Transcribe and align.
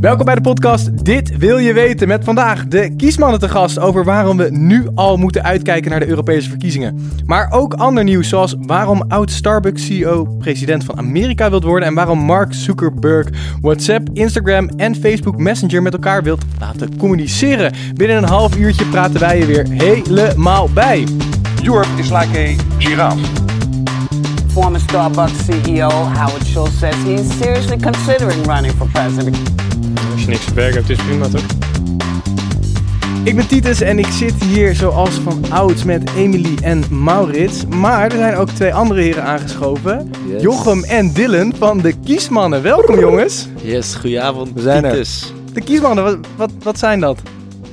Welkom 0.00 0.24
bij 0.24 0.34
de 0.34 0.40
podcast 0.40 1.04
Dit 1.04 1.36
wil 1.36 1.58
je 1.58 1.72
weten 1.72 2.08
met 2.08 2.24
vandaag 2.24 2.66
de 2.66 2.96
kiesmannen 2.96 3.40
te 3.40 3.48
gast 3.48 3.78
over 3.78 4.04
waarom 4.04 4.36
we 4.36 4.50
nu 4.50 4.86
al 4.94 5.16
moeten 5.16 5.42
uitkijken 5.42 5.90
naar 5.90 6.00
de 6.00 6.08
Europese 6.08 6.48
verkiezingen. 6.48 7.10
Maar 7.26 7.50
ook 7.50 7.74
ander 7.74 8.04
nieuws 8.04 8.28
zoals 8.28 8.54
waarom 8.58 9.02
oud 9.08 9.30
Starbucks 9.30 9.86
CEO 9.86 10.24
president 10.24 10.84
van 10.84 10.98
Amerika 10.98 11.50
wilt 11.50 11.64
worden 11.64 11.88
en 11.88 11.94
waarom 11.94 12.18
Mark 12.18 12.52
Zuckerberg 12.54 13.28
WhatsApp, 13.60 14.08
Instagram 14.12 14.68
en 14.76 14.96
Facebook 14.96 15.36
Messenger 15.38 15.82
met 15.82 15.92
elkaar 15.92 16.22
wilt 16.22 16.44
laten 16.60 16.96
communiceren. 16.96 17.72
Binnen 17.94 18.16
een 18.16 18.28
half 18.28 18.56
uurtje 18.56 18.84
praten 18.84 19.20
wij 19.20 19.38
je 19.38 19.46
weer 19.46 19.66
helemaal 19.68 20.68
bij. 20.74 21.06
Europe 21.64 21.88
is 21.96 22.10
like 22.10 22.38
a 22.38 22.54
giraffe. 22.78 23.57
Former 24.58 24.80
Starbucks 24.80 25.44
CEO 25.46 25.88
Howard 25.88 26.44
Schultz 26.44 26.78
says 26.80 26.96
he's 27.04 27.38
seriously 27.38 27.78
considering 27.78 28.42
running 28.42 28.72
for 28.72 28.88
president. 28.88 29.36
Als 30.12 30.22
je 30.22 30.28
niks 30.28 30.44
te 30.44 30.54
werken 30.54 30.74
hebt, 30.74 30.90
is 30.90 30.96
prima 30.96 31.28
toch? 31.28 31.44
Ik 33.24 33.36
ben 33.36 33.46
Titus 33.46 33.80
en 33.80 33.98
ik 33.98 34.06
zit 34.06 34.34
hier 34.44 34.74
zoals 34.74 35.10
van 35.10 35.44
ouds 35.50 35.84
met 35.84 36.10
Emily 36.16 36.58
en 36.62 36.84
Maurits. 36.90 37.66
Maar 37.66 38.04
er 38.04 38.16
zijn 38.16 38.34
ook 38.34 38.50
twee 38.50 38.74
andere 38.74 39.00
heren 39.00 39.24
aangeschoven. 39.24 40.10
Yes. 40.28 40.42
Jochem 40.42 40.84
en 40.84 41.12
Dylan 41.12 41.52
van 41.58 41.78
de 41.78 41.92
Kiesmannen. 42.04 42.62
Welkom 42.62 42.98
jongens. 42.98 43.48
Yes, 43.62 43.94
goedenavond. 43.94 44.52
We 44.54 44.60
zijn 44.60 44.84
er. 44.84 44.90
Titus. 44.90 45.32
De 45.52 45.60
Kiesmannen, 45.60 46.04
wat, 46.04 46.18
wat, 46.36 46.50
wat 46.62 46.78
zijn 46.78 47.00
dat? 47.00 47.18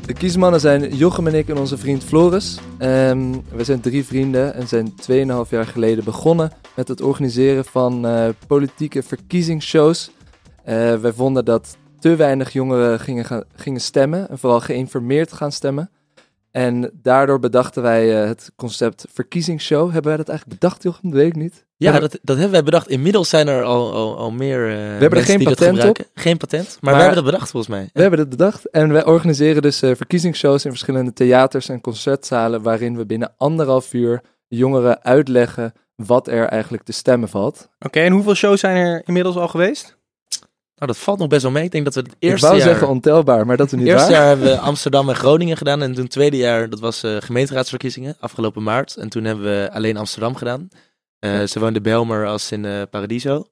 De 0.05 0.13
kiesmannen 0.13 0.59
zijn 0.59 0.95
Jochem 0.95 1.27
en 1.27 1.33
ik 1.33 1.49
en 1.49 1.57
onze 1.57 1.77
vriend 1.77 2.03
Floris. 2.03 2.59
Ehm, 2.77 3.33
we 3.51 3.63
zijn 3.63 3.79
drie 3.79 4.05
vrienden 4.05 4.53
en 4.53 4.67
zijn 4.67 4.95
2,5 4.95 5.49
jaar 5.49 5.65
geleden 5.65 6.03
begonnen 6.03 6.51
met 6.75 6.87
het 6.87 7.01
organiseren 7.01 7.65
van 7.65 8.07
eh, 8.07 8.29
politieke 8.47 9.03
verkiezingsshows. 9.03 10.11
Eh, 10.63 10.95
wij 10.95 11.13
vonden 11.13 11.45
dat 11.45 11.77
te 11.99 12.15
weinig 12.15 12.53
jongeren 12.53 12.99
gingen, 12.99 13.45
gingen 13.55 13.81
stemmen 13.81 14.29
en 14.29 14.37
vooral 14.37 14.59
geïnformeerd 14.59 15.33
gaan 15.33 15.51
stemmen. 15.51 15.89
En 16.51 16.91
daardoor 17.01 17.39
bedachten 17.39 17.81
wij 17.81 18.21
eh, 18.21 18.27
het 18.27 18.51
concept 18.55 19.05
verkiezingsshow. 19.13 19.83
Hebben 19.83 20.07
wij 20.07 20.17
dat 20.17 20.29
eigenlijk 20.29 20.59
bedacht, 20.59 20.83
Jochem? 20.83 21.09
Dat 21.09 21.19
weet 21.19 21.35
ik 21.35 21.35
niet. 21.35 21.64
Ja, 21.77 21.99
dat, 21.99 22.19
dat 22.21 22.35
hebben 22.35 22.51
wij 22.53 22.63
bedacht. 22.63 22.89
Inmiddels 22.89 23.29
zijn 23.29 23.47
er 23.47 23.63
al, 23.63 23.93
al, 23.93 24.17
al 24.17 24.31
meer 24.31 24.69
eh 24.69 25.01
er 25.01 25.09
mensen 25.09 25.23
geen 25.23 25.37
die 25.37 25.47
dat 25.47 25.57
patent 25.57 25.89
op. 25.89 26.05
Geen 26.13 26.37
patent, 26.37 26.65
maar, 26.65 26.77
Maar- 26.81 26.93
wij 26.93 27.03
hebben 27.03 27.23
dat 27.23 27.31
bedacht 27.31 27.51
volgens 27.51 27.71
mij. 27.75 27.89
We 27.93 28.01
hebben 28.01 28.19
dit 28.19 28.29
bedacht 28.29 28.69
en 28.69 28.91
wij 28.93 29.05
organiseren 29.05 29.61
dus 29.61 29.81
eh, 29.81 29.91
verkiezingsshows 29.95 30.65
in 30.65 30.71
verschillende 30.71 31.13
theaters 31.13 31.69
en 31.69 31.81
concertzalen 31.81 32.61
waarin 32.61 32.97
we 32.97 33.05
binnen 33.05 33.33
anderhalf 33.37 33.93
uur 33.93 34.21
jongeren 34.47 35.03
uitleggen 35.03 35.73
wat 35.95 36.27
er 36.27 36.45
eigenlijk 36.47 36.83
te 36.83 36.91
stemmen 36.91 37.29
valt. 37.29 37.69
Oké, 37.79 37.99
en 37.99 38.11
hoeveel 38.11 38.33
shows 38.35 38.59
zijn 38.59 38.75
er 38.75 39.01
inmiddels 39.05 39.35
al 39.35 39.47
geweest? 39.47 39.97
Nou, 40.75 40.91
dat 40.91 40.97
valt 40.97 41.19
nog 41.19 41.27
best 41.27 41.41
wel 41.41 41.51
mee. 41.51 41.63
Ik 41.63 41.71
denk 41.71 41.85
dat 41.85 41.93
we 41.93 41.99
het 41.99 42.09
ik 42.11 42.15
eerste 42.19 42.45
wou 42.45 42.57
jaar... 42.59 42.67
zeggen 42.67 42.87
ontelbaar, 42.87 43.45
maar 43.45 43.57
dat 43.57 43.65
is 43.71 43.79
niet 43.79 43.87
eerste 43.93 44.11
waar. 44.11 44.19
jaar 44.19 44.27
hebben 44.27 44.45
we 44.47 44.57
Amsterdam 44.57 45.09
en 45.09 45.15
Groningen 45.15 45.57
gedaan. 45.57 45.81
En 45.81 45.93
toen 45.93 46.03
het 46.03 46.11
tweede 46.11 46.37
jaar, 46.37 46.69
dat 46.69 46.79
was 46.79 47.03
eh, 47.03 47.17
gemeenteraadsverkiezingen, 47.19 48.15
afgelopen 48.19 48.63
maart. 48.63 48.95
En 48.95 49.09
toen 49.09 49.23
hebben 49.23 49.45
we 49.45 49.69
alleen 49.73 49.97
Amsterdam 49.97 50.35
gedaan. 50.35 50.69
Eh 51.19 51.43
Zowel 51.43 51.67
in 51.67 51.73
de 51.73 51.81
Belmer 51.81 52.27
als 52.27 52.51
in 52.51 52.65
eh, 52.65 52.81
Paradiso. 52.89 53.45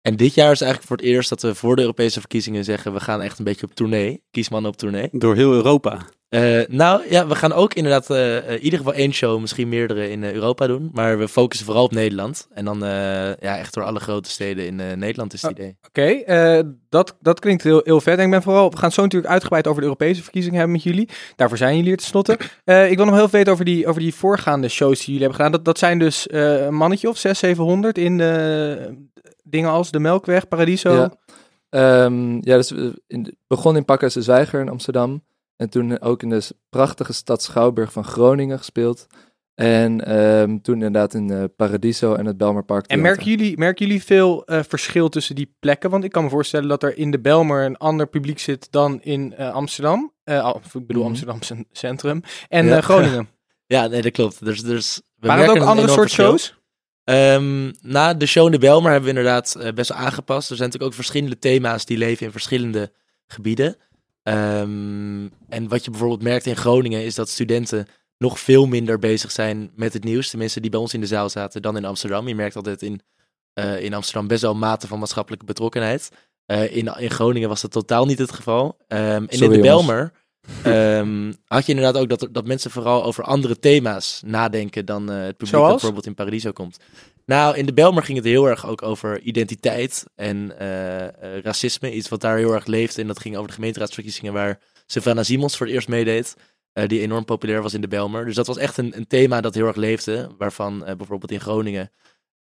En 0.00 0.16
dit 0.16 0.34
jaar 0.34 0.52
is 0.52 0.60
eigenlijk 0.60 0.88
voor 0.90 0.96
het 0.96 1.06
eerst 1.06 1.28
dat 1.28 1.42
we 1.42 1.54
voor 1.54 1.76
de 1.76 1.82
Europese 1.82 2.20
verkiezingen 2.20 2.64
zeggen... 2.64 2.92
we 2.92 3.00
gaan 3.00 3.22
echt 3.22 3.38
een 3.38 3.44
beetje 3.44 3.66
op 3.66 3.74
tournee. 3.74 4.24
Kiesmannen 4.30 4.70
op 4.70 4.76
tournee. 4.76 5.08
Door 5.12 5.34
heel 5.34 5.52
Europa. 5.52 6.06
Eh, 6.34 6.60
nou 6.68 7.02
ja, 7.10 7.26
we 7.26 7.34
gaan 7.34 7.52
ook 7.52 7.74
inderdaad 7.74 8.10
eh, 8.10 8.36
eh, 8.36 8.50
in 8.50 8.60
ieder 8.60 8.78
geval 8.78 8.94
één 8.94 9.12
show, 9.12 9.40
misschien 9.40 9.68
meerdere 9.68 10.10
in 10.10 10.24
Europa 10.24 10.66
doen. 10.66 10.90
Maar 10.92 11.18
we 11.18 11.28
focussen 11.28 11.66
vooral 11.66 11.84
op 11.84 11.92
Nederland. 11.92 12.48
En 12.54 12.64
dan 12.64 12.84
eh, 12.84 12.90
ja, 13.36 13.58
echt 13.58 13.74
door 13.74 13.84
alle 13.84 14.00
grote 14.00 14.30
steden 14.30 14.66
in 14.66 14.80
eh, 14.80 14.96
Nederland 14.96 15.32
is 15.32 15.42
het 15.42 15.50
Oh. 15.50 15.58
idee. 15.58 15.76
Oké, 15.88 16.02
eh, 16.02 16.60
dat, 16.88 17.16
dat 17.20 17.40
klinkt 17.40 17.62
heel, 17.62 17.80
heel 17.84 18.00
vet. 18.00 18.18
En 18.18 18.24
ik 18.24 18.30
ben 18.30 18.42
vooral, 18.42 18.70
we 18.70 18.76
gaan 18.76 18.84
het 18.84 18.94
zo 18.94 19.02
natuurlijk 19.02 19.32
uitgebreid 19.32 19.66
over 19.66 19.80
de 19.80 19.86
Europese 19.86 20.22
verkiezingen 20.22 20.56
hebben 20.58 20.76
met 20.76 20.84
jullie. 20.84 21.08
Daarvoor 21.36 21.58
zijn 21.58 21.70
jullie 21.74 21.88
hier 21.88 21.96
tenslotte. 21.96 22.38
Eh 22.64 22.90
ik 22.90 22.96
wil 22.96 23.06
nog 23.06 23.14
heel 23.14 23.28
veel 23.28 23.38
weten 23.38 23.52
over 23.52 23.64
die, 23.64 23.86
over 23.86 24.00
die 24.00 24.14
voorgaande 24.14 24.68
shows 24.68 24.98
die 24.98 25.06
jullie 25.06 25.20
hebben 25.20 25.36
gedaan. 25.36 25.52
Dat, 25.52 25.64
dat 25.64 25.78
zijn 25.78 25.98
dus 25.98 26.26
eh, 26.26 26.64
een 26.64 26.74
mannetje 26.74 27.08
of 27.08 27.16
600, 27.16 27.96
700 27.96 27.98
in 27.98 28.16
dingen 29.44 29.70
als 29.70 29.90
de 29.90 29.98
Melkweg, 29.98 30.48
Paradiso. 30.48 30.92
Ja. 30.92 31.12
Ehm, 31.70 32.34
ja, 32.34 32.56
dus 32.56 32.70
we 32.70 33.02
in, 33.06 33.36
begon 33.46 33.76
in 33.76 33.84
Pakhuis 33.84 34.12
de 34.14 34.22
Zwijger 34.22 34.60
in 34.60 34.68
Amsterdam. 34.68 35.22
En 35.56 35.68
toen 35.70 36.00
ook 36.00 36.22
in 36.22 36.28
de 36.28 36.42
prachtige 36.68 37.12
stad 37.12 37.42
Schouwburg 37.42 37.92
van 37.92 38.04
Groningen 38.04 38.58
gespeeld. 38.58 39.06
En 39.54 40.04
ehm, 40.04 40.58
toen 40.58 40.74
inderdaad 40.74 41.14
in 41.14 41.30
eh, 41.30 41.44
Paradiso 41.56 42.14
en 42.14 42.26
het 42.26 42.36
Belmerpark. 42.36 42.86
En 42.86 43.00
merken 43.00 43.24
jullie, 43.24 43.58
merken 43.58 43.86
jullie 43.86 44.02
veel 44.04 44.44
eh, 44.44 44.60
verschil 44.68 45.08
tussen 45.08 45.34
die 45.34 45.54
plekken? 45.60 45.90
Want 45.90 46.04
ik 46.04 46.10
kan 46.12 46.24
me 46.24 46.30
voorstellen 46.30 46.68
dat 46.68 46.82
er 46.82 46.96
in 46.98 47.10
de 47.10 47.20
Belmer 47.20 47.64
een 47.64 47.76
ander 47.76 48.06
publiek 48.06 48.38
zit 48.38 48.66
dan 48.72 49.02
in 49.02 49.34
eh, 49.34 49.52
Amsterdam. 49.52 50.12
Eh, 50.24 50.52
of 50.54 50.74
ik 50.74 50.86
bedoel 50.86 51.02
Mhm. 51.02 51.10
Amsterdam 51.10 51.42
cen- 51.42 51.66
Centrum. 51.72 52.20
En 52.48 52.66
Ja. 52.66 52.76
eh, 52.76 52.82
Groningen. 52.82 53.28
Ja, 53.66 53.86
nee, 53.86 54.02
dat 54.02 54.12
klopt. 54.12 54.44
Dus, 54.44 54.60
dus 54.62 55.00
we 55.18 55.26
Waren 55.26 55.42
het 55.48 55.56
ook 55.62 55.66
andere 55.68 55.88
soort 55.88 56.00
verschil. 56.00 56.24
shows? 56.24 56.54
Ehm, 57.04 57.72
na 57.80 58.14
de 58.14 58.26
show 58.26 58.46
in 58.46 58.52
de 58.52 58.58
Belmer 58.58 58.90
hebben 58.92 59.12
we 59.12 59.16
inderdaad 59.18 59.54
eh, 59.54 59.72
best 59.72 59.88
wel 59.88 59.98
aangepast. 59.98 60.50
Er 60.50 60.56
zijn 60.56 60.68
natuurlijk 60.68 60.92
ook 60.92 60.98
verschillende 60.98 61.38
thema's 61.38 61.84
die 61.84 61.98
leven 61.98 62.26
in 62.26 62.32
verschillende 62.32 62.92
gebieden. 63.26 63.76
Ehm, 64.24 65.28
en 65.48 65.68
wat 65.68 65.84
je 65.84 65.90
bijvoorbeeld 65.90 66.22
merkt 66.22 66.46
in 66.46 66.56
Groningen 66.56 67.04
is 67.04 67.14
dat 67.14 67.28
studenten 67.28 67.86
nog 68.18 68.38
veel 68.38 68.66
minder 68.66 68.98
bezig 68.98 69.30
zijn 69.30 69.70
met 69.76 69.92
het 69.92 70.04
nieuws. 70.04 70.30
Tenminste, 70.30 70.60
die 70.60 70.70
bij 70.70 70.80
ons 70.80 70.94
in 70.94 71.00
de 71.00 71.06
zaal 71.06 71.28
zaten 71.28 71.62
dan 71.62 71.76
in 71.76 71.84
Amsterdam. 71.84 72.28
Je 72.28 72.34
merkt 72.34 72.56
altijd 72.56 72.82
in, 72.82 73.00
eh, 73.52 73.82
in 73.82 73.94
Amsterdam 73.94 74.26
best 74.26 74.42
wel 74.42 74.54
mate 74.54 74.86
van 74.86 74.98
maatschappelijke 74.98 75.44
betrokkenheid. 75.44 76.10
Eh, 76.46 76.76
in, 76.76 76.94
in 76.98 77.10
Groningen 77.10 77.48
was 77.48 77.60
dat 77.60 77.70
totaal 77.70 78.06
niet 78.06 78.18
het 78.18 78.32
geval. 78.32 78.76
Ehm, 78.88 79.00
en 79.00 79.28
in 79.28 79.50
de. 79.50 79.60
Belmer 79.60 80.12
ehm, 80.62 81.32
had 81.46 81.66
je 81.66 81.74
inderdaad 81.74 82.02
ook 82.02 82.08
dat, 82.08 82.28
dat 82.32 82.46
mensen 82.46 82.70
vooral 82.70 83.04
over 83.04 83.24
andere 83.24 83.58
thema's 83.58 84.22
nadenken 84.26 84.86
dan 84.86 85.10
eh, 85.10 85.16
het 85.16 85.36
publiek 85.36 85.48
Zoals? 85.48 85.64
dat 85.64 85.74
bijvoorbeeld 85.74 86.06
in 86.06 86.14
Paradiso 86.14 86.52
komt. 86.52 86.78
Nou, 87.26 87.56
in 87.56 87.66
de 87.66 87.72
Belmer 87.72 88.02
ging 88.02 88.18
het 88.18 88.26
heel 88.26 88.48
erg 88.48 88.66
ook 88.66 88.82
over 88.82 89.20
identiteit 89.20 90.04
en 90.14 90.58
eh, 90.58 91.36
eh, 91.36 91.42
racisme. 91.42 91.94
Iets 91.94 92.08
wat 92.08 92.20
daar 92.20 92.36
heel 92.36 92.52
erg 92.52 92.66
leeft. 92.66 92.98
En 92.98 93.06
dat 93.06 93.20
ging 93.20 93.34
over 93.36 93.48
de 93.48 93.54
gemeenteraadsverkiezingen 93.54 94.32
waar 94.32 94.60
Savannah 94.86 95.24
Simons 95.24 95.56
voor 95.56 95.66
het 95.66 95.74
eerst 95.74 95.88
meedeed. 95.88 96.36
eh, 96.72 96.88
die 96.88 97.00
enorm 97.00 97.24
populair 97.24 97.62
was 97.62 97.74
in 97.74 97.80
de 97.80 97.88
Belmer. 97.88 98.24
Dus 98.24 98.34
dat 98.34 98.46
was 98.46 98.56
echt 98.56 98.76
een, 98.76 98.96
een 98.96 99.06
thema 99.06 99.40
dat 99.40 99.54
heel 99.54 99.66
erg 99.66 99.76
leefde. 99.76 100.34
Waarvan 100.38 100.78
bijvoorbeeld 100.78 101.30
in 101.30 101.40
Groningen, 101.40 101.90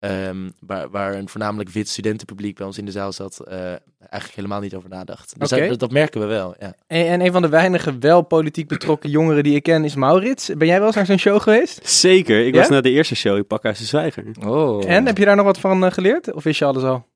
ehm, 0.00 0.50
waar, 0.60 0.90
waar 0.90 1.14
een 1.14 1.28
voornamelijk 1.28 1.70
wit 1.70 1.88
studentenpubliek 1.88 2.56
bij 2.56 2.66
ons 2.66 2.78
in 2.78 2.84
de 2.84 2.90
zaal 2.90 3.12
zat, 3.12 3.40
eh, 3.40 3.56
eigenlijk 3.98 4.34
helemaal 4.34 4.60
niet 4.60 4.74
over 4.74 4.88
nadacht. 4.88 5.34
Dus 5.38 5.48
dat, 5.48 5.78
dat 5.78 5.90
merken 5.90 6.20
we 6.20 6.26
wel, 6.26 6.54
ja. 6.58 6.74
En, 6.86 7.06
en 7.06 7.20
een 7.20 7.32
van 7.32 7.42
de 7.42 7.48
weinige 7.48 7.98
wel 7.98 8.22
politiek 8.22 8.68
betrokken 8.68 9.10
jongeren 9.16 9.42
die 9.42 9.54
ik 9.54 9.62
ken 9.62 9.84
is 9.84 9.94
Maurits. 9.94 10.50
Ben 10.56 10.66
jij 10.66 10.78
wel 10.78 10.86
eens 10.86 10.96
naar 10.96 11.06
zo'n 11.06 11.18
show 11.18 11.40
geweest? 11.40 11.88
Zeker, 11.88 12.46
ik 12.46 12.54
Ja? 12.54 12.60
was 12.60 12.68
naar 12.68 12.82
de 12.82 12.90
eerste 12.90 13.14
show 13.14 13.36
in 13.36 13.46
Pakhuis 13.46 13.78
de 13.78 13.84
Zwijger. 13.84 14.24
Oh. 14.46 14.90
En 14.90 15.06
heb 15.06 15.18
je 15.18 15.24
daar 15.24 15.36
nog 15.36 15.44
wat 15.44 15.60
van 15.60 15.84
eh, 15.84 15.92
geleerd? 15.92 16.32
Of 16.32 16.44
wist 16.44 16.58
je 16.58 16.64
alles 16.64 16.82
al? 16.82 17.06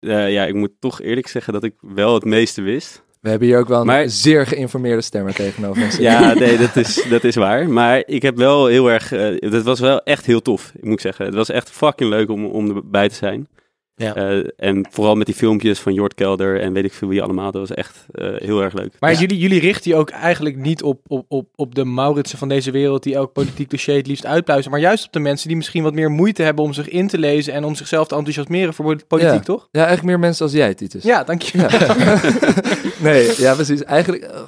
Eh, 0.00 0.32
ja, 0.32 0.44
ik 0.44 0.54
moet 0.54 0.72
toch 0.78 1.00
eerlijk 1.00 1.26
zeggen 1.26 1.52
dat 1.52 1.64
ik 1.64 1.74
wel 1.80 2.14
het 2.14 2.24
meeste 2.24 2.62
wist. 2.62 3.02
We 3.22 3.28
hebben 3.28 3.48
hier 3.48 3.58
ook 3.58 3.68
wel 3.68 3.80
een 3.80 3.86
Maar- 3.86 4.08
zeer 4.08 4.46
geïnformeerde 4.46 5.02
stemmer 5.02 5.34
tegenover 5.34 5.82
ons. 5.82 5.96
Ja, 5.96 6.34
nee, 6.34 6.56
dat 6.58 6.76
is, 6.76 7.04
dat 7.10 7.24
is 7.24 7.34
waar. 7.34 7.68
Maar 7.68 8.02
ik 8.06 8.22
heb 8.22 8.36
wel 8.36 8.66
heel 8.66 8.90
erg... 8.90 9.12
eh 9.12 9.50
het 9.52 9.62
was 9.62 9.80
wel 9.80 10.02
echt 10.02 10.26
heel 10.26 10.42
tof, 10.42 10.72
ik 10.76 10.84
moet 10.84 11.00
zeggen. 11.00 11.24
Het 11.24 11.34
was 11.34 11.48
echt 11.48 11.70
fucking 11.70 12.10
leuk 12.10 12.30
om, 12.30 12.44
om 12.46 12.76
erbij 12.76 13.08
te 13.08 13.14
zijn. 13.14 13.48
Ja. 13.96 14.14
Eh, 14.14 14.44
en 14.56 14.86
vooral 14.90 15.14
met 15.14 15.26
die 15.26 15.34
filmpjes 15.34 15.78
van 15.80 15.94
Jort 15.94 16.14
Kelder 16.14 16.60
en 16.60 16.72
weet 16.72 16.84
ik 16.84 16.92
veel 16.92 17.08
wie 17.08 17.22
allemaal. 17.22 17.50
Dat 17.50 17.68
was 17.68 17.76
echt 17.76 18.06
eh, 18.12 18.28
heel 18.36 18.62
erg 18.62 18.72
leuk. 18.74 18.92
Maar 19.00 19.12
Ja. 19.12 19.18
jullie, 19.18 19.38
jullie 19.38 19.60
richten 19.60 19.90
je 19.90 19.96
ook 19.96 20.10
eigenlijk 20.10 20.56
niet 20.56 20.82
op, 20.82 21.00
op, 21.06 21.24
op, 21.28 21.48
op 21.54 21.74
de 21.74 21.84
Mauritsen 21.84 22.38
van 22.38 22.48
deze 22.48 22.70
wereld 22.70 23.02
die 23.02 23.14
elk 23.14 23.32
politiek 23.32 23.70
dossier 23.70 23.96
het 23.96 24.06
liefst 24.06 24.26
uitpluizen. 24.26 24.70
Maar 24.70 24.80
juist 24.80 25.06
op 25.06 25.12
de 25.12 25.18
mensen 25.20 25.48
die 25.48 25.56
misschien 25.56 25.82
wat 25.82 25.94
meer 25.94 26.10
moeite 26.10 26.42
hebben 26.42 26.64
om 26.64 26.72
zich 26.72 26.88
in 26.88 27.06
te 27.08 27.18
lezen 27.18 27.52
en 27.52 27.64
om 27.64 27.74
zichzelf 27.74 28.06
te 28.08 28.14
enthousiasmeren 28.14 28.74
voor 28.74 28.96
politiek, 29.08 29.32
Ja. 29.32 29.40
toch? 29.40 29.68
Ja, 29.70 29.78
eigenlijk 29.80 30.08
meer 30.08 30.18
mensen 30.18 30.44
als 30.44 30.54
jij, 30.54 30.74
Titus. 30.74 31.02
Ja, 31.02 31.24
dank 31.24 31.42
je. 31.42 31.58
nee, 33.02 33.32
ja, 33.36 33.54
precies. 33.54 33.84
Eigenlijk, 33.84 34.22
eh, 34.24 34.40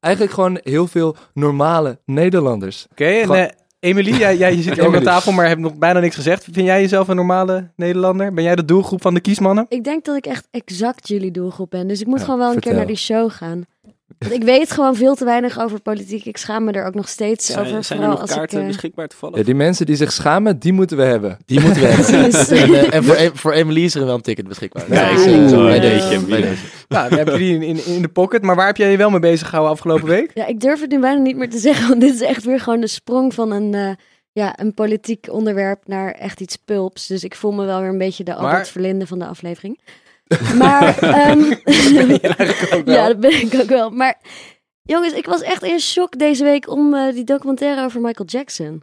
eigenlijk 0.00 0.34
gewoon 0.34 0.60
heel 0.62 0.86
veel 0.86 1.16
normale 1.34 1.98
Nederlanders. 2.04 2.86
Oké, 2.90 3.04
en 3.04 3.22
Gewoon- 3.24 3.50
Emily, 3.80 4.10
jij, 4.18 4.36
jij 4.36 4.56
je 4.56 4.62
zit 4.62 4.74
hier 4.74 4.86
ook 4.86 4.96
aan 4.96 5.02
tafel, 5.02 5.32
maar 5.32 5.48
hebt 5.48 5.60
nog 5.60 5.74
bijna 5.76 6.00
niks 6.00 6.14
gezegd. 6.14 6.44
Vind 6.44 6.56
jij 6.66 6.80
jezelf 6.80 7.08
een 7.08 7.16
normale 7.16 7.70
Nederlander? 7.76 8.32
Ben 8.34 8.44
jij 8.44 8.56
de 8.56 8.64
doelgroep 8.64 9.02
van 9.02 9.14
de 9.14 9.20
kiesmannen? 9.20 9.66
Ik 9.68 9.84
denk 9.84 10.04
dat 10.04 10.16
ik 10.16 10.26
echt 10.26 10.48
exact 10.50 11.08
jullie 11.08 11.30
doelgroep 11.30 11.70
ben. 11.70 11.88
Dus 11.88 12.00
ik 12.00 12.06
moet 12.06 12.18
Ja, 12.18 12.24
gewoon 12.24 12.38
wel 12.38 12.46
een 12.48 12.52
vertel. 12.52 12.70
keer 12.70 12.80
naar 12.80 12.88
die 12.88 12.96
show 12.96 13.30
gaan. 13.30 13.64
Want 14.18 14.32
ik 14.32 14.42
weet 14.42 14.70
gewoon 14.70 14.94
veel 14.96 15.14
te 15.14 15.24
weinig 15.24 15.60
over 15.60 15.80
politiek. 15.80 16.24
Ik 16.24 16.36
schaam 16.36 16.64
me 16.64 16.72
er 16.72 16.86
ook 16.86 16.94
nog 16.94 17.08
steeds 17.08 17.46
Zijn, 17.46 17.58
over. 17.58 17.70
zijn 17.70 17.80
er 17.80 17.86
vooral 17.86 18.10
nog 18.10 18.20
als 18.20 18.30
kaarten 18.34 18.56
ik, 18.58 18.64
eh, 18.64 18.70
beschikbaar 18.70 19.08
toevallig? 19.08 19.36
Ja, 19.36 19.42
die 19.42 19.54
mensen 19.54 19.86
die 19.86 19.96
zich 19.96 20.12
schamen, 20.12 20.58
die 20.58 20.72
moeten 20.72 20.96
we 20.96 21.02
hebben. 21.02 21.38
Die 21.46 21.60
moeten 21.60 21.82
we 21.82 21.86
hebben. 21.92 22.14
En 22.24 22.74
eh, 22.74 22.94
en 22.94 23.04
voor, 23.04 23.14
Em- 23.14 23.36
voor 23.36 23.52
Emily 23.52 23.84
is 23.84 23.94
er 23.94 24.04
wel 24.04 24.14
een 24.14 24.20
ticket 24.20 24.48
beschikbaar. 24.48 24.92
Ja, 24.92 25.04
ik 25.06 25.12
ik 25.12 25.18
zie 25.18 25.26
denk 25.30 25.40
het 25.42 25.50
wel. 25.50 25.60
wel. 25.64 25.68
Bij 25.80 25.90
Ja. 25.90 26.08
deze. 26.10 26.24
Bij 26.26 26.40
deze. 26.40 26.62
Nou, 26.88 27.08
dan 27.08 27.18
hebben 27.18 27.38
jullie 27.44 27.54
in, 27.66 27.76
in, 27.76 27.94
in 27.94 28.02
de 28.02 28.08
pocket. 28.08 28.42
Maar 28.42 28.56
waar 28.56 28.66
heb 28.66 28.76
jij 28.76 28.90
je 28.90 28.96
wel 28.96 29.10
mee 29.10 29.20
bezig 29.20 29.46
gehouden 29.48 29.72
afgelopen 29.74 30.06
week? 30.08 30.30
Ja, 30.34 30.46
ik 30.46 30.60
durf 30.60 30.80
het 30.80 30.90
nu 30.90 30.98
bijna 31.00 31.20
niet 31.20 31.36
meer 31.36 31.50
te 31.50 31.58
zeggen. 31.58 31.88
Want 31.88 32.00
dit 32.00 32.14
is 32.14 32.20
echt 32.20 32.44
weer 32.44 32.60
gewoon 32.60 32.80
de 32.80 32.86
sprong 32.86 33.34
van 33.34 33.50
een, 33.50 33.74
eh, 33.74 33.90
ja, 34.32 34.58
een 34.60 34.74
politiek 34.74 35.26
onderwerp 35.30 35.82
naar 35.86 36.10
echt 36.12 36.40
iets 36.40 36.56
pulps. 36.56 37.06
Dus 37.06 37.24
ik 37.24 37.34
voel 37.34 37.52
me 37.52 37.64
wel 37.64 37.80
weer 37.80 37.88
een 37.88 37.98
beetje 37.98 38.24
de 38.24 38.30
Maar- 38.30 38.40
Albert 38.40 38.68
Verlinde 38.68 39.06
van 39.06 39.18
de 39.18 39.26
aflevering. 39.26 39.80
Maar, 40.56 40.98
ehm, 41.02 41.52
eigenlijk 41.64 42.74
ook 42.74 42.84
wel. 42.84 42.94
ja, 42.94 43.06
dat 43.06 43.20
ben 43.20 43.30
ik 43.30 43.54
ook 43.54 43.68
wel. 43.68 43.90
Maar 43.90 44.20
jongens, 44.82 45.12
ik 45.12 45.26
was 45.26 45.42
echt 45.42 45.62
in 45.62 45.80
shock 45.80 46.18
deze 46.18 46.44
week 46.44 46.68
om 46.68 46.94
eh, 46.94 47.14
die 47.14 47.24
documentaire 47.24 47.84
over 47.84 48.00
Michael 48.00 48.28
Jackson. 48.28 48.82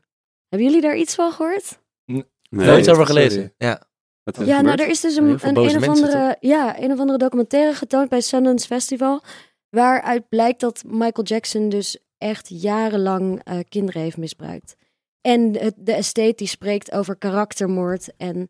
Hebben 0.50 0.68
jullie 0.68 0.82
daar 0.82 0.98
iets 0.98 1.16
van 1.16 1.32
gehoord? 1.32 1.80
Nee, 2.06 2.24
Nooit 2.50 2.90
over 2.90 3.06
sorry. 3.06 3.06
gelezen. 3.06 3.54
Ja. 3.58 3.82
wat 4.24 4.38
Ja, 4.46 4.58
er 4.58 4.64
nou, 4.64 4.82
er 4.82 4.88
is 4.88 5.02
dus 5.02 5.16
een, 5.16 5.40
een, 5.42 5.58
of 5.58 5.88
andere, 5.88 6.38
ja, 6.40 6.80
een 6.82 6.92
of 6.92 7.00
andere 7.00 7.18
documentaire 7.18 7.74
getoond 7.74 8.10
bij 8.10 8.22
Sundance 8.22 8.68
Festival. 8.68 9.24
Waaruit 9.70 10.30
blijkt 10.30 10.60
dat 10.60 10.84
Michael 10.88 11.24
Jackson 11.24 11.70
dus 11.70 11.98
echt 12.18 12.50
jarenlang 12.50 13.42
eh, 13.44 13.60
kinderen 13.70 14.02
heeft 14.02 14.18
misbruikt. 14.18 14.76
En 15.22 15.58
het, 15.58 15.74
de 15.78 15.94
estate 15.94 16.34
die 16.36 16.48
spreekt 16.48 16.92
over 16.92 17.16
karaktermoord. 17.16 18.16
En 18.18 18.50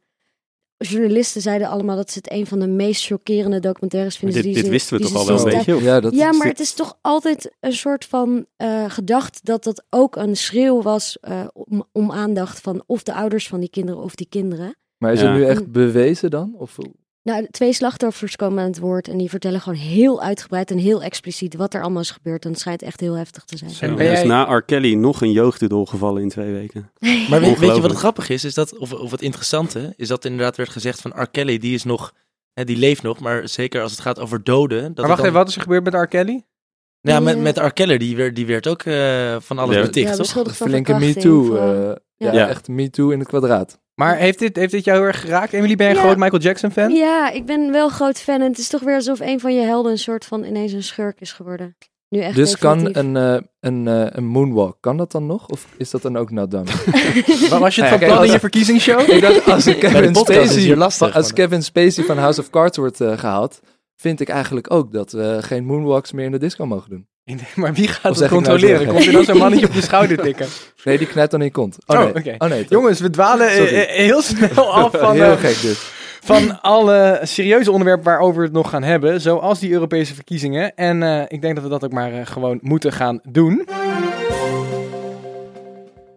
journalisten 0.89 1.41
zeiden 1.41 1.67
allemaal 1.67 1.95
dat 1.95 2.11
ze 2.11 2.17
het 2.17 2.31
een 2.31 2.45
van 2.47 2.59
de 2.59 2.67
meest 2.67 3.05
chockerende 3.05 3.59
documentaires 3.59 4.17
vinden. 4.17 4.35
dit, 4.35 4.45
die 4.45 4.53
dit 4.55 4.65
ze- 4.65 4.71
wisten 4.71 4.97
we 4.97 5.03
die 5.03 5.11
toch 5.11 5.21
al 5.21 5.27
wel 5.27 5.37
een 5.47 5.53
beetje? 5.57 5.81
Ja, 5.83 5.99
dat 5.99 6.15
ja, 6.15 6.29
is 6.29 6.37
maar 6.37 6.47
dit- 6.47 6.57
het 6.57 6.67
is 6.67 6.73
toch 6.73 6.97
altijd 7.01 7.55
een 7.59 7.73
soort 7.73 8.05
van 8.05 8.45
eh 8.57 8.85
gedacht 8.87 9.39
dat 9.45 9.63
dat 9.63 9.83
ook 9.89 10.15
een 10.15 10.37
schreeuw 10.37 10.81
was 10.81 11.17
eh, 11.21 11.39
om, 11.53 11.83
om 11.91 12.11
aandacht 12.11 12.59
van 12.61 12.83
of 12.85 13.03
de 13.03 13.13
ouders 13.13 13.47
van 13.47 13.59
die 13.59 13.69
kinderen 13.69 14.01
of 14.03 14.15
die 14.15 14.27
kinderen. 14.29 14.75
Maar 14.97 15.13
is 15.13 15.19
Ja. 15.21 15.27
het 15.27 15.35
nu 15.37 15.45
echt 15.45 15.71
bewezen 15.71 16.29
dan? 16.29 16.53
Of, 16.57 16.77
Nou, 17.25 17.47
twee 17.51 17.73
slachtoffers 17.73 18.35
komen 18.35 18.59
aan 18.63 18.69
het 18.69 18.79
woord 18.79 19.07
en 19.07 19.17
die 19.17 19.29
vertellen 19.29 19.61
gewoon 19.61 19.77
heel 19.79 20.21
uitgebreid 20.21 20.71
en 20.71 20.77
heel 20.77 21.03
expliciet 21.03 21.55
wat 21.55 21.73
er 21.73 21.81
allemaal 21.81 22.01
is 22.01 22.11
gebeurd. 22.11 22.45
En 22.45 22.51
het 22.51 22.59
schijnt 22.59 22.81
echt 22.81 22.99
heel 22.99 23.13
heftig 23.13 23.43
te 23.43 23.57
zijn. 23.57 23.71
En 23.79 23.99
Er 23.99 24.11
is 24.11 24.23
na 24.23 24.43
R. 24.55 24.61
Kelly 24.63 24.93
nog 24.93 25.21
een 25.21 25.31
jeugdidol 25.31 25.85
gevallen 25.85 26.21
in 26.21 26.29
twee 26.29 26.51
weken. 26.51 26.91
Maar 27.29 27.39
weet, 27.39 27.59
weet 27.59 27.75
je 27.75 27.81
wat 27.81 27.89
het 27.89 27.99
grappig 27.99 28.29
is? 28.29 28.43
is 28.43 28.53
dat, 28.53 28.77
of, 28.77 28.93
of 28.93 29.11
het 29.11 29.21
interessante 29.21 29.93
is 29.97 30.07
dat 30.07 30.25
inderdaad 30.25 30.57
werd 30.57 30.69
gezegd 30.69 31.01
van 31.01 31.11
R. 31.21 31.27
Kelly, 31.31 31.57
die 31.57 31.73
is 31.73 31.83
nog, 31.83 32.13
hè, 32.53 32.63
die 32.63 32.77
leeft 32.77 33.01
nog, 33.01 33.19
maar 33.19 33.47
zeker 33.49 33.81
als 33.81 33.91
het 33.91 34.01
gaat 34.01 34.19
over 34.19 34.43
doden. 34.43 34.81
Dat 34.83 34.95
Maar 34.95 35.05
wacht 35.07 35.17
dan- 35.17 35.25
even, 35.25 35.39
wat 35.39 35.47
is 35.49 35.55
er 35.55 35.61
gebeurd 35.61 35.83
met 35.83 35.93
R. 35.93 36.07
Kelly? 36.07 36.43
Ja, 37.01 37.19
met, 37.19 37.39
met 37.41 37.57
R. 37.57 37.71
Kelly, 37.73 37.97
die 37.97 38.15
werd, 38.15 38.35
die 38.35 38.45
werd 38.45 38.67
ook 38.67 38.81
eh, 38.83 39.35
van 39.39 39.57
alles 39.59 39.75
Ja. 39.75 39.81
beticht, 39.81 40.05
ja, 40.05 40.11
toch? 40.11 40.21
beschuldigd 40.21 40.57
van 40.57 40.67
flinke 40.69 40.91
verkrachting, 40.91 41.25
MeToo. 41.25 41.95
Ja, 42.17 42.33
Ja. 42.33 42.47
echt 42.47 42.67
MeToo 42.67 43.09
in 43.09 43.19
het 43.19 43.27
kwadraat. 43.27 43.79
Maar 43.95 44.15
heeft 44.17 44.39
dit, 44.39 44.55
heeft 44.55 44.71
dit 44.71 44.83
jou 44.85 44.97
heel 44.97 45.07
erg 45.07 45.21
geraakt? 45.21 45.53
Emily, 45.53 45.75
ben 45.75 45.85
je 45.87 45.91
een 45.93 45.99
Ja. 45.99 46.05
groot 46.05 46.17
Michael 46.17 46.41
Jackson 46.41 46.71
fan? 46.71 46.91
Ja, 46.91 47.31
ik 47.31 47.45
ben 47.45 47.71
wel 47.71 47.89
groot 47.89 48.19
fan 48.19 48.41
en 48.41 48.49
het 48.49 48.57
is 48.57 48.67
toch 48.67 48.81
weer 48.81 48.95
alsof 48.95 49.19
een 49.19 49.39
van 49.39 49.55
je 49.55 49.61
helden 49.61 49.91
een 49.91 49.97
soort 49.97 50.25
van 50.25 50.43
ineens 50.43 50.71
een 50.71 50.83
schurk 50.83 51.19
is 51.19 51.31
geworden. 51.33 51.75
Nu 52.09 52.19
echt 52.19 52.35
Dus 52.35 52.57
kan 52.57 52.95
een, 52.97 53.15
eh, 53.17 53.37
een, 53.59 53.87
eh, 53.87 54.05
een 54.09 54.25
moonwalk, 54.25 54.77
kan 54.79 54.97
dat 54.97 55.11
dan 55.11 55.25
nog? 55.25 55.47
Of 55.47 55.67
is 55.77 55.89
dat 55.89 56.01
dan 56.01 56.17
ook 56.17 56.31
not 56.31 56.51
done? 56.51 56.65
Wa- 57.49 57.59
Was 57.59 57.75
je 57.75 57.81
het 57.83 57.91
Ja, 57.91 57.97
van 57.99 58.07
plan 58.07 58.25
in 58.25 58.31
je 58.31 58.39
verkiezingsshow? 58.39 58.99
Ik 59.15 59.21
dacht, 59.21 59.47
als 59.47 59.63
Kevin 59.63 60.15
Spacey, 60.15 60.61
hier 60.61 60.75
lastig, 60.77 61.15
als 61.15 61.25
maar- 61.25 61.33
Kevin 61.33 61.63
Spacey 61.63 62.03
van 62.03 62.17
House 62.17 62.39
of 62.39 62.49
Cards 62.49 62.77
wordt 62.77 63.01
eh, 63.01 63.17
gehaald, 63.17 63.59
vind 63.95 64.19
ik 64.19 64.29
eigenlijk 64.29 64.71
ook 64.73 64.91
dat 64.91 65.11
we 65.11 65.37
geen 65.41 65.65
moonwalks 65.65 66.11
meer 66.11 66.25
in 66.25 66.31
de 66.31 66.37
disco 66.39 66.65
mogen 66.65 66.89
doen. 66.89 67.07
Maar 67.55 67.73
wie 67.73 67.87
gaat 67.87 68.11
Of 68.11 68.19
het 68.19 68.29
nou 68.31 68.43
controleren? 68.43 68.87
Komt 68.87 69.05
er 69.05 69.11
dan 69.11 69.23
zo'n 69.23 69.37
mannetje 69.45 69.67
op 69.67 69.73
je 69.73 69.81
schouder 69.81 70.17
tikken? 70.17 70.47
Nee, 70.83 70.97
die 70.97 71.07
knijpt 71.07 71.31
dan 71.31 71.39
in 71.39 71.45
je 71.45 71.51
kont. 71.51 71.77
Oh 71.85 71.95
Oh, 71.99 72.03
nee, 72.03 72.15
oké. 72.15 72.35
oh, 72.37 72.49
nee? 72.49 72.65
Jongens, 72.69 72.99
we 72.99 73.09
dwalen 73.09 73.47
eh, 73.49 73.55
Sorry. 73.55 73.73
eh, 73.75 73.95
heel 73.95 74.21
snel 74.21 74.73
af 74.83 74.91
van, 74.91 75.11
Heel 75.13 75.23
eh, 75.31 75.39
gek 75.39 75.61
dit. 75.61 75.77
van 76.23 76.61
alle 76.61 77.19
serieuze 77.23 77.71
onderwerpen 77.71 78.05
waarover 78.05 78.37
we 78.39 78.43
het 78.45 78.53
nog 78.55 78.69
gaan 78.69 78.83
hebben. 78.83 79.21
Zoals 79.21 79.59
die 79.59 79.71
Europese 79.71 80.13
verkiezingen. 80.15 80.75
En 80.75 81.03
eh, 81.03 81.21
ik 81.27 81.41
denk 81.41 81.55
dat 81.55 81.63
we 81.63 81.69
dat 81.69 81.83
ook 81.83 81.91
maar 81.91 82.27
gewoon 82.27 82.59
moeten 82.61 82.91
gaan 82.93 83.19
doen. 83.23 83.67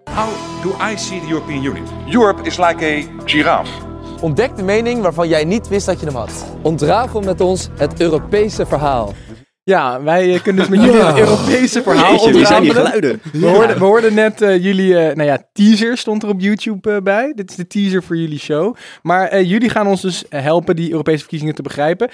How 0.04 0.28
do 0.62 0.70
I 0.92 0.96
see 0.98 1.20
the 1.20 1.26
European 1.28 1.64
Union? 1.64 1.86
Europe 2.10 2.42
is 2.42 2.56
like 2.58 2.84
a 2.84 3.02
giraffe. 3.24 3.72
Ontdek 4.20 4.56
de 4.56 4.62
mening 4.62 5.02
waarvan 5.02 5.28
jij 5.28 5.44
niet 5.44 5.68
wist 5.68 5.86
dat 5.86 6.00
je 6.00 6.06
hem 6.06 6.14
had. 6.14 6.44
Ontrafel 6.62 7.20
met 7.20 7.40
ons 7.40 7.68
het 7.76 8.00
Europese 8.00 8.66
verhaal. 8.66 9.12
Ja, 9.68 10.02
wij 10.02 10.34
eh, 10.34 10.42
kunnen 10.42 10.68
dus 10.68 10.76
met 10.76 10.84
jullie 10.84 11.00
Ja. 11.00 11.06
het 11.06 11.18
Europese 11.18 11.82
verhaal 11.82 12.10
Jeetje, 12.12 12.32
wie 12.32 12.46
zijn 12.46 12.62
die 12.62 12.72
geluiden? 12.72 13.20
We 13.32 13.46
hoorden, 13.46 13.78
we 13.78 13.84
hoorden 13.84 14.14
net 14.14 14.42
eh, 14.42 14.62
jullie, 14.62 14.98
eh, 14.98 15.16
nou 15.16 15.28
ja, 15.28 15.48
teaser 15.52 15.96
stond 15.96 16.22
er 16.22 16.28
op 16.28 16.40
YouTube 16.40 16.90
eh, 16.94 17.02
bij. 17.02 17.32
Dit 17.34 17.50
is 17.50 17.56
de 17.56 17.66
teaser 17.66 18.02
voor 18.02 18.16
jullie 18.16 18.38
show. 18.38 18.76
Maar 19.02 19.28
eh, 19.28 19.44
jullie 19.50 19.68
gaan 19.68 19.86
ons 19.86 20.00
dus 20.00 20.24
helpen 20.28 20.76
die 20.76 20.90
Europese 20.90 21.18
verkiezingen 21.18 21.54
te 21.54 21.62
begrijpen. 21.62 22.08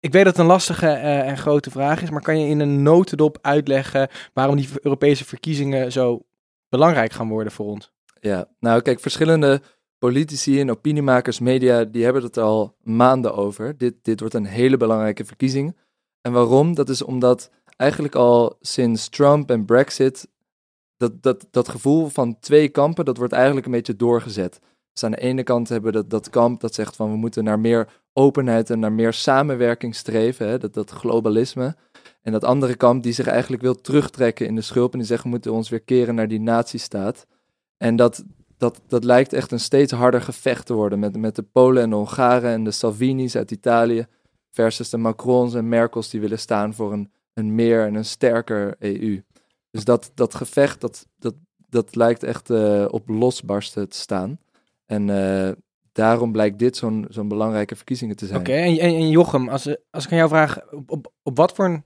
Ik 0.00 0.12
weet 0.12 0.24
dat 0.24 0.32
het 0.32 0.40
een 0.42 0.50
lastige 0.50 0.86
eh, 0.86 1.28
en 1.28 1.38
grote 1.38 1.70
vraag 1.70 2.02
is, 2.02 2.10
maar 2.10 2.22
kan 2.22 2.40
je 2.40 2.46
in 2.48 2.60
een 2.60 2.82
notendop 2.82 3.38
uitleggen 3.42 4.08
waarom 4.32 4.56
die 4.56 4.68
Europese 4.82 5.24
verkiezingen 5.24 5.92
zo 5.92 6.20
belangrijk 6.68 7.12
gaan 7.12 7.28
worden 7.28 7.52
voor 7.52 7.66
ons? 7.66 7.90
Ja, 8.20 8.46
nou 8.58 8.82
kijk, 8.82 9.00
verschillende 9.00 9.60
politici 9.98 10.60
en 10.60 10.70
opiniemakers, 10.70 11.38
media, 11.38 11.84
die 11.84 12.04
hebben 12.04 12.22
het 12.22 12.38
al 12.38 12.76
maanden 12.82 13.34
over. 13.34 13.76
Dit, 13.78 13.94
dit 14.02 14.20
wordt 14.20 14.34
een 14.34 14.44
hele 14.46 14.76
belangrijke 14.76 15.24
verkiezing. 15.24 15.76
En 16.20 16.32
waarom? 16.32 16.74
Dat 16.74 16.88
is 16.88 17.02
omdat 17.02 17.50
eigenlijk 17.76 18.14
al 18.14 18.56
sinds 18.60 19.08
Trump 19.08 19.50
en 19.50 19.64
Brexit 19.64 20.28
dat, 20.96 21.22
dat, 21.22 21.46
dat 21.50 21.68
gevoel 21.68 22.08
van 22.08 22.38
twee 22.40 22.68
kampen, 22.68 23.04
dat 23.04 23.16
wordt 23.16 23.32
eigenlijk 23.32 23.66
een 23.66 23.72
beetje 23.72 23.96
doorgezet. 23.96 24.60
Dus 24.92 25.04
aan 25.04 25.10
de 25.10 25.20
ene 25.20 25.42
kant 25.42 25.68
hebben 25.68 25.92
we 25.92 25.96
dat, 25.96 26.10
dat 26.10 26.30
kamp 26.30 26.60
dat 26.60 26.74
zegt 26.74 26.96
van 26.96 27.10
we 27.10 27.16
moeten 27.16 27.44
naar 27.44 27.60
meer 27.60 27.88
openheid 28.12 28.70
en 28.70 28.78
naar 28.78 28.92
meer 28.92 29.12
samenwerking 29.12 29.94
streven, 29.94 30.48
hè, 30.48 30.58
dat, 30.58 30.74
dat 30.74 30.90
globalisme. 30.90 31.76
En 32.22 32.32
dat 32.32 32.44
andere 32.44 32.74
kamp 32.74 33.02
die 33.02 33.12
zich 33.12 33.26
eigenlijk 33.26 33.62
wil 33.62 33.74
terugtrekken 33.74 34.46
in 34.46 34.54
de 34.54 34.60
schulp 34.60 34.92
en 34.92 34.98
die 34.98 35.06
zegt 35.06 35.22
we 35.22 35.28
moeten 35.28 35.52
ons 35.52 35.68
weer 35.68 35.80
keren 35.80 36.14
naar 36.14 36.28
die 36.28 36.40
natiestaat. 36.40 37.26
En 37.76 37.96
dat, 37.96 38.24
dat, 38.58 38.80
dat 38.86 39.04
lijkt 39.04 39.32
echt 39.32 39.52
een 39.52 39.60
steeds 39.60 39.92
harder 39.92 40.22
gevecht 40.22 40.66
te 40.66 40.74
worden 40.74 40.98
met, 40.98 41.16
met 41.16 41.36
de 41.36 41.42
Polen 41.42 41.82
en 41.82 41.90
de 41.90 41.96
Hongaren 41.96 42.50
en 42.50 42.64
de 42.64 42.70
Salvini's 42.70 43.36
uit 43.36 43.50
Italië 43.50 44.06
versus 44.50 44.90
de 44.90 44.96
Macrons 44.96 45.54
en 45.54 45.68
Merkels 45.68 46.10
die 46.10 46.20
willen 46.20 46.38
staan 46.38 46.74
voor 46.74 46.92
een, 46.92 47.12
een 47.34 47.54
meer 47.54 47.86
en 47.86 47.94
een 47.94 48.04
sterker 48.04 48.76
EU. 48.78 49.22
Dus 49.70 49.84
dat, 49.84 50.10
dat 50.14 50.34
gevecht, 50.34 50.80
dat, 50.80 51.06
dat, 51.18 51.34
dat 51.68 51.94
lijkt 51.94 52.22
echt 52.22 52.50
eh, 52.50 52.84
op 52.88 53.08
losbarsten 53.08 53.88
te 53.88 53.96
staan. 53.96 54.38
En 54.86 55.10
eh, 55.10 55.52
daarom 55.92 56.32
blijkt 56.32 56.58
dit 56.58 56.76
zo'n 56.76 57.06
zo'n 57.08 57.28
belangrijke 57.28 57.76
verkiezingen 57.76 58.16
te 58.16 58.26
zijn. 58.26 58.40
Oké, 58.40 58.52
en, 58.52 58.78
en, 58.78 58.94
en 58.94 59.10
Jochem, 59.10 59.48
als, 59.48 59.76
als 59.90 60.04
ik 60.04 60.10
aan 60.10 60.18
jou 60.18 60.28
vraag, 60.28 60.72
op, 60.72 60.90
op, 60.90 61.12
op 61.22 61.36
wat 61.36 61.52
voor 61.52 61.64
een 61.64 61.84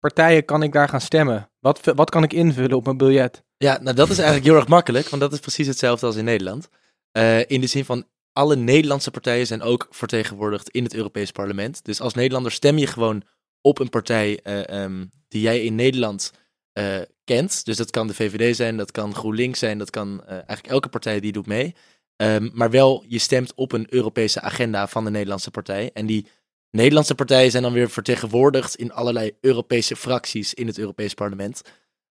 partijen 0.00 0.44
kan 0.44 0.62
ik 0.62 0.72
daar 0.72 0.88
gaan 0.88 1.00
stemmen? 1.00 1.50
Wat, 1.60 1.80
wat 1.84 2.10
kan 2.10 2.22
ik 2.22 2.32
invullen 2.32 2.76
op 2.76 2.84
mijn 2.84 2.96
biljet? 2.96 3.44
Ja, 3.56 3.78
nou 3.82 3.96
dat 3.96 4.08
is 4.08 4.18
eigenlijk 4.18 4.46
heel 4.46 4.56
erg 4.56 4.68
makkelijk, 4.68 5.08
want 5.08 5.22
dat 5.22 5.32
is 5.32 5.40
precies 5.40 5.66
hetzelfde 5.66 6.06
als 6.06 6.16
in 6.16 6.24
Nederland. 6.24 6.68
Eh, 7.12 7.50
in 7.50 7.60
de 7.60 7.66
zin 7.66 7.84
van 7.84 8.04
alle 8.38 8.56
Nederlandse 8.56 9.10
partijen 9.10 9.46
zijn 9.46 9.62
ook 9.62 9.86
vertegenwoordigd 9.90 10.68
in 10.68 10.84
het 10.84 10.94
Europees 10.94 11.30
Parlement. 11.30 11.84
Dus 11.84 12.00
als 12.00 12.14
Nederlander 12.14 12.52
stem 12.52 12.78
je 12.78 12.86
gewoon 12.86 13.22
op 13.60 13.78
een 13.78 13.88
partij 13.88 14.40
eh, 14.42 14.68
ehm, 14.68 15.04
die 15.28 15.40
jij 15.40 15.64
in 15.64 15.74
Nederland 15.74 16.32
eh, 16.72 17.00
kent. 17.24 17.64
Dus 17.64 17.76
dat 17.76 17.90
kan 17.90 18.06
de 18.06 18.14
VVD 18.14 18.56
zijn, 18.56 18.76
dat 18.76 18.90
kan 18.90 19.14
GroenLinks 19.14 19.58
zijn, 19.58 19.78
dat 19.78 19.90
kan 19.90 20.22
eh, 20.24 20.30
eigenlijk 20.30 20.66
elke 20.66 20.88
partij 20.88 21.20
die 21.20 21.32
doet 21.32 21.46
mee. 21.46 21.74
Ehm, 22.16 22.48
maar 22.52 22.70
wel, 22.70 23.04
je 23.08 23.18
stemt 23.18 23.54
op 23.54 23.72
een 23.72 23.86
Europese 23.90 24.40
agenda 24.40 24.88
van 24.88 25.04
de 25.04 25.10
Nederlandse 25.10 25.50
partij. 25.50 25.90
En 25.92 26.06
die 26.06 26.26
Nederlandse 26.70 27.14
partijen 27.14 27.50
zijn 27.50 27.62
dan 27.62 27.72
weer 27.72 27.90
vertegenwoordigd 27.90 28.74
in 28.74 28.92
allerlei 28.92 29.32
Europese 29.40 29.96
fracties 29.96 30.54
in 30.54 30.66
het 30.66 30.78
Europees 30.78 31.14
Parlement. 31.14 31.62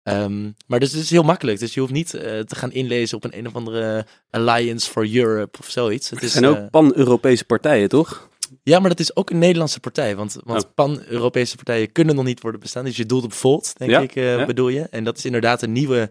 Ehm, 0.03 0.51
maar 0.67 0.81
dus 0.81 0.93
het 0.93 1.03
is 1.03 1.11
heel 1.11 1.23
makkelijk. 1.23 1.59
Dus 1.59 1.75
je 1.75 1.81
hoeft 1.81 1.93
niet 1.93 2.15
eh, 2.15 2.39
te 2.41 2.55
gaan 2.55 2.73
inlezen 2.73 3.17
op 3.17 3.25
een 3.25 3.39
een 3.39 3.47
of 3.47 3.55
andere 3.55 4.07
Alliance 4.31 4.91
for 4.91 5.15
Europe 5.15 5.59
of 5.59 5.71
zoiets. 5.71 6.11
Het 6.11 6.23
is, 6.23 6.33
zijn 6.33 6.47
ook 6.47 6.57
eh, 6.57 6.67
pan-Europese 6.71 7.45
partijen, 7.45 7.89
toch? 7.89 8.29
ja, 8.63 8.79
maar 8.79 8.89
dat 8.89 9.01
is 9.01 9.17
ook 9.17 9.31
een 9.31 9.39
Nederlandse 9.39 9.81
partij. 9.81 10.17
Want, 10.17 10.37
want 10.45 10.65
Oh. 10.65 10.71
pan-Europese 10.75 11.57
partijen 11.57 11.93
kunnen 11.93 12.15
nog 12.15 12.25
niet 12.25 12.41
worden 12.41 12.61
bestaan. 12.61 12.85
Dus 12.85 12.97
je 12.97 13.07
doelt 13.07 13.25
op 13.25 13.33
Volt, 13.33 13.73
denk 13.79 13.91
Ja, 13.91 14.01
ik, 14.01 14.17
eh, 14.17 14.37
ja. 14.37 14.47
bedoel 14.47 14.69
je. 14.69 14.81
En 14.91 15.05
dat 15.05 15.19
is 15.19 15.25
inderdaad 15.25 15.63
een 15.63 15.73
nieuwe, 15.73 16.11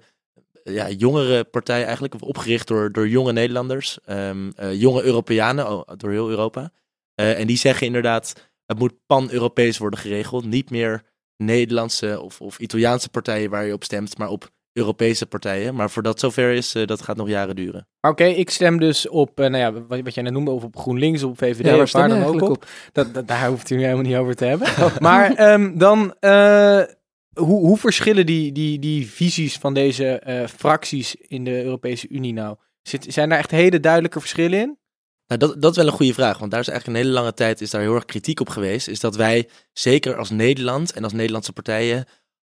ja, 0.64 0.90
jongere 0.90 1.44
partij 1.44 1.84
eigenlijk. 1.84 2.16
Opgericht 2.20 2.68
door, 2.68 2.92
door 2.92 3.08
jonge 3.08 3.32
Nederlanders. 3.34 3.98
ehm, 4.06 4.50
eh, 4.56 4.74
jonge 4.82 5.04
Europeanen 5.04 5.70
oh, 5.72 5.90
door 5.98 6.12
heel 6.12 6.30
Europa. 6.30 6.72
En 7.16 7.48
die 7.48 7.58
zeggen 7.58 7.88
inderdaad, 7.88 8.34
het 8.66 8.80
moet 8.80 8.94
pan-Europees 9.06 9.78
worden 9.78 10.00
geregeld. 10.00 10.46
Niet 10.46 10.70
meer 10.70 11.04
Nederlandse 11.46 12.22
of, 12.22 12.42
of 12.42 12.60
Italiaanse 12.60 13.10
partijen 13.10 13.50
waar 13.50 13.66
je 13.66 13.74
op 13.74 13.84
stemt, 13.84 14.18
maar 14.18 14.30
op 14.30 14.50
Europese 14.74 15.26
partijen. 15.26 15.76
Maar 15.76 15.90
voordat 15.90 16.20
zover 16.20 16.52
is, 16.52 16.76
eh, 16.76 16.88
dat 16.88 17.02
gaat 17.02 17.16
nog 17.18 17.28
jaren 17.28 17.56
duren. 17.56 17.88
Oké, 18.02 18.24
ik 18.24 18.50
stem 18.50 18.80
dus 18.80 19.10
op, 19.10 19.40
eh, 19.40 19.50
nou 19.50 19.58
ja, 19.58 19.86
wat, 19.88 20.02
wat 20.02 20.14
jij 20.14 20.24
net 20.24 20.34
noemde, 20.34 20.52
of 20.52 20.64
op 20.64 20.78
GroenLinks, 20.78 21.24
op 21.24 21.38
VVD, 21.38 21.66
Ja, 21.66 22.00
waar 22.00 22.10
dan 22.10 22.24
ook 22.24 22.42
op. 22.42 22.66
Dat, 22.92 23.14
dat, 23.14 23.28
daar 23.28 23.48
hoeft 23.48 23.70
u 23.70 23.76
nu 23.76 23.82
helemaal 23.82 24.04
niet 24.04 24.16
over 24.16 24.36
te 24.36 24.46
hebben. 24.46 24.68
maar 25.00 25.34
ehm, 25.34 25.78
dan, 25.78 26.16
eh, 26.20 26.82
hoe, 27.34 27.66
hoe 27.66 27.78
verschillen 27.78 28.26
die, 28.26 28.52
die, 28.52 28.80
die 28.80 29.10
visies 29.10 29.58
van 29.58 29.74
deze 29.74 30.20
eh, 30.20 30.48
fracties 30.48 31.16
in 31.16 31.44
de 31.44 31.64
Europese 31.64 32.08
Unie 32.10 32.34
nou? 32.34 32.56
Zit, 32.82 33.06
zijn 33.10 33.30
daar 33.30 33.38
echt 33.38 33.52
hele 33.52 33.80
duidelijke 33.80 34.20
verschillen 34.20 34.60
in? 34.60 34.78
Nou, 35.32 35.44
dat, 35.44 35.62
dat 35.62 35.72
is 35.72 35.78
wel 35.78 35.88
een 35.88 35.98
goede 35.98 36.14
vraag, 36.14 36.38
want 36.38 36.52
daar 36.52 36.60
is 36.60 36.68
eigenlijk 36.68 36.98
een 36.98 37.06
hele 37.06 37.20
lange 37.20 37.34
tijd 37.34 37.62
is 37.62 37.70
daar 37.70 37.82
heel 37.82 37.96
erg 37.96 38.06
kritiek 38.06 38.40
op 38.40 38.50
geweest. 38.50 38.88
Is 38.88 39.00
dat 39.00 39.16
wij, 39.16 39.50
zeker 39.74 40.16
als 40.16 40.30
Nederland 40.30 40.94
en 40.94 41.04
als 41.04 41.14
Nederlandse 41.14 41.54
partijen, 41.54 42.06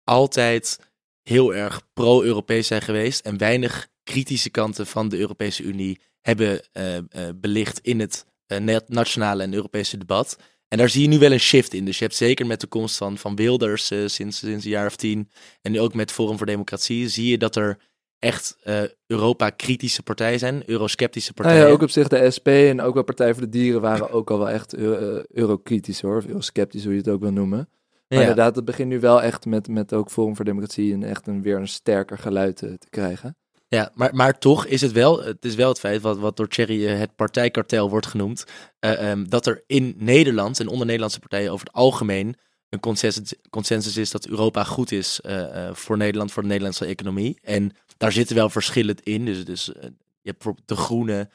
altijd 0.03 0.79
heel 1.21 1.55
erg 1.55 1.81
pro-Europees 1.93 2.67
zijn 2.67 2.81
geweest 2.81 3.25
en 3.25 3.37
weinig 3.37 3.87
kritische 4.03 4.49
kanten 4.49 4.87
van 4.87 5.09
de 5.09 5.17
Europese 5.17 5.63
Unie 5.63 5.99
hebben 6.21 6.61
eh, 6.71 6.97
eh, 6.97 7.03
belicht 7.35 7.79
in 7.79 7.99
het 7.99 8.25
eh, 8.45 8.59
na- 8.59 8.81
nationale 8.87 9.43
en 9.43 9.53
Europese 9.53 9.97
debat. 9.97 10.37
En 10.67 10.77
daar 10.77 10.89
zie 10.89 11.01
je 11.01 11.07
nu 11.07 11.19
wel 11.19 11.31
een 11.31 11.39
shift 11.39 11.73
in. 11.73 11.85
Dus 11.85 11.97
je 11.97 12.03
hebt 12.03 12.17
zeker 12.17 12.45
met 12.45 12.61
de 12.61 12.67
komst 12.67 12.97
van, 12.97 13.17
van 13.17 13.35
Wilders 13.35 13.85
sinds, 13.85 14.15
sinds 14.15 14.43
een 14.43 14.59
jaar 14.59 14.85
of 14.85 14.95
tien. 14.95 15.29
En 15.61 15.71
nu 15.71 15.79
ook 15.79 15.93
met 15.93 16.11
Forum 16.11 16.37
voor 16.37 16.45
Democratie. 16.45 17.09
Zie 17.09 17.29
je 17.29 17.37
dat 17.37 17.55
er 17.55 17.77
echt 18.23 18.57
eh, 18.63 18.81
Europa-kritische 19.07 20.03
partijen 20.03 20.39
zijn. 20.39 20.63
Eurosceptische 20.65 21.31
Nou 21.35 21.41
partijen. 21.47 21.67
ja, 21.69 21.73
ook 21.75 21.81
op 21.81 21.89
zich 21.89 22.07
de 22.07 22.31
SP 22.35 22.47
en 22.47 22.81
ook 22.81 22.93
wel 22.93 23.03
Partij 23.03 23.33
voor 23.33 23.41
de 23.43 23.49
Dieren 23.49 23.81
waren 23.81 24.11
ook 24.11 24.31
al 24.31 24.37
wel 24.37 24.49
echt 24.49 24.73
eu- 24.77 24.93
eh, 25.17 25.23
eurokritisch 25.27 26.01
hoor. 26.01 26.17
Of 26.17 26.25
eurosceptisch, 26.25 26.83
hoe 26.83 26.91
je 26.93 26.97
het 26.99 27.09
ook 27.09 27.21
wil 27.21 27.31
noemen. 27.31 27.69
Maar 28.07 28.21
Ja. 28.21 28.29
inderdaad, 28.29 28.55
het 28.55 28.65
begint 28.65 28.89
nu 28.89 28.99
wel 28.99 29.21
echt 29.21 29.45
met, 29.45 29.67
met 29.67 29.93
ook 29.93 30.09
Forum 30.11 30.35
voor 30.35 30.45
Democratie 30.45 30.93
een 30.93 31.03
echt 31.03 31.27
een, 31.27 31.41
weer 31.41 31.57
een 31.57 31.67
sterker 31.67 32.17
geluid 32.17 32.61
eh, 32.61 32.69
te 32.73 32.87
krijgen. 32.89 33.35
Ja, 33.67 33.91
maar, 33.93 34.15
maar 34.15 34.39
toch 34.39 34.65
is 34.65 34.81
het 34.81 34.91
wel 34.91 35.23
het, 35.23 35.45
is 35.45 35.55
wel 35.55 35.69
het 35.69 35.79
feit, 35.79 36.01
wat, 36.01 36.17
wat 36.17 36.37
door 36.37 36.47
Thierry 36.47 36.87
eh, 36.87 36.99
het 36.99 37.15
partijkartel 37.15 37.89
wordt 37.89 38.05
genoemd, 38.07 38.43
eh, 38.79 39.11
ehm, 39.11 39.23
dat 39.27 39.45
er 39.45 39.63
in 39.67 39.93
Nederland 39.97 40.59
en 40.59 40.67
onder 40.67 40.85
Nederlandse 40.85 41.19
partijen 41.19 41.51
over 41.51 41.65
het 41.65 41.75
algemeen 41.75 42.35
een 42.69 42.79
consensus, 42.79 43.33
consensus 43.49 43.97
is 43.97 44.11
dat 44.11 44.27
Europa 44.27 44.63
goed 44.63 44.91
is 44.91 45.21
eh, 45.21 45.67
eh, 45.67 45.75
voor 45.75 45.97
Nederland, 45.97 46.31
voor 46.31 46.41
de 46.41 46.47
Nederlandse 46.47 46.85
economie. 46.85 47.39
En 47.41 47.71
daar 48.03 48.11
zitten 48.11 48.35
wel 48.35 48.49
verschillen 48.49 48.95
in. 49.03 49.25
Dus, 49.25 49.45
dus 49.45 49.65
je 49.65 50.29
hebt 50.29 50.37
bijvoorbeeld 50.37 50.67
de 50.67 50.75
Groenen, 50.75 51.29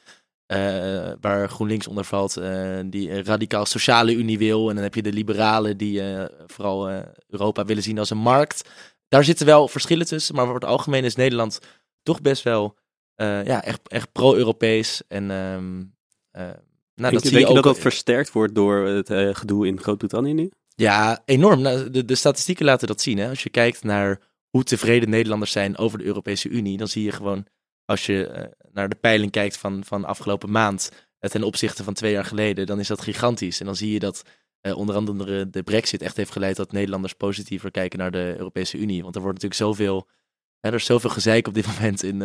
eh, 0.47 1.13
waar 1.21 1.49
GroenLinks 1.49 1.87
onder 1.87 2.05
valt, 2.05 2.37
eh, 2.37 2.79
die 2.87 3.11
een 3.11 3.25
radicaal 3.25 3.67
sociale 3.67 4.15
unie 4.15 4.39
wil. 4.39 4.69
En 4.69 4.75
dan 4.75 4.85
heb 4.85 4.95
je 4.95 5.03
de 5.03 5.13
liberalen 5.13 5.77
die 5.77 6.03
vooral 6.47 6.91
Europa 7.29 7.65
willen 7.65 7.83
zien 7.83 7.99
als 7.99 8.11
een 8.11 8.19
markt. 8.19 8.69
Daar 9.09 9.25
zitten 9.25 9.47
wel 9.47 9.69
verschillen 9.69 10.07
tussen, 10.07 10.35
maar 10.35 10.45
voor 10.45 10.55
het 10.55 10.65
algemeen 10.65 11.05
is 11.05 11.15
Nederland 11.15 11.59
toch 12.03 12.21
best 12.21 12.43
wel 12.43 12.77
ja, 13.17 13.65
echt, 13.65 13.81
echt 13.89 14.13
pro-Europees. 14.13 15.03
En 15.09 15.31
eh, 15.31 16.43
nou, 16.95 17.13
dat 17.13 17.23
je, 17.23 17.29
zie 17.29 17.39
je 17.39 17.47
ook. 17.47 17.55
dat 17.55 17.65
dat 17.65 17.79
versterkt 17.79 18.33
wordt 18.33 18.55
door 18.55 18.87
het 18.87 19.37
gedoe 19.37 19.67
in 19.67 19.81
Groot-Brittannië 19.81 20.33
nu? 20.33 20.51
Ja, 20.75 21.23
enorm. 21.25 21.61
Nou, 21.61 21.91
de, 21.91 22.05
de 22.05 22.15
statistieken 22.15 22.65
laten 22.65 22.87
dat 22.87 23.01
zien. 23.01 23.19
Hè? 23.19 23.29
Als 23.29 23.43
je 23.43 23.51
kijkt 23.51 23.85
naar 23.85 24.21
hoe 24.51 24.65
tevreden 24.65 25.11
Nederlanders 25.11 25.53
zijn 25.53 25.77
over 25.77 25.99
de 25.99 26.05
Europese 26.05 26.49
Unie, 26.49 26.77
dan 26.77 26.89
zie 26.89 27.05
je 27.05 27.13
gewoon, 27.13 27.47
als 27.85 28.07
je 28.07 28.27
eh, 28.27 28.45
naar 28.73 28.89
de 28.89 28.97
peiling 28.97 29.31
kijkt 29.31 29.57
van, 29.57 29.85
van 29.85 30.05
afgelopen 30.05 30.51
maand 30.51 30.93
eh, 31.19 31.31
ten 31.31 31.43
opzichte 31.43 31.85
van 31.85 31.95
twee 31.95 32.13
jaar 32.13 32.25
geleden, 32.25 32.67
dan 32.67 32.79
is 32.79 32.89
dat 32.89 33.01
gigantisch. 33.01 33.61
En 33.61 33.67
dan 33.67 33.77
zie 33.77 33.93
je 33.93 33.99
dat 33.99 34.23
eh, 34.61 34.77
onder 34.77 34.95
andere 34.95 35.51
de 35.51 35.63
brexit 35.63 36.03
echt 36.03 36.17
heeft 36.17 36.33
geleid 36.33 36.57
dat 36.57 36.73
Nederlanders 36.73 37.15
positiever 37.15 37.71
kijken 37.71 37.99
naar 37.99 38.11
de 38.11 38.35
Europese 38.39 38.79
Unie. 38.79 39.03
Want 39.03 39.15
er 39.15 39.23
wordt 39.23 39.43
natuurlijk 39.43 39.71
zoveel, 39.71 40.09
hè, 40.61 40.69
er 40.69 40.75
is 40.75 40.85
zoveel 40.85 41.11
gezeik 41.11 41.47
op 41.47 41.55
dit 41.55 41.67
moment 41.73 42.03
in, 42.03 42.19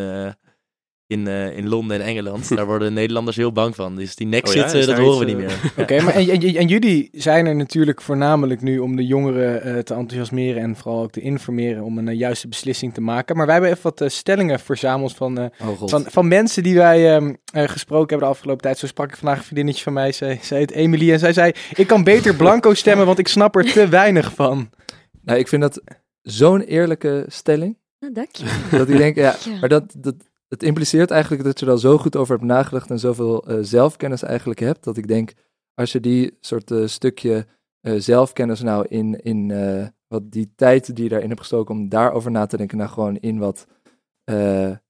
in, 1.13 1.27
eh, 1.27 1.57
in 1.57 1.67
Londen 1.67 1.99
en 1.99 2.05
Engeland. 2.05 2.55
Daar 2.55 2.65
worden 2.65 2.93
Nederlanders 3.03 3.35
heel 3.35 3.51
bang 3.51 3.75
van. 3.75 3.95
Dus 3.95 4.15
die 4.15 4.27
Nexit, 4.27 4.63
Oh 4.63 4.69
ja, 4.71 4.79
eh, 4.79 4.85
dat 4.87 4.97
horen 4.97 5.19
we 5.19 5.25
niet 5.25 5.35
eh, 5.35 5.41
meer. 5.41 5.71
Oké, 5.83 6.01
maar 6.01 6.13
en, 6.13 6.29
en, 6.29 6.55
en 6.55 6.67
jullie 6.67 7.09
zijn 7.11 7.45
er 7.45 7.55
natuurlijk 7.55 8.01
voornamelijk 8.01 8.61
nu 8.61 8.79
om 8.79 8.95
de 8.95 9.05
jongeren 9.05 9.61
eh, 9.63 9.77
te 9.77 9.93
enthousiasmeren 9.93 10.61
en 10.61 10.75
vooral 10.75 11.01
ook 11.01 11.11
te 11.11 11.21
informeren 11.21 11.83
om 11.83 11.97
een 11.97 12.07
eh, 12.07 12.17
juiste 12.17 12.47
beslissing 12.47 12.93
te 12.93 13.01
maken. 13.01 13.35
Maar 13.35 13.45
wij 13.45 13.53
hebben 13.55 13.71
even 13.71 13.83
wat 13.83 14.01
eh, 14.01 14.09
stellingen 14.09 14.59
verzameld 14.59 15.15
van, 15.15 15.37
eh, 15.37 15.67
Oh 15.67 15.87
van, 15.89 16.05
van 16.07 16.27
mensen 16.27 16.63
die 16.63 16.75
wij 16.75 17.15
ehm, 17.15 17.33
eh, 17.53 17.63
gesproken 17.67 18.09
hebben 18.09 18.27
de 18.27 18.33
afgelopen 18.33 18.61
tijd. 18.61 18.77
Zo 18.77 18.87
sprak 18.87 19.09
ik 19.09 19.17
vandaag 19.17 19.37
een 19.37 19.43
vriendinnetje 19.43 19.83
van 19.83 19.93
mij, 19.93 20.11
zij, 20.11 20.39
zij 20.41 20.57
heet 20.57 20.71
Emily 20.71 21.11
en 21.11 21.19
zij 21.19 21.33
zei, 21.33 21.51
ik 21.75 21.87
kan 21.87 22.03
beter 22.03 22.35
blanco 22.35 22.73
stemmen, 22.73 23.05
want 23.05 23.19
ik 23.19 23.27
snap 23.27 23.55
er 23.55 23.71
te 23.71 23.87
weinig 23.87 24.33
van. 24.33 24.69
Nou, 25.21 25.39
ik 25.39 25.47
vind 25.47 25.61
dat 25.61 25.81
zo'n 26.21 26.61
eerlijke 26.61 27.25
stelling. 27.27 27.77
Nou, 27.99 28.13
dank 28.13 28.35
je. 28.35 28.45
Dat 28.71 28.89
ik 28.89 28.97
denk, 28.97 29.15
ja, 29.15 29.35
Ja. 29.45 29.59
maar 29.59 29.69
dat, 29.69 29.83
dat, 29.97 30.15
het 30.53 30.63
impliceert 30.63 31.11
eigenlijk 31.11 31.43
dat 31.43 31.59
je 31.59 31.65
er 31.65 31.71
al 31.71 31.77
zo 31.77 31.97
goed 31.97 32.15
over 32.15 32.35
hebt 32.35 32.47
nagedacht 32.47 32.89
en 32.89 32.99
zoveel 32.99 33.47
eh, 33.47 33.57
zelfkennis 33.61 34.23
eigenlijk 34.23 34.59
hebt. 34.59 34.83
Dat 34.83 34.97
ik 34.97 35.07
denk, 35.07 35.33
als 35.73 35.91
je 35.91 35.99
die 35.99 36.37
soort 36.39 36.71
eh, 36.71 36.87
stukje 36.87 37.47
eh, 37.79 37.93
zelfkennis 37.97 38.61
nou 38.61 38.85
in, 38.87 39.19
in 39.23 39.47
wat 40.07 40.31
die 40.31 40.53
tijd 40.55 40.95
die 40.95 41.03
je 41.03 41.09
daarin 41.09 41.27
hebt 41.27 41.39
gestoken 41.39 41.75
om 41.75 41.89
daarover 41.89 42.31
na 42.31 42.45
te 42.45 42.57
denken, 42.57 42.77
nou 42.77 42.89
gewoon 42.89 43.15
in 43.15 43.37
wat 43.37 43.67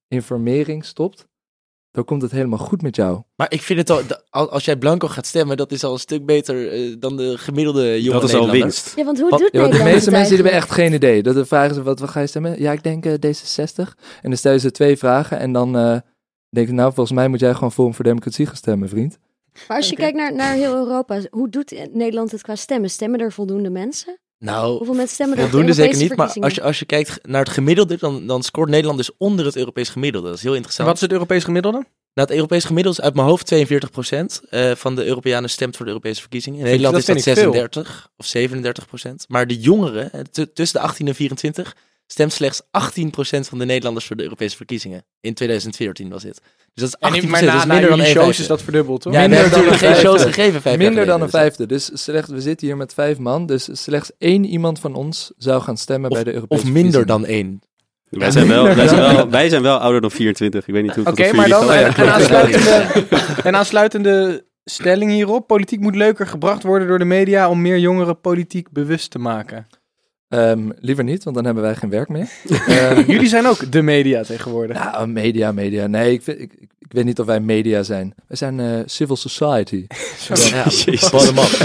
informering 0.08 0.84
stopt, 0.84 1.28
dan 1.94 2.04
komt 2.04 2.22
het 2.22 2.30
helemaal 2.30 2.58
goed 2.58 2.82
met 2.82 2.96
jou. 2.96 3.22
Maar 3.36 3.52
ik 3.52 3.62
vind 3.62 3.88
het 3.88 3.90
al, 4.30 4.50
als 4.50 4.64
jij 4.64 4.76
blanco 4.76 5.08
gaat 5.08 5.26
stemmen, 5.26 5.56
dat 5.56 5.72
is 5.72 5.84
al 5.84 5.92
een 5.92 5.98
stuk 5.98 6.26
beter 6.26 6.72
eh, 6.72 6.96
dan 6.98 7.16
de 7.16 7.38
gemiddelde 7.38 8.02
jonge 8.02 8.20
Dat 8.20 8.28
is 8.28 8.34
al 8.34 8.50
winst. 8.50 8.92
Ja, 8.96 9.04
want 9.04 9.20
hoe 9.20 9.30
Wat- 9.30 9.38
doet 9.40 9.48
Ja, 9.52 9.68
de 9.68 9.82
meeste 9.82 10.10
mensen 10.10 10.34
hebben 10.34 10.52
echt 10.52 10.70
geen 10.70 10.92
idee. 10.92 11.22
Dat 11.22 11.46
vragen 11.48 11.74
ze, 11.74 11.82
wat, 11.82 12.00
wat 12.00 12.10
ga 12.10 12.20
je 12.20 12.26
stemmen? 12.26 12.60
Ja, 12.60 12.72
ik 12.72 12.82
denk 12.82 13.06
eh, 13.06 13.12
D66. 13.12 13.74
En 14.22 14.28
dan 14.28 14.36
stellen 14.36 14.60
ze 14.60 14.70
twee 14.70 14.96
vragen 14.96 15.38
en 15.38 15.52
dan 15.52 15.76
eh 15.76 15.96
denk 16.48 16.68
ik, 16.68 16.74
nou, 16.74 16.92
volgens 16.92 17.16
mij 17.16 17.28
moet 17.28 17.40
jij 17.40 17.54
gewoon 17.54 17.72
Forum 17.72 17.94
voor 17.94 18.04
Democratie 18.04 18.46
gaan 18.46 18.56
stemmen, 18.56 18.88
vriend. 18.88 19.18
Maar 19.68 19.76
als 19.76 19.88
je 19.88 19.96
kijkt 19.96 20.16
naar, 20.16 20.34
naar 20.34 20.54
heel 20.54 20.74
Europa, 20.74 21.20
hoe 21.30 21.48
doet 21.48 21.88
Nederland 21.92 22.30
het 22.30 22.42
qua 22.42 22.54
stemmen? 22.54 22.90
Stemmen 22.90 23.20
er 23.20 23.32
voldoende 23.32 23.70
mensen? 23.70 24.18
Nou, 24.38 24.76
Hoeveel 24.76 24.94
mensen 24.94 25.14
stemmen 25.14 25.36
er 25.38 25.42
voldoende 25.42 25.72
zeker 25.72 25.92
Europese 25.92 26.08
niet. 26.08 26.16
Maar 26.16 26.44
als 26.44 26.54
je, 26.54 26.62
als 26.62 26.78
je 26.78 26.84
kijkt 26.84 27.18
naar 27.22 27.40
het 27.44 27.52
gemiddelde, 27.52 27.96
dan, 27.96 28.26
dan 28.26 28.42
scoort 28.42 28.68
Nederland 28.68 28.98
dus 28.98 29.10
onder 29.18 29.44
het 29.44 29.56
Europees 29.56 29.88
gemiddelde. 29.88 30.26
Dat 30.26 30.36
is 30.36 30.42
heel 30.42 30.50
En 30.50 30.56
interessant. 30.56 30.88
wat 30.88 30.96
is 30.96 31.02
het 31.02 31.12
Europees 31.12 31.44
gemiddelde? 31.44 31.86
Nou, 32.14 32.28
het 32.28 32.36
Europees 32.36 32.64
gemiddelde 32.64 32.98
is 32.98 33.04
uit 33.04 33.14
mijn 33.14 33.26
hoofd 33.26 33.54
42% 33.54 34.48
eh, 34.48 34.70
van 34.74 34.94
de 34.94 35.04
Europeanen 35.04 35.50
stemt 35.50 35.76
voor 35.76 35.84
de 35.84 35.90
Europese 35.90 36.20
verkiezingen. 36.20 36.58
In 36.58 36.64
Nederland 36.64 36.94
dat 36.94 37.00
is 37.00 37.06
dat 37.06 37.34
vind 37.34 37.36
ik 37.36 37.42
veel. 37.42 37.52
36 37.52 38.10
of 38.16 38.26
37%. 39.10 39.14
Maar 39.28 39.46
de 39.46 39.60
jongeren, 39.60 40.12
eh, 40.12 40.20
tussen 40.54 40.80
de 40.80 40.86
18 40.86 41.08
en 41.08 41.14
24, 41.14 41.76
stemt 42.06 42.32
slechts 42.32 42.62
18% 42.62 42.66
van 43.40 43.58
de 43.58 43.64
Nederlanders 43.64 44.06
voor 44.06 44.16
de 44.16 44.22
Europese 44.22 44.56
verkiezingen. 44.56 45.04
In 45.20 45.34
2014 45.34 46.10
was 46.10 46.22
dit. 46.22 46.40
Dus 46.74 46.90
dat 46.90 47.12
is 47.12 47.22
18%, 47.24 47.28
maar 47.28 47.44
na, 47.44 47.56
is 47.56 47.64
na 47.64 47.72
minder 47.72 47.90
dan 47.90 47.98
shows 47.98 48.14
vijfde. 48.24 48.42
is 48.42 48.48
dat 48.48 48.62
verdubbeld, 48.62 49.00
toch? 49.00 49.12
Ja, 49.12 49.22
we 49.22 49.28
Minder 49.28 49.50
hebben 49.50 49.68
dan 49.68 49.78
geen 49.78 49.94
shows 49.94 50.20
vijfde. 50.22 50.32
gegeven 50.40 50.60
vijf 50.62 50.76
Minder 50.76 51.06
dan 51.06 51.14
een 51.14 51.20
dus- 51.20 51.30
vijfde. 51.30 51.66
Dus 51.66 51.90
slechts, 51.92 52.30
we 52.30 52.40
zitten 52.40 52.66
hier 52.66 52.76
met 52.76 52.94
vijf 52.94 53.18
man. 53.18 53.46
Dus 53.46 53.68
slechts 53.72 54.10
één 54.18 54.44
iemand 54.44 54.78
van 54.78 54.94
ons 54.94 55.32
zou 55.36 55.62
gaan 55.62 55.76
stemmen 55.76 56.10
bij 56.10 56.24
de 56.24 56.32
Europese 56.32 56.62
Of 56.62 56.72
minder 56.72 56.92
verkiezingen. 56.92 57.26
dan 57.26 57.26
één. 57.26 57.60
Wij 58.08 58.30
zijn, 58.30 58.48
wel, 58.48 58.64
wij, 58.74 58.88
zijn 58.88 59.00
wel, 59.14 59.30
wij 59.30 59.48
zijn 59.48 59.62
wel 59.62 59.78
ouder 59.78 60.00
dan 60.00 60.10
24. 60.10 60.66
Ik 60.66 60.74
weet 60.74 60.82
niet 60.82 60.94
hoe 60.94 61.06
Oké, 61.06 61.32
maar 61.32 61.48
dan 61.48 61.70
een, 61.70 62.00
een, 62.00 62.08
aansluitende, 62.10 62.86
een 63.48 63.56
aansluitende 63.56 64.44
stelling 64.64 65.10
hierop. 65.10 65.46
Politiek 65.46 65.80
moet 65.80 65.94
leuker 65.96 66.26
gebracht 66.26 66.62
worden 66.62 66.88
door 66.88 66.98
de 66.98 67.04
media 67.04 67.48
om 67.48 67.62
meer 67.62 67.78
jongeren 67.78 68.20
politiek 68.20 68.70
bewust 68.70 69.10
te 69.10 69.18
maken. 69.18 69.66
Ehm, 70.34 70.70
liever 70.78 71.04
niet, 71.04 71.24
want 71.24 71.36
dan 71.36 71.44
hebben 71.44 71.62
wij 71.62 71.74
geen 71.74 71.90
werk 71.90 72.08
meer. 72.08 72.28
Ehm, 72.66 73.10
Jullie 73.10 73.28
zijn 73.28 73.46
ook 73.46 73.72
de 73.72 73.82
media 73.82 74.22
tegenwoordig. 74.22 74.84
Nou, 74.84 75.06
media, 75.06 75.52
media. 75.52 75.86
Nee, 75.86 76.12
ik, 76.12 76.22
vind, 76.22 76.40
ik, 76.40 76.52
ik, 76.52 76.92
weet 76.92 77.04
niet 77.04 77.20
of 77.20 77.26
wij 77.26 77.40
media 77.40 77.82
zijn. 77.82 78.14
Wij 78.26 78.36
zijn 78.36 78.60
eh, 78.60 78.80
civil 78.84 79.16
society. 79.16 79.86
Ja, 80.28 80.64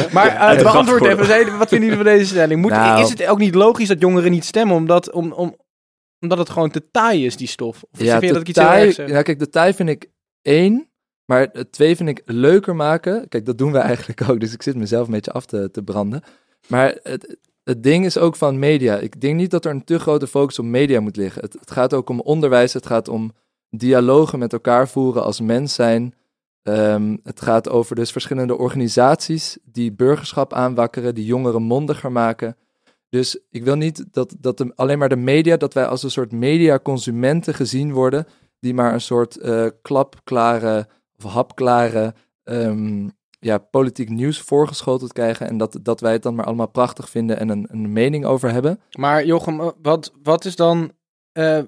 up. 0.02 0.12
Maar 0.12 0.28
eh, 0.28 0.58
Ja, 0.58 0.64
beantwoord 0.64 1.06
even, 1.06 1.58
wat 1.58 1.70
vinden 1.70 1.90
jullie 1.90 2.04
van 2.04 2.14
deze 2.14 2.26
stelling? 2.26 2.62
Moet, 2.62 2.72
Nou. 2.72 3.02
is 3.02 3.10
het 3.10 3.26
ook 3.26 3.40
niet 3.40 3.56
logisch 3.56 3.88
dat 3.88 4.02
jongeren 4.02 4.32
niet 4.32 4.46
stemmen 4.46 4.76
omdat, 4.76 5.12
om, 5.12 5.32
om, 5.32 5.56
omdat 6.20 6.38
het 6.38 6.50
gewoon 6.50 6.70
te 6.72 6.92
taai 6.92 7.26
is, 7.26 7.38
die 7.38 7.48
stof? 7.48 7.84
Of 7.84 8.00
vind 8.00 8.22
je 8.22 8.34
dat 8.34 8.42
ik 8.42 8.48
iets 8.48 8.60
heel 8.60 8.68
taai- 8.68 8.92
zeg? 8.92 9.10
Ja, 9.10 9.22
kijk, 9.22 9.40
de 9.40 9.50
taai 9.50 9.74
vind 9.74 9.90
ik 9.90 10.10
één. 10.42 10.90
Maar 11.26 11.48
het 11.54 11.72
twee 11.72 11.96
vind 11.96 12.10
ik 12.10 12.22
leuker 12.26 12.76
maken. 12.76 13.28
Kijk, 13.28 13.46
dat 13.46 13.58
doen 13.58 13.72
we 13.72 13.78
eigenlijk 13.78 14.30
ook. 14.30 14.40
Dus 14.40 14.54
ik 14.54 14.62
zit 14.62 14.76
mezelf 14.76 15.06
een 15.06 15.14
beetje 15.14 15.32
af 15.32 15.46
te, 15.46 15.72
te 15.72 15.84
branden. 15.84 16.24
Maar 16.68 16.98
het, 17.04 17.38
het 17.70 17.84
ding 17.84 18.06
is 18.06 18.18
ook 18.18 18.36
van 18.36 18.60
media. 18.60 18.98
Ik 18.98 19.22
denk 19.22 19.36
niet 19.36 19.52
dat 19.52 19.66
er 19.66 19.72
een 19.72 19.84
te 19.84 20.00
grote 20.00 20.28
focus 20.28 20.60
op 20.60 20.66
media 20.66 21.00
moet 21.00 21.16
liggen. 21.16 21.42
Het, 21.42 21.72
gaat 21.72 21.94
ook 21.94 22.10
om 22.10 22.20
onderwijs. 22.20 22.74
Het 22.74 22.86
gaat 22.86 23.08
om 23.08 23.32
dialogen 23.70 24.40
met 24.40 24.54
elkaar 24.54 24.88
voeren 24.88 25.24
als 25.24 25.42
mens 25.42 25.74
zijn. 25.74 26.14
Ehm, 26.64 27.18
het 27.24 27.42
gaat 27.42 27.70
over 27.70 27.96
dus 27.96 28.12
verschillende 28.12 28.58
organisaties 28.58 29.58
die 29.64 29.92
burgerschap 29.92 30.54
aanwakkeren, 30.54 31.16
die 31.16 31.26
jongeren 31.26 31.62
mondiger 31.62 32.12
maken. 32.12 32.58
Dus 33.10 33.40
ik 33.50 33.64
wil 33.64 33.76
niet 33.76 34.06
dat, 34.12 34.36
dat 34.40 34.76
alleen 34.76 34.98
maar 35.00 35.10
de 35.10 35.16
media, 35.16 35.58
dat 35.58 35.74
wij 35.74 35.86
als 35.86 36.04
een 36.04 36.12
soort 36.12 36.32
mediaconsumenten 36.32 37.54
gezien 37.54 37.94
worden, 37.94 38.26
die 38.60 38.74
maar 38.74 38.94
een 38.94 39.02
soort 39.02 39.38
eh, 39.38 39.66
klapklare 39.82 40.88
of 41.18 41.32
hapklare 41.32 42.14
ehm, 42.44 43.08
ja, 43.40 43.58
politiek 43.58 44.10
nieuws 44.10 44.40
voorgeschoteld 44.40 45.14
krijgen. 45.14 45.48
En 45.48 45.58
dat, 45.58 45.80
dat 45.82 46.00
wij 46.00 46.12
het 46.12 46.24
dan 46.24 46.36
maar 46.36 46.46
allemaal 46.46 46.68
prachtig 46.70 47.10
vinden 47.10 47.40
en 47.40 47.50
een, 47.50 47.68
een 47.72 47.94
mening 47.94 48.26
over 48.26 48.52
hebben. 48.52 48.80
Maar 48.98 49.26
Jochem, 49.26 49.60
eh, 49.60 49.68
wat, 49.82 50.12
wat 50.24 50.46
is 50.46 50.56
dan... 50.56 50.92
eh, 51.32 51.60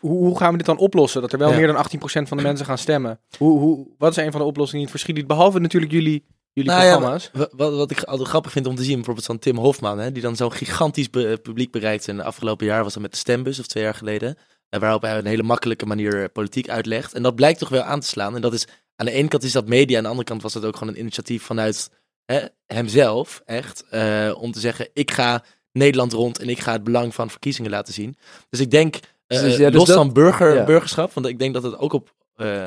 hoe, 0.00 0.16
hoe 0.24 0.36
gaan 0.38 0.50
we 0.50 0.56
dit 0.56 0.66
dan 0.66 0.78
oplossen? 0.78 1.20
Dat 1.20 1.32
er 1.32 1.38
wel 1.38 1.50
Ja. 1.50 1.56
meer 1.56 1.66
dan 1.66 1.76
18% 1.76 2.28
van 2.28 2.36
de 2.36 2.42
mensen 2.42 2.66
gaan 2.66 2.78
stemmen. 2.78 3.20
Hoe, 3.38 3.58
hoe, 3.58 3.86
wat 3.98 4.10
is 4.16 4.24
een 4.24 4.30
van 4.32 4.40
de 4.40 4.46
oplossingen 4.46 4.84
die 4.86 4.94
het 4.94 5.02
verschil? 5.04 5.26
Behalve 5.26 5.58
natuurlijk 5.58 5.92
jullie, 5.92 6.24
jullie 6.52 6.70
Nou 6.70 6.82
ja, 6.84 6.90
programma's. 6.90 7.30
Wa- 7.32 7.48
Wat, 7.56 7.74
wat 7.76 7.90
ik 7.90 8.02
altijd 8.02 8.28
grappig 8.28 8.52
vind 8.52 8.66
om 8.66 8.74
te 8.74 8.82
zien, 8.84 8.94
bijvoorbeeld 8.94 9.26
van 9.26 9.38
Tim 9.38 9.56
Hofman, 9.56 9.98
hè, 9.98 10.12
die 10.12 10.22
dan 10.22 10.36
zo'n 10.36 10.52
gigantisch 10.52 11.10
be- 11.10 11.38
publiek 11.42 11.70
bereikt. 11.72 12.08
En 12.08 12.16
de 12.16 12.22
afgelopen 12.24 12.66
jaar 12.66 12.82
was 12.82 12.92
dat 12.92 13.02
met 13.02 13.10
de 13.12 13.16
stembus, 13.16 13.58
of 13.60 13.66
twee 13.66 13.82
jaar 13.82 13.94
geleden. 13.94 14.36
eh, 14.68 14.80
waarop 14.80 15.02
hij 15.02 15.12
op 15.12 15.18
een 15.18 15.26
hele 15.30 15.42
makkelijke 15.42 15.86
manier 15.86 16.28
politiek 16.28 16.68
uitlegt. 16.68 17.14
En 17.14 17.22
dat 17.22 17.34
blijkt 17.34 17.58
toch 17.58 17.68
wel 17.68 17.82
aan 17.82 18.00
te 18.00 18.06
slaan. 18.06 18.34
En 18.34 18.40
dat 18.40 18.52
is, 18.52 18.66
aan 19.02 19.08
de 19.08 19.18
ene 19.18 19.28
kant 19.28 19.42
is 19.42 19.52
dat 19.52 19.68
media, 19.68 19.96
aan 19.96 20.02
de 20.02 20.08
andere 20.08 20.28
kant 20.28 20.42
was 20.42 20.52
dat 20.52 20.64
ook 20.64 20.76
gewoon 20.76 20.92
een 20.94 21.00
initiatief 21.00 21.42
vanuit 21.42 21.90
hè, 22.24 22.40
hemzelf, 22.66 23.42
echt. 23.44 23.84
eh, 23.90 24.32
om 24.38 24.52
te 24.52 24.60
zeggen, 24.60 24.88
ik 24.92 25.10
ga 25.10 25.44
Nederland 25.72 26.12
rond 26.12 26.38
en 26.38 26.48
ik 26.48 26.60
ga 26.60 26.72
het 26.72 26.84
belang 26.84 27.14
van 27.14 27.30
verkiezingen 27.30 27.70
laten 27.70 27.94
zien. 27.94 28.16
Dus 28.50 28.60
ik 28.60 28.70
denk, 28.70 28.96
eh, 29.26 29.40
Dus 29.40 29.56
ja, 29.56 29.70
dus 29.70 29.78
los 29.78 29.86
dat- 29.88 29.96
van 29.96 30.12
burger, 30.12 30.54
ja. 30.54 30.64
burgerschap, 30.64 31.12
want 31.12 31.26
ik 31.26 31.38
denk 31.38 31.54
dat 31.54 31.62
het 31.62 31.78
ook 31.78 31.92
op, 31.92 32.14
eh, 32.34 32.66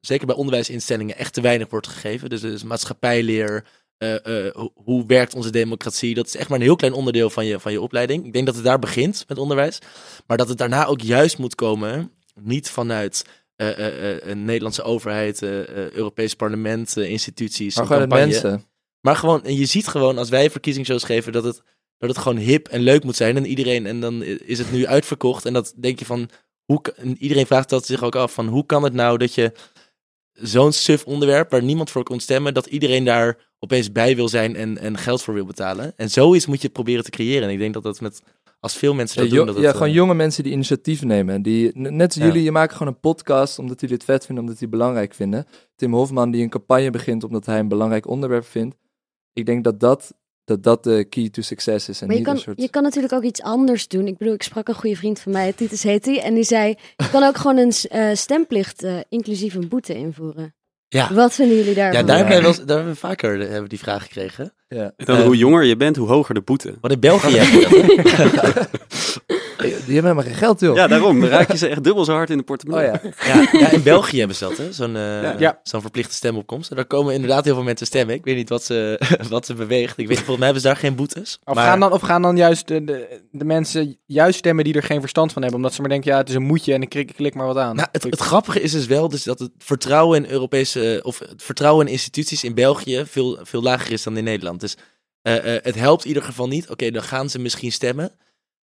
zeker 0.00 0.26
bij 0.26 0.36
onderwijsinstellingen, 0.36 1.16
echt 1.16 1.32
te 1.34 1.40
weinig 1.40 1.70
wordt 1.70 1.86
gegeven. 1.86 2.28
Dus, 2.28 2.40
dus 2.40 2.62
maatschappijleer, 2.62 3.64
hoe, 4.52 4.70
hoe 4.74 5.06
werkt 5.06 5.34
onze 5.34 5.50
democratie. 5.50 6.14
Dat 6.14 6.26
is 6.26 6.36
echt 6.36 6.48
maar 6.48 6.58
een 6.58 6.64
heel 6.64 6.76
klein 6.76 6.92
onderdeel 6.92 7.30
van 7.30 7.46
je, 7.46 7.60
van 7.60 7.72
je 7.72 7.80
opleiding. 7.80 8.26
Ik 8.26 8.32
denk 8.32 8.46
dat 8.46 8.54
het 8.54 8.64
daar 8.64 8.78
begint 8.78 9.24
met 9.28 9.38
onderwijs. 9.38 9.78
Maar 10.26 10.36
dat 10.36 10.48
het 10.48 10.58
daarna 10.58 10.86
ook 10.86 11.00
juist 11.00 11.38
moet 11.38 11.54
komen, 11.54 12.12
niet 12.40 12.70
vanuit 12.70 13.24
een 13.58 14.44
Nederlandse 14.44 14.82
overheid, 14.82 15.42
Europees 15.42 16.34
parlement, 16.34 16.96
instituties. 16.96 17.76
Maar 17.76 17.86
gewoon 17.86 18.08
mensen. 18.08 18.64
Maar 19.00 19.16
gewoon, 19.16 19.44
en 19.44 19.56
je 19.56 19.66
ziet 19.66 19.86
gewoon 19.86 20.18
als 20.18 20.28
wij 20.28 20.50
verkiezingsshows 20.50 21.04
geven 21.04 21.32
dat 21.32 21.44
het, 21.44 21.62
dat 21.98 22.08
het 22.08 22.18
gewoon 22.18 22.38
hip 22.38 22.68
en 22.68 22.80
leuk 22.80 23.04
moet 23.04 23.16
zijn. 23.16 23.36
En 23.36 23.46
iedereen, 23.46 23.86
en 23.86 24.00
dan 24.00 24.22
is 24.22 24.58
het 24.58 24.72
nu 24.72 24.86
uitverkocht. 24.86 25.44
En 25.44 25.52
dat 25.52 25.74
denk 25.76 25.98
je 25.98 26.04
van, 26.04 26.28
hoe, 26.64 26.80
iedereen 27.18 27.46
vraagt 27.46 27.68
dat 27.68 27.86
zich 27.86 28.02
ook 28.02 28.16
af 28.16 28.32
van, 28.32 28.48
hoe 28.48 28.66
kan 28.66 28.82
het 28.82 28.92
nou 28.92 29.18
dat 29.18 29.34
je 29.34 29.52
zo'n 30.32 30.72
suf 30.72 31.04
onderwerp 31.04 31.50
waar 31.50 31.62
niemand 31.62 31.90
voor 31.90 32.02
kon 32.02 32.20
stemmen, 32.20 32.54
dat 32.54 32.66
iedereen 32.66 33.04
daar 33.04 33.48
opeens 33.58 33.92
bij 33.92 34.16
wil 34.16 34.28
zijn 34.28 34.56
en, 34.56 34.78
en 34.78 34.98
geld 34.98 35.22
voor 35.22 35.34
wil 35.34 35.46
betalen. 35.46 35.92
En 35.96 36.10
zoiets 36.10 36.46
moet 36.46 36.62
je 36.62 36.68
proberen 36.68 37.04
te 37.04 37.10
creëren. 37.10 37.42
En 37.42 37.52
ik 37.52 37.58
denk 37.58 37.74
dat 37.74 37.82
dat 37.82 38.00
met, 38.00 38.22
als 38.60 38.76
veel 38.76 38.94
mensen 38.94 39.16
Ja, 39.22 39.28
dat 39.28 39.36
jo- 39.38 39.44
doen, 39.44 39.54
dat 39.54 39.62
ja, 39.62 39.68
eh, 39.70 39.76
gewoon 39.76 39.92
jonge 39.92 40.14
mensen 40.14 40.42
die 40.42 40.52
initiatief 40.52 41.02
nemen. 41.02 41.42
Die, 41.42 41.78
net 41.78 42.06
als 42.06 42.14
Ja. 42.14 42.24
jullie, 42.26 42.42
je 42.42 42.52
maakt 42.52 42.72
gewoon 42.72 42.88
een 42.88 43.00
podcast 43.00 43.58
omdat 43.58 43.80
jullie 43.80 43.94
het 43.96 44.04
vet 44.04 44.26
vinden, 44.26 44.44
omdat 44.44 44.58
jullie 44.58 44.74
het 44.74 44.80
belangrijk 44.82 45.14
vinden. 45.14 45.46
Tim 45.76 45.94
Hofman 45.94 46.30
die 46.30 46.42
een 46.42 46.48
campagne 46.50 46.90
begint 46.90 47.24
omdat 47.24 47.46
hij 47.46 47.58
een 47.58 47.68
belangrijk 47.68 48.06
onderwerp 48.08 48.44
vindt. 48.44 48.76
Ik 49.32 49.46
denk 49.46 49.64
dat 49.64 49.80
dat, 49.80 50.14
dat, 50.44 50.62
dat 50.62 50.84
de 50.84 51.04
key 51.04 51.28
to 51.30 51.42
success 51.42 51.88
is. 51.88 52.00
En 52.00 52.06
Maar 52.06 52.16
je 52.16 52.22
kan, 52.22 52.34
een 52.34 52.40
soort... 52.40 52.60
je 52.60 52.70
kan 52.70 52.82
natuurlijk 52.82 53.12
ook 53.12 53.22
iets 53.22 53.42
anders 53.42 53.88
doen. 53.88 54.06
Ik 54.06 54.16
bedoel, 54.18 54.34
ik 54.34 54.42
sprak 54.42 54.68
een 54.68 54.74
goede 54.74 54.96
vriend 54.96 55.20
van 55.20 55.32
mij, 55.32 55.52
Titus 55.52 55.82
heet 55.82 56.04
hij. 56.04 56.22
En 56.22 56.34
die 56.34 56.44
zei, 56.44 56.74
je 56.96 57.10
kan 57.10 57.22
ook 57.22 57.36
gewoon 57.36 57.56
een 57.56 57.72
eh, 57.72 58.14
stemplicht, 58.14 58.82
eh, 58.82 58.98
inclusief 59.08 59.54
een 59.54 59.68
boete 59.68 59.94
invoeren. 59.94 60.54
Ja. 60.88 61.14
Wat 61.14 61.34
vinden 61.34 61.56
jullie 61.56 61.74
daarvan? 61.74 62.00
ja, 62.00 62.06
daar 62.06 62.16
hebben, 62.16 62.36
wel, 62.40 62.46
eens- 62.46 62.64
daar 62.64 62.76
hebben 62.76 62.94
we 62.94 62.98
vaker 63.00 63.34
eh, 63.34 63.42
hebben 63.44 63.62
we 63.62 63.68
die 63.68 63.78
vraag 63.78 64.02
gekregen. 64.02 64.52
Ja. 64.68 64.92
Dan, 64.96 65.16
Eh, 65.16 65.22
hoe 65.24 65.36
jonger 65.36 65.64
je 65.64 65.76
bent, 65.76 65.96
hoe 65.96 66.08
hoger 66.08 66.34
de 66.34 66.40
boete. 66.40 66.74
Want 66.80 66.92
in 66.92 67.00
België 67.00 67.36
heb 67.38 67.48
je 67.48 68.02
dat, 68.02 68.10
hè? 68.54 68.62
Die 69.88 69.96
hebben 70.00 70.12
helemaal 70.16 70.32
geen 70.32 70.48
geld, 70.48 70.60
joh. 70.60 70.76
Ja, 70.76 70.86
daarom. 70.86 71.20
Dan 71.20 71.28
raak 71.28 71.50
je 71.52 71.56
ze 71.56 71.68
echt 71.68 71.84
dubbel 71.84 72.04
zo 72.04 72.12
hard 72.12 72.30
in 72.30 72.36
de 72.36 72.42
oh 72.42 72.46
portemonnee. 72.48 72.86
ja. 72.86 73.00
Ja, 73.26 73.48
ja, 73.52 73.70
in 73.70 73.82
België 73.82 74.18
hebben 74.18 74.36
ze 74.36 74.44
dat, 74.44 74.56
hè? 74.56 74.72
Zo'n 74.72 74.96
eh, 74.96 75.38
Ja. 75.38 75.60
zo'n 75.62 75.80
verplichte 75.80 76.14
stemopkomst. 76.14 76.70
En 76.70 76.76
daar 76.76 76.84
komen 76.84 77.14
inderdaad 77.14 77.44
heel 77.44 77.54
veel 77.54 77.62
mensen 77.62 77.86
stemmen. 77.86 78.14
Ik 78.14 78.24
weet 78.24 78.36
niet 78.36 78.48
wat 78.48 78.64
ze, 78.64 79.00
wat 79.30 79.46
ze 79.46 79.54
beweegt. 79.54 79.98
Ik 79.98 80.06
weet, 80.08 80.16
volgens 80.16 80.36
mij 80.36 80.44
hebben 80.44 80.62
ze 80.62 80.68
daar 80.68 80.76
geen 80.76 80.94
boetes. 80.94 81.38
Of, 81.44 81.54
maar, 81.54 81.64
gaan 81.66 81.80
dan, 81.80 81.92
of 81.92 82.00
gaan 82.00 82.22
dan 82.22 82.36
juist 82.36 82.68
de, 82.68 82.84
de, 82.84 83.20
de 83.30 83.44
mensen 83.44 83.98
juist 84.06 84.38
stemmen 84.38 84.64
die 84.64 84.74
er 84.74 84.82
geen 84.82 85.00
verstand 85.00 85.32
van 85.32 85.42
hebben? 85.42 85.60
Omdat 85.60 85.74
ze 85.74 85.80
maar 85.80 85.90
denken, 85.90 86.12
ja, 86.12 86.18
het 86.18 86.28
is 86.28 86.34
een 86.34 86.42
moedje 86.42 86.74
en 86.74 86.82
ik 86.82 86.88
klik, 86.88 87.12
klik 87.16 87.34
maar 87.34 87.46
wat 87.46 87.56
aan. 87.56 87.76
nou, 87.76 87.88
het, 87.92 88.02
het 88.02 88.20
grappige 88.20 88.60
is 88.60 88.72
dus 88.72 88.86
wel 88.86 89.08
dus 89.08 89.22
dat 89.22 89.38
het 89.38 89.50
vertrouwen 89.58 90.24
in 90.24 90.30
Europese 90.30 91.00
of 91.04 91.18
het 91.18 91.42
vertrouwen 91.42 91.86
in 91.86 91.92
instituties 91.92 92.44
in 92.44 92.54
België 92.54 93.02
veel, 93.06 93.38
veel 93.42 93.62
lager 93.62 93.92
is 93.92 94.02
dan 94.02 94.16
in 94.16 94.24
Nederland. 94.24 94.60
Dus 94.60 94.76
eh, 95.22 95.56
eh, 95.56 95.62
het 95.64 95.74
helpt 95.74 96.02
in 96.02 96.08
ieder 96.08 96.22
geval 96.22 96.48
niet. 96.48 96.70
Oké, 96.70 96.90
dan 96.90 97.02
gaan 97.02 97.30
ze 97.30 97.38
misschien 97.38 97.72
stemmen. 97.72 98.10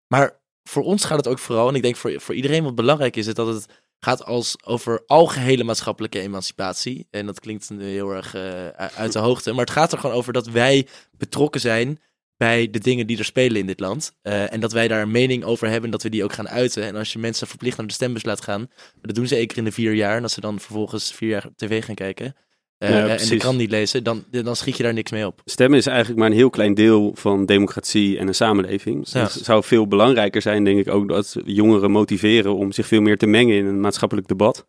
Maar 0.06 0.42
voor 0.68 0.82
ons 0.82 1.04
gaat 1.04 1.16
het 1.16 1.28
ook 1.28 1.38
vooral, 1.38 1.68
en 1.68 1.74
ik 1.74 1.82
denk 1.82 1.96
voor, 1.96 2.20
voor 2.20 2.34
iedereen 2.34 2.64
wat 2.64 2.74
belangrijk 2.74 3.16
is, 3.16 3.26
is 3.26 3.34
dat 3.34 3.46
het 3.46 3.66
gaat 4.04 4.24
als 4.24 4.56
over 4.64 5.02
algehele 5.06 5.64
maatschappelijke 5.64 6.20
emancipatie. 6.20 7.06
En 7.10 7.26
dat 7.26 7.40
klinkt 7.40 7.68
heel 7.78 8.10
erg 8.10 8.34
eh, 8.34 8.68
uit 8.68 9.12
de 9.12 9.18
hoogte. 9.18 9.50
Maar 9.50 9.64
het 9.64 9.74
gaat 9.74 9.92
er 9.92 9.98
gewoon 9.98 10.16
over 10.16 10.32
dat 10.32 10.46
wij 10.46 10.86
betrokken 11.10 11.60
zijn 11.60 11.98
bij 12.36 12.70
de 12.70 12.78
dingen 12.78 13.06
die 13.06 13.18
er 13.18 13.24
spelen 13.24 13.60
in 13.60 13.66
dit 13.66 13.80
land. 13.80 14.12
Eh, 14.22 14.52
en 14.52 14.60
dat 14.60 14.72
wij 14.72 14.88
daar 14.88 15.02
een 15.02 15.10
mening 15.10 15.44
over 15.44 15.66
hebben 15.66 15.84
en 15.84 15.90
dat 15.90 16.02
we 16.02 16.08
die 16.08 16.24
ook 16.24 16.32
gaan 16.32 16.48
uiten. 16.48 16.82
En 16.82 16.96
als 16.96 17.12
je 17.12 17.18
mensen 17.18 17.46
verplicht 17.46 17.76
naar 17.76 17.86
de 17.86 17.92
stembus 17.92 18.24
laat 18.24 18.40
gaan, 18.40 18.70
dat 19.00 19.14
doen 19.14 19.26
ze 19.26 19.36
één 19.36 19.48
in 19.48 19.64
de 19.64 19.72
vier 19.72 19.92
jaar. 19.92 20.16
En 20.16 20.22
als 20.22 20.32
ze 20.32 20.40
dan 20.40 20.60
vervolgens 20.60 21.12
vier 21.12 21.28
jaar 21.28 21.48
tv 21.56 21.84
gaan 21.84 21.94
kijken 21.94 22.34
eh, 22.78 22.88
Ja, 22.90 22.96
en 22.96 23.08
de 23.08 23.14
precies. 23.14 23.38
krant 23.38 23.58
niet 23.58 23.70
lezen, 23.70 24.04
dan, 24.04 24.24
dan 24.30 24.56
schiet 24.56 24.76
je 24.76 24.82
daar 24.82 24.92
niks 24.92 25.10
mee 25.10 25.26
op. 25.26 25.40
Stemmen 25.44 25.78
is 25.78 25.86
eigenlijk 25.86 26.18
maar 26.18 26.30
een 26.30 26.36
heel 26.36 26.50
klein 26.50 26.74
deel 26.74 27.12
van 27.14 27.46
democratie 27.46 28.18
en 28.18 28.28
een 28.28 28.34
samenleving. 28.34 29.08
Ja. 29.10 29.22
Het 29.22 29.32
zou 29.32 29.64
veel 29.64 29.86
belangrijker 29.86 30.42
zijn, 30.42 30.64
denk 30.64 30.78
ik 30.78 30.88
ook, 30.92 31.08
dat 31.08 31.36
jongeren 31.44 31.90
motiveren 31.90 32.54
om 32.56 32.72
zich 32.72 32.86
veel 32.86 33.00
meer 33.00 33.18
te 33.18 33.26
mengen 33.26 33.56
in 33.56 33.66
een 33.66 33.80
maatschappelijk 33.80 34.28
debat. 34.28 34.64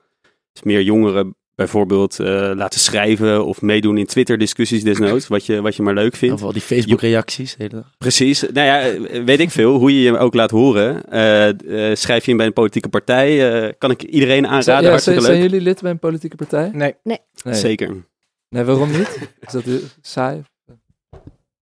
Dus 0.53 0.63
meer 0.63 0.81
jongeren 0.81 1.35
bijvoorbeeld 1.55 2.19
eh, 2.19 2.25
laten 2.55 2.79
schrijven 2.79 3.45
of 3.45 3.61
meedoen 3.61 3.97
in 3.97 4.05
Twitter-discussies 4.05 4.83
desnoods, 4.83 5.27
wat 5.27 5.45
je, 5.45 5.61
wat 5.61 5.75
je 5.75 5.83
maar 5.83 5.93
leuk 5.93 6.15
vindt. 6.15 6.35
Of 6.35 6.43
al 6.43 6.51
die 6.53 6.61
Facebook-reacties. 6.61 7.57
Precies. 7.97 8.41
Nou 8.41 8.53
ja, 8.67 8.81
eh, 8.81 9.23
weet 9.23 9.39
ik 9.39 9.49
veel. 9.51 9.77
Hoe 9.77 9.93
je 9.95 10.01
je 10.01 10.17
ook 10.17 10.33
laat 10.33 10.51
horen. 10.51 11.03
Eh, 11.09 11.89
eh, 11.91 11.95
schrijf 11.95 12.25
je 12.25 12.31
in 12.31 12.37
bij 12.37 12.45
een 12.45 12.53
politieke 12.53 12.89
partij. 12.89 13.63
eh, 13.63 13.73
kan 13.77 13.91
ik 13.91 14.03
iedereen 14.03 14.43
Zijn, 14.43 14.53
aanraden. 14.53 14.83
ja, 14.83 14.89
Hartstikke 14.89 15.19
zijn, 15.21 15.31
zijn 15.31 15.41
leuk. 15.43 15.51
jullie 15.51 15.65
lid 15.67 15.81
bij 15.81 15.91
een 15.91 15.99
politieke 15.99 16.35
partij? 16.35 16.69
Nee. 16.73 16.95
Nee. 17.03 17.19
Zeker. 17.43 18.05
Nee, 18.49 18.63
waarom 18.63 18.91
niet? 18.91 19.19
Is 19.39 19.51
dat 19.51 19.63
saai? 20.01 20.43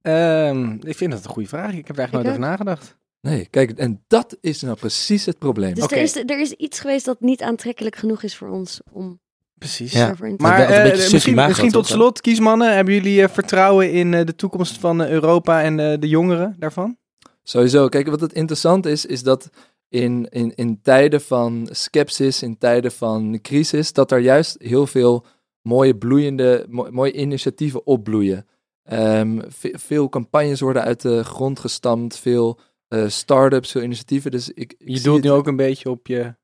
Ehm, 0.02 0.72
ik 0.82 0.96
vind 0.98 1.12
dat 1.12 1.24
een 1.26 1.30
goede 1.30 1.50
vraag. 1.50 1.74
Ik 1.74 1.88
heb 1.88 1.96
er 1.98 2.02
eigenlijk 2.02 2.30
Ik 2.30 2.40
nooit 2.40 2.50
over 2.52 2.66
nagedacht. 2.66 2.98
Nee, 3.22 3.48
kijk, 3.50 3.72
en 3.72 4.04
dat 4.08 4.38
is 4.42 4.62
nou 4.62 4.78
precies 4.78 5.26
het 5.26 5.38
probleem. 5.40 5.74
Dus 5.74 5.84
er, 5.92 5.98
is, 5.98 6.16
er 6.16 6.40
is 6.40 6.52
iets 6.52 6.80
geweest 6.80 7.06
dat 7.06 7.22
niet 7.22 7.42
aantrekkelijk 7.42 7.96
genoeg 7.96 8.24
is 8.24 8.36
voor 8.36 8.48
ons 8.50 8.82
om 8.92 9.20
Precies. 9.64 9.92
Ja. 9.92 10.14
Maar 10.38 10.60
eh, 10.60 10.84
beetje 10.84 11.12
misschien, 11.14 11.36
tot 11.72 11.88
slot, 11.88 12.22
kiesmannen, 12.22 12.76
hebben 12.76 12.94
jullie 12.94 13.22
eh, 13.24 13.30
vertrouwen 13.30 13.92
in 13.92 14.14
eh, 14.14 14.26
de 14.26 14.36
toekomst 14.36 14.78
van 14.78 15.04
eh, 15.04 15.10
Europa 15.10 15.62
en 15.62 15.80
eh, 15.80 16.00
de 16.00 16.08
jongeren 16.08 16.56
daarvan? 16.60 16.98
Sowieso. 17.44 17.88
Kijk, 17.88 18.08
wat 18.08 18.22
het 18.22 18.34
interessant 18.34 18.86
is, 18.86 19.06
is 19.06 19.24
dat 19.24 19.50
in, 19.90 20.28
in, 20.30 20.52
in 20.56 20.80
tijden 20.82 21.22
van 21.22 21.68
skepsis, 21.72 22.42
in 22.42 22.58
tijden 22.58 22.92
van 22.92 23.40
crisis, 23.42 23.94
dat 23.94 24.12
er 24.12 24.20
juist 24.20 24.56
heel 24.60 24.88
veel 24.88 25.26
mooie 25.62 25.96
bloeiende, 25.96 26.66
mo- 26.70 26.88
mooie 26.92 27.14
initiatieven 27.14 27.86
opbloeien. 27.86 28.46
Ehm, 28.84 29.40
ve- 29.48 29.76
veel 29.78 30.10
campagnes 30.10 30.60
worden 30.60 30.84
uit 30.84 31.02
de 31.02 31.24
grond 31.24 31.60
gestampt, 31.60 32.18
veel 32.18 32.60
eh 32.88 33.08
start-ups, 33.08 33.72
veel 33.72 33.82
initiatieven. 33.82 34.32
Dus 34.32 34.50
ik, 34.50 34.56
ik 34.78 34.88
Je 34.90 35.02
doelt 35.02 35.16
het- 35.16 35.26
nu 35.26 35.32
ook 35.32 35.48
een 35.48 35.56
beetje 35.56 35.90
op 35.90 36.08
je 36.08 36.36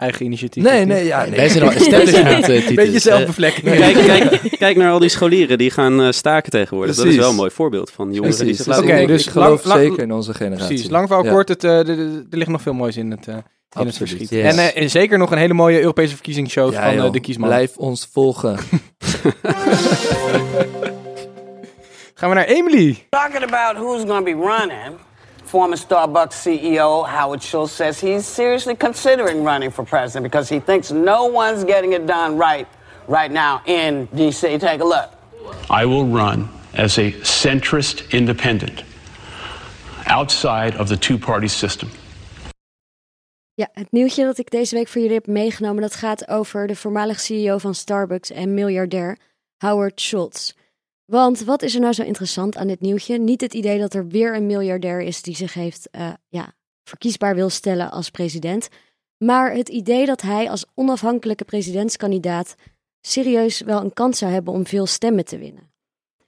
eigen 0.00 0.24
initiatief. 0.24 0.62
Nee, 0.62 0.84
nee, 0.84 1.04
ja, 1.04 1.24
nee. 1.24 1.36
Wij 1.36 1.48
zijn 1.48 1.64
al 1.64 1.70
establishment. 1.72 2.74
Beetje 2.74 2.98
zelfbevlekking. 2.98 3.66
Kijk, 3.76 3.94
kijk, 3.94 4.40
kijk 4.58 4.76
naar 4.76 4.90
al 4.92 4.98
die 4.98 5.08
scholieren 5.08 5.58
die 5.58 5.70
gaan 5.70 6.00
eh, 6.02 6.10
staken 6.10 6.50
tegenwoordig. 6.50 6.96
Dat 6.96 7.04
is 7.06 7.16
wel 7.16 7.30
een 7.30 7.34
mooi 7.36 7.50
voorbeeld 7.50 7.90
van 7.90 8.12
jongeren 8.12 8.38
die 8.46 8.54
zich 8.54 8.56
Dus 8.56 8.66
laten 8.66 8.88
ik, 8.88 8.94
Oké, 8.98 9.06
dus 9.06 9.24
ik 9.26 9.30
geloof 9.32 9.64
lang- 9.64 9.80
zeker 9.80 10.02
in 10.02 10.12
onze 10.12 10.34
generatie. 10.34 10.66
Precies, 10.66 10.90
lang 10.90 11.06
verhaal 11.06 11.24
Ja. 11.24 11.30
kort, 11.32 11.48
het, 11.48 11.64
eh, 11.64 11.88
er- 11.88 12.24
ligt 12.30 12.50
nog 12.50 12.62
veel 12.62 12.72
moois 12.74 12.96
in 12.96 13.10
het, 13.10 13.28
eh, 13.28 13.34
in 13.80 13.86
het 13.86 13.96
verschiet. 13.96 14.30
Yes. 14.30 14.56
En 14.56 14.74
eh, 14.74 14.88
zeker 14.88 15.18
nog 15.18 15.30
een 15.30 15.38
hele 15.38 15.54
mooie 15.54 15.80
Europese 15.80 16.14
verkiezingsshow 16.14 16.72
Ja, 16.72 16.82
van 16.84 16.94
joh. 16.94 17.12
de 17.12 17.20
kiesman. 17.20 17.48
Blijf 17.48 17.76
ons 17.76 18.08
volgen. 18.12 18.56
Gaan 22.14 22.28
we 22.28 22.34
naar 22.34 22.44
Emily. 22.46 23.06
Talking 23.10 23.42
about 23.52 23.76
who's 23.76 24.02
going 24.06 24.26
to 24.26 24.36
be 24.36 24.46
running, 24.46 24.96
former 25.50 25.76
Starbucks 25.76 26.36
CEO 26.44 27.04
Howard 27.04 27.42
Schultz 27.42 27.72
says 27.72 28.00
he's 28.00 28.24
seriously 28.24 28.76
considering 28.76 29.42
running 29.42 29.72
for 29.72 29.84
president 29.84 30.22
because 30.22 30.54
he 30.54 30.60
thinks 30.60 30.92
no 30.92 31.24
one's 31.24 31.64
getting 31.64 31.92
it 31.92 32.06
done 32.06 32.38
right 32.38 32.68
right 33.08 33.32
now 33.32 33.60
in 33.66 34.08
D.C. 34.14 34.58
Take 34.58 34.80
a 34.80 34.84
look. 34.84 35.10
I 35.68 35.84
will 35.86 36.06
run 36.06 36.48
as 36.74 36.98
a 36.98 37.10
centrist 37.22 38.12
independent 38.12 38.84
outside 40.06 40.76
of 40.76 40.88
the 40.88 40.96
two 40.96 41.18
party 41.18 41.48
system. 41.48 41.88
Ja, 43.54 43.68
het 43.72 43.92
nieuwtje 43.92 44.24
dat 44.24 44.38
ik 44.38 44.50
deze 44.50 44.74
week 44.74 44.88
voor 44.88 45.00
jullie 45.00 45.16
heb 45.16 45.26
meegenomen, 45.26 45.82
dat 45.82 45.94
gaat 45.94 46.28
over 46.28 46.66
de 46.66 46.76
voormalig 46.76 47.20
CEO 47.20 47.58
van 47.58 47.74
Starbucks 47.74 48.30
en 48.30 48.54
miljardair 48.54 49.18
Howard 49.58 50.00
Schultz. 50.00 50.52
Want 51.10 51.40
wat 51.40 51.62
is 51.62 51.74
er 51.74 51.80
nou 51.80 51.92
zo 51.92 52.02
interessant 52.02 52.56
aan 52.56 52.66
dit 52.66 52.80
nieuwtje? 52.80 53.18
Niet 53.18 53.40
het 53.40 53.54
idee 53.54 53.78
dat 53.78 53.94
er 53.94 54.08
weer 54.08 54.36
een 54.36 54.46
miljardair 54.46 55.00
is 55.00 55.22
die 55.22 55.36
zich 55.36 55.54
heeft 55.54 55.90
eh, 55.90 56.12
ja, 56.28 56.54
verkiesbaar 56.84 57.34
wil 57.34 57.48
stellen 57.48 57.90
als 57.90 58.10
president, 58.10 58.68
maar 59.16 59.52
het 59.52 59.68
idee 59.68 60.06
dat 60.06 60.20
hij 60.20 60.50
als 60.50 60.64
onafhankelijke 60.74 61.44
presidentskandidaat 61.44 62.54
serieus 63.00 63.60
wel 63.60 63.80
een 63.80 63.92
kans 63.92 64.18
zou 64.18 64.32
hebben 64.32 64.52
om 64.52 64.66
veel 64.66 64.86
stemmen 64.86 65.24
te 65.24 65.38
winnen. 65.38 65.72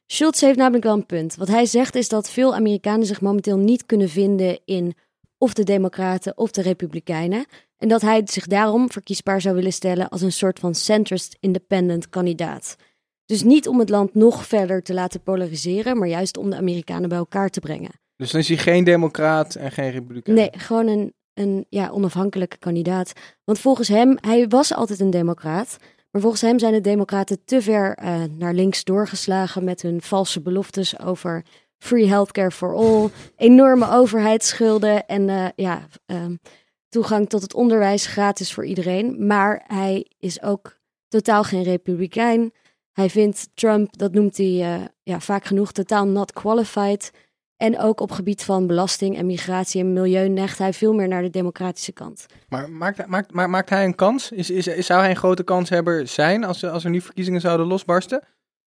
Schultz 0.07 0.41
heeft 0.41 0.59
namelijk 0.59 0.85
wel 0.85 0.95
een 0.95 1.07
punt. 1.07 1.37
Wat 1.37 1.49
hij 1.49 1.67
zegt 1.67 1.95
is 1.95 2.09
dat 2.09 2.31
veel 2.31 2.55
Amerikanen 2.55 3.07
zich 3.07 3.21
momenteel 3.21 3.57
niet 3.57 3.87
kunnen 3.87 4.09
vinden 4.09 4.61
in 4.65 4.95
of 5.39 5.55
de 5.55 5.65
Democraten 5.65 6.39
of 6.39 6.51
de 6.51 6.63
Republikeinen. 6.63 7.45
En 7.77 7.89
dat 7.89 8.01
hij 8.01 8.23
zich 8.25 8.47
daarom 8.47 8.91
verkiesbaar 8.91 9.41
zou 9.41 9.55
willen 9.55 9.73
stellen 9.73 10.09
als 10.09 10.21
een 10.21 10.33
soort 10.33 10.59
van 10.59 10.75
centrist 10.75 11.37
independent 11.41 12.09
kandidaat. 12.09 12.77
Dus 13.27 13.43
niet 13.43 13.69
om 13.69 13.79
het 13.79 13.89
land 13.89 14.15
nog 14.15 14.47
verder 14.47 14.83
te 14.83 14.95
laten 14.95 15.23
polariseren, 15.23 15.99
maar 15.99 16.09
juist 16.09 16.37
om 16.37 16.51
de 16.51 16.57
Amerikanen 16.57 17.09
bij 17.09 17.19
elkaar 17.19 17.49
te 17.49 17.61
brengen. 17.61 17.91
Dus 18.17 18.31
dan 18.31 18.41
is 18.41 18.49
hij 18.49 18.57
geen 18.57 18.85
democraat 18.85 19.55
en 19.55 19.71
geen 19.71 19.91
republikein. 19.91 20.37
Nee, 20.37 20.51
gewoon 20.53 20.87
een, 20.87 21.15
een 21.35 21.67
ja, 21.69 21.89
onafhankelijke 21.89 22.59
kandidaat. 22.59 23.13
Want 23.45 23.59
volgens 23.59 23.89
hem, 23.89 24.17
hij 24.21 24.49
was 24.49 24.75
altijd 24.75 25.01
een 25.01 25.11
democraat. 25.11 25.77
Maar 26.11 26.21
volgens 26.21 26.43
hem 26.43 26.59
zijn 26.59 26.73
de 26.73 26.81
democraten 26.81 27.45
te 27.45 27.63
ver 27.63 27.95
eh, 27.95 28.23
naar 28.39 28.55
links 28.55 28.85
doorgeslagen 28.85 29.65
met 29.65 29.83
hun 29.83 30.03
valse 30.03 30.41
beloftes 30.41 30.99
over 30.99 31.45
free 31.79 32.09
healthcare 32.09 32.51
for 32.51 32.75
all, 32.75 33.11
enorme 33.37 33.91
overheidsschulden 33.91 35.07
en 35.07 35.29
eh, 35.29 35.47
ja, 35.57 35.87
ehm, 36.07 36.37
toegang 36.89 37.29
tot 37.29 37.43
het 37.43 37.55
onderwijs 37.55 38.07
gratis 38.07 38.53
voor 38.53 38.65
iedereen. 38.65 39.27
Maar 39.27 39.65
hij 39.67 40.07
is 40.19 40.43
ook 40.43 40.79
totaal 41.09 41.45
geen 41.45 41.63
republikein. 41.63 42.53
Hij 42.93 43.11
vindt 43.11 43.49
Trump, 43.55 43.99
dat 43.99 44.13
noemt 44.13 44.37
hij 44.37 44.47
eh, 44.47 44.85
ja, 45.03 45.21
vaak 45.21 45.45
genoeg, 45.45 45.73
totaal 45.73 46.07
not 46.07 46.33
qualified. 46.33 47.11
En 47.57 47.79
ook 47.79 48.01
op 48.01 48.11
gebied 48.11 48.45
van 48.45 48.67
belasting 48.67 49.17
en 49.17 49.27
migratie 49.27 49.81
en 49.81 49.93
milieu 49.93 50.29
neigt 50.29 50.59
hij 50.59 50.73
veel 50.73 50.93
meer 50.93 51.09
naar 51.09 51.23
de 51.23 51.31
democratische 51.31 51.93
kant. 51.93 52.27
Maar 52.49 52.71
maakt, 52.71 53.07
maakt, 53.07 53.33
maakt, 53.33 53.51
maakt 53.51 53.71
hij 53.71 53.85
een 53.85 53.95
kans? 53.95 54.31
Is, 54.31 54.51
is, 54.51 54.67
is, 54.67 54.87
zou 54.87 55.01
hij 55.01 55.11
een 55.11 55.17
grote 55.17 55.43
kanshebber 55.43 56.07
zijn 56.07 56.45
als, 56.45 56.65
als 56.65 56.85
er 56.85 56.91
nu 56.91 57.01
verkiezingen 57.01 57.41
zouden 57.41 57.67
losbarsten? 57.67 58.25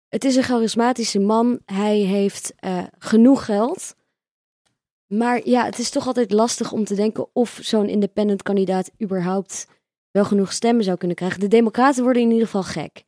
Het 0.10 0.23
is 0.23 0.36
een 0.36 0.43
charismatische 0.43 1.19
man. 1.19 1.60
Hij 1.65 1.97
heeft 1.97 2.54
uh, 2.65 2.84
genoeg 2.97 3.45
geld. 3.45 3.95
Maar 5.08 5.47
ja, 5.47 5.65
het 5.65 5.80
is 5.80 5.89
toch 5.89 6.08
altijd 6.08 6.32
lastig 6.32 6.71
om 6.71 6.84
te 6.84 6.95
denken 6.95 7.28
of 7.34 7.60
zo'n 7.62 7.89
independent 7.89 8.43
kandidaat 8.43 8.91
überhaupt 9.02 9.67
wel 10.12 10.26
genoeg 10.26 10.54
stemmen 10.54 10.84
zou 10.84 10.97
kunnen 10.97 11.15
krijgen. 11.15 11.39
De 11.39 11.47
democraten 11.47 12.04
worden 12.04 12.21
in 12.21 12.32
ieder 12.32 12.45
geval 12.45 12.63
gek. 12.63 13.04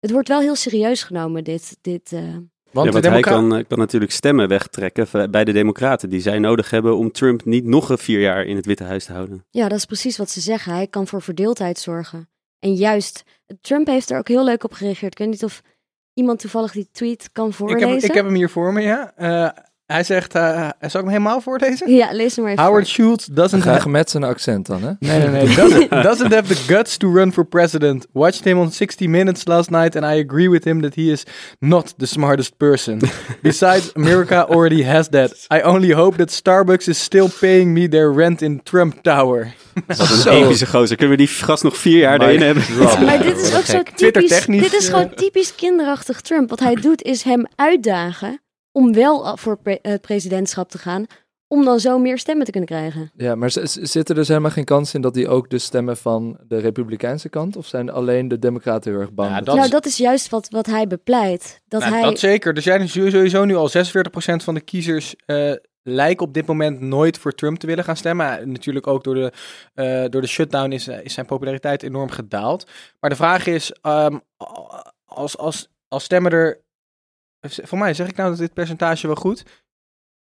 Het 0.00 0.10
wordt 0.10 0.28
wel 0.28 0.40
heel 0.40 0.54
serieus 0.54 1.02
genomen, 1.02 1.44
dit... 1.44 1.76
dit 1.80 2.12
uh... 2.12 2.36
Want, 2.70 2.86
ja, 2.86 2.92
want 2.92 3.04
hij 3.04 3.20
kan, 3.20 3.56
eh, 3.56 3.64
kan, 3.68 3.78
natuurlijk 3.78 4.12
stemmen 4.12 4.48
wegtrekken 4.48 5.30
bij 5.30 5.44
de 5.44 5.52
democraten 5.52 6.10
die 6.10 6.20
zij 6.20 6.38
nodig 6.38 6.70
hebben 6.70 6.96
om 6.96 7.12
Trump 7.12 7.44
niet 7.44 7.64
nog 7.64 7.88
een 7.88 7.98
vier 7.98 8.20
jaar 8.20 8.44
in 8.44 8.56
het 8.56 8.66
Witte 8.66 8.84
Huis 8.84 9.04
te 9.04 9.12
houden. 9.12 9.44
Ja, 9.50 9.68
dat 9.68 9.78
is 9.78 9.84
precies 9.84 10.16
wat 10.16 10.30
ze 10.30 10.40
zeggen. 10.40 10.72
Hij 10.72 10.86
kan 10.86 11.06
voor 11.06 11.22
verdeeldheid 11.22 11.78
zorgen. 11.78 12.28
En 12.58 12.74
juist, 12.74 13.22
Trump 13.60 13.86
heeft 13.86 14.10
er 14.10 14.18
ook 14.18 14.28
heel 14.28 14.44
leuk 14.44 14.64
op 14.64 14.72
gereageerd. 14.72 15.12
Ik 15.12 15.18
weet 15.18 15.28
niet 15.28 15.44
of 15.44 15.62
iemand 16.14 16.38
toevallig 16.38 16.72
die 16.72 16.88
tweet 16.92 17.32
kan 17.32 17.52
voorlezen. 17.52 17.88
Ik 17.88 18.00
heb, 18.00 18.10
ik 18.10 18.16
heb 18.16 18.24
hem 18.24 18.34
hier 18.34 18.50
voor 18.50 18.72
me, 18.72 18.80
ja. 18.80 19.12
Uh, 19.18 19.50
hij 19.90 20.04
zegt, 20.04 20.36
uh, 20.36 20.68
zal 20.80 20.88
ik 20.88 20.92
hem 20.92 21.08
helemaal 21.08 21.40
voorlezen? 21.40 21.92
Ja, 21.92 22.12
lees 22.12 22.34
hem 22.36 22.44
maar 22.44 22.52
even 22.52 22.64
Howard 22.64 22.88
Schultz 22.88 23.26
doesn't 23.26 23.64
have... 23.64 23.88
met 23.88 24.10
zijn 24.10 24.24
accent 24.24 24.66
dan, 24.66 24.82
hè? 24.82 24.92
Nee, 24.98 25.18
nee, 25.18 25.28
nee. 25.28 25.54
Doesn't, 25.54 25.90
doesn't 26.10 26.34
have 26.34 26.54
the 26.54 26.74
guts 26.74 26.96
to 26.96 27.12
run 27.12 27.32
for 27.32 27.46
president. 27.46 28.06
Watched 28.12 28.44
him 28.44 28.58
on 28.58 28.72
60 28.72 29.08
Minutes 29.08 29.46
last 29.46 29.70
night 29.70 29.96
and 29.96 30.14
I 30.14 30.18
agree 30.18 30.50
with 30.50 30.64
him 30.64 30.80
that 30.80 30.94
he 30.94 31.02
is 31.02 31.24
not 31.58 31.94
the 31.98 32.06
smartest 32.06 32.56
person. 32.56 33.00
Besides, 33.42 33.94
America 33.94 34.46
already 34.48 34.82
has 34.82 35.08
that. 35.08 35.46
I 35.54 35.62
only 35.62 35.92
hope 35.92 36.16
that 36.16 36.30
Starbucks 36.30 36.88
is 36.88 37.02
still 37.02 37.28
paying 37.40 37.72
me 37.72 37.88
their 37.88 38.12
rent 38.12 38.42
in 38.42 38.60
Trump 38.62 39.02
Tower. 39.02 39.54
Wat 39.86 40.24
een 40.24 40.32
epische 40.42 40.66
gozer. 40.66 40.96
Kunnen 40.96 41.16
we 41.16 41.22
die 41.22 41.34
gast 41.34 41.62
nog 41.62 41.76
vier 41.76 41.98
jaar 41.98 42.20
erin 42.20 42.42
hebben? 42.42 42.64
Maar 43.04 43.22
dit 43.22 43.36
is 43.36 43.54
ook 43.54 43.64
zo 43.64 43.82
typisch... 43.94 44.46
Dit 44.46 44.72
is 44.72 44.88
gewoon 44.88 45.14
typisch 45.14 45.54
kinderachtig 45.54 46.20
Trump. 46.20 46.50
Wat 46.50 46.60
hij 46.60 46.74
doet 46.74 47.02
is 47.02 47.22
hem 47.22 47.46
uitdagen 47.56 48.40
om 48.72 48.92
wel 48.92 49.36
voor 49.36 49.58
het 49.62 49.80
eh, 49.80 49.94
presidentschap 50.00 50.70
te 50.70 50.78
gaan, 50.78 51.06
om 51.52 51.64
dan 51.64 51.80
zo 51.80 51.98
meer 51.98 52.18
stemmen 52.18 52.44
te 52.44 52.50
kunnen 52.50 52.68
krijgen. 52.68 53.10
Ja, 53.16 53.34
maar 53.34 53.50
zit 53.64 54.08
er 54.08 54.14
dus 54.14 54.28
helemaal 54.28 54.50
geen 54.50 54.64
kans 54.64 54.94
in 54.94 55.00
dat 55.00 55.14
hij 55.14 55.28
ook 55.28 55.50
de 55.50 55.58
stemmen 55.58 55.96
van 55.96 56.38
de 56.48 56.58
Republikeinse 56.58 57.28
kant, 57.28 57.56
of 57.56 57.66
zijn 57.66 57.90
alleen 57.90 58.28
de 58.28 58.38
Democraten 58.38 58.92
heel 58.92 59.00
erg 59.00 59.12
bang? 59.12 59.30
Ja, 59.30 59.40
dat 59.40 59.56
nou, 59.56 59.70
dat 59.70 59.86
is 59.86 59.96
juist 59.96 60.28
wat, 60.28 60.48
wat 60.48 60.66
hij 60.66 60.86
bepleit. 60.86 61.60
Dat, 61.68 61.80
nou, 61.80 61.92
hij... 61.92 62.02
dat 62.02 62.18
zeker. 62.18 62.54
Er 62.54 62.62
zijn 62.62 62.88
sowieso 62.88 63.44
nu 63.44 63.54
al 63.54 63.70
46% 63.70 63.72
van 64.36 64.54
de 64.54 64.60
kiezers 64.60 65.14
uh, 65.26 65.52
lijken 65.82 66.26
op 66.26 66.34
dit 66.34 66.46
moment 66.46 66.80
nooit 66.80 67.18
voor 67.18 67.32
Trump 67.32 67.58
te 67.58 67.66
willen 67.66 67.84
gaan 67.84 67.96
stemmen. 67.96 68.52
Natuurlijk 68.52 68.86
ook 68.86 69.04
door 69.04 69.14
de, 69.14 69.32
uh, 69.74 70.04
door 70.08 70.20
de 70.20 70.26
shutdown 70.26 70.72
is, 70.72 70.88
is 70.88 71.14
zijn 71.14 71.26
populariteit 71.26 71.82
enorm 71.82 72.10
gedaald. 72.10 72.66
Maar 73.00 73.10
de 73.10 73.16
vraag 73.16 73.46
is, 73.46 73.72
um, 73.82 74.20
als, 75.04 75.38
als, 75.38 75.68
als 75.88 76.04
stemmen 76.04 76.32
er 76.32 76.60
voor 77.40 77.78
mij 77.78 77.94
zeg 77.94 78.08
ik 78.08 78.16
nou 78.16 78.30
dat 78.30 78.38
dit 78.38 78.52
percentage 78.52 79.06
wel 79.06 79.16
goed. 79.16 79.44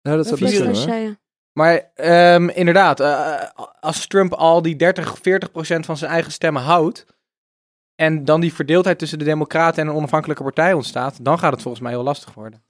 Ja, 0.02 0.16
dat 0.16 0.26
is 0.26 0.40
best 0.40 1.18
Maar 1.54 1.92
um, 2.34 2.50
inderdaad, 2.50 3.02
uh, 3.02 3.44
als 3.80 4.08
Trump 4.08 4.34
al 4.34 4.62
die 4.62 4.76
30, 4.76 5.18
40 5.22 5.52
procent 5.52 5.86
van 5.86 5.98
zijn 5.98 6.12
eigen 6.12 6.32
stemmen 6.32 6.62
houdt. 6.62 7.06
En 7.96 8.26
dan 8.26 8.42
die 8.42 8.54
verdeeldheid 8.54 9.00
tussen 9.00 9.20
de 9.20 9.26
Democraten 9.26 9.84
en 9.84 9.90
een 9.90 9.96
onafhankelijke 9.96 10.44
partij 10.44 10.74
ontstaat. 10.74 11.26
Dan 11.26 11.40
gaat 11.40 11.52
het 11.52 11.62
volgens 11.62 11.84
mij 11.84 11.92
heel 11.92 12.04
lastig 12.04 12.34
worden. 12.34 12.64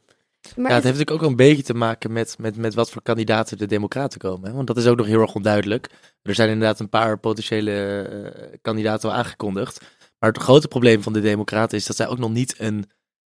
Maar 0.55 0.69
ja, 0.69 0.75
het 0.75 0.83
heeft 0.83 0.97
natuurlijk 0.97 1.11
ook 1.11 1.19
wel 1.19 1.29
een 1.29 1.35
beetje 1.35 1.63
te 1.63 1.73
maken 1.73 2.13
met, 2.13 2.35
met, 2.39 2.57
met 2.57 2.73
wat 2.73 2.91
voor 2.91 3.01
kandidaten 3.01 3.57
de 3.57 3.65
Democraten 3.65 4.19
komen. 4.19 4.49
Hè? 4.49 4.55
Want 4.55 4.67
dat 4.67 4.77
is 4.77 4.87
ook 4.87 4.97
nog 4.97 5.05
heel 5.05 5.21
erg 5.21 5.35
onduidelijk. 5.35 5.89
Er 6.21 6.35
zijn 6.35 6.49
inderdaad 6.49 6.79
een 6.79 6.89
paar 6.89 7.19
potentiële 7.19 8.07
uh, 8.11 8.57
kandidaten 8.61 9.09
al 9.09 9.15
aangekondigd. 9.15 9.81
Maar 10.19 10.29
het 10.29 10.41
grote 10.41 10.67
probleem 10.67 11.03
van 11.03 11.13
de 11.13 11.21
Democraten 11.21 11.77
is 11.77 11.85
dat 11.85 11.95
zij 11.95 12.07
ook 12.07 12.17
nog 12.17 12.31
niet 12.31 12.55
een 12.59 12.89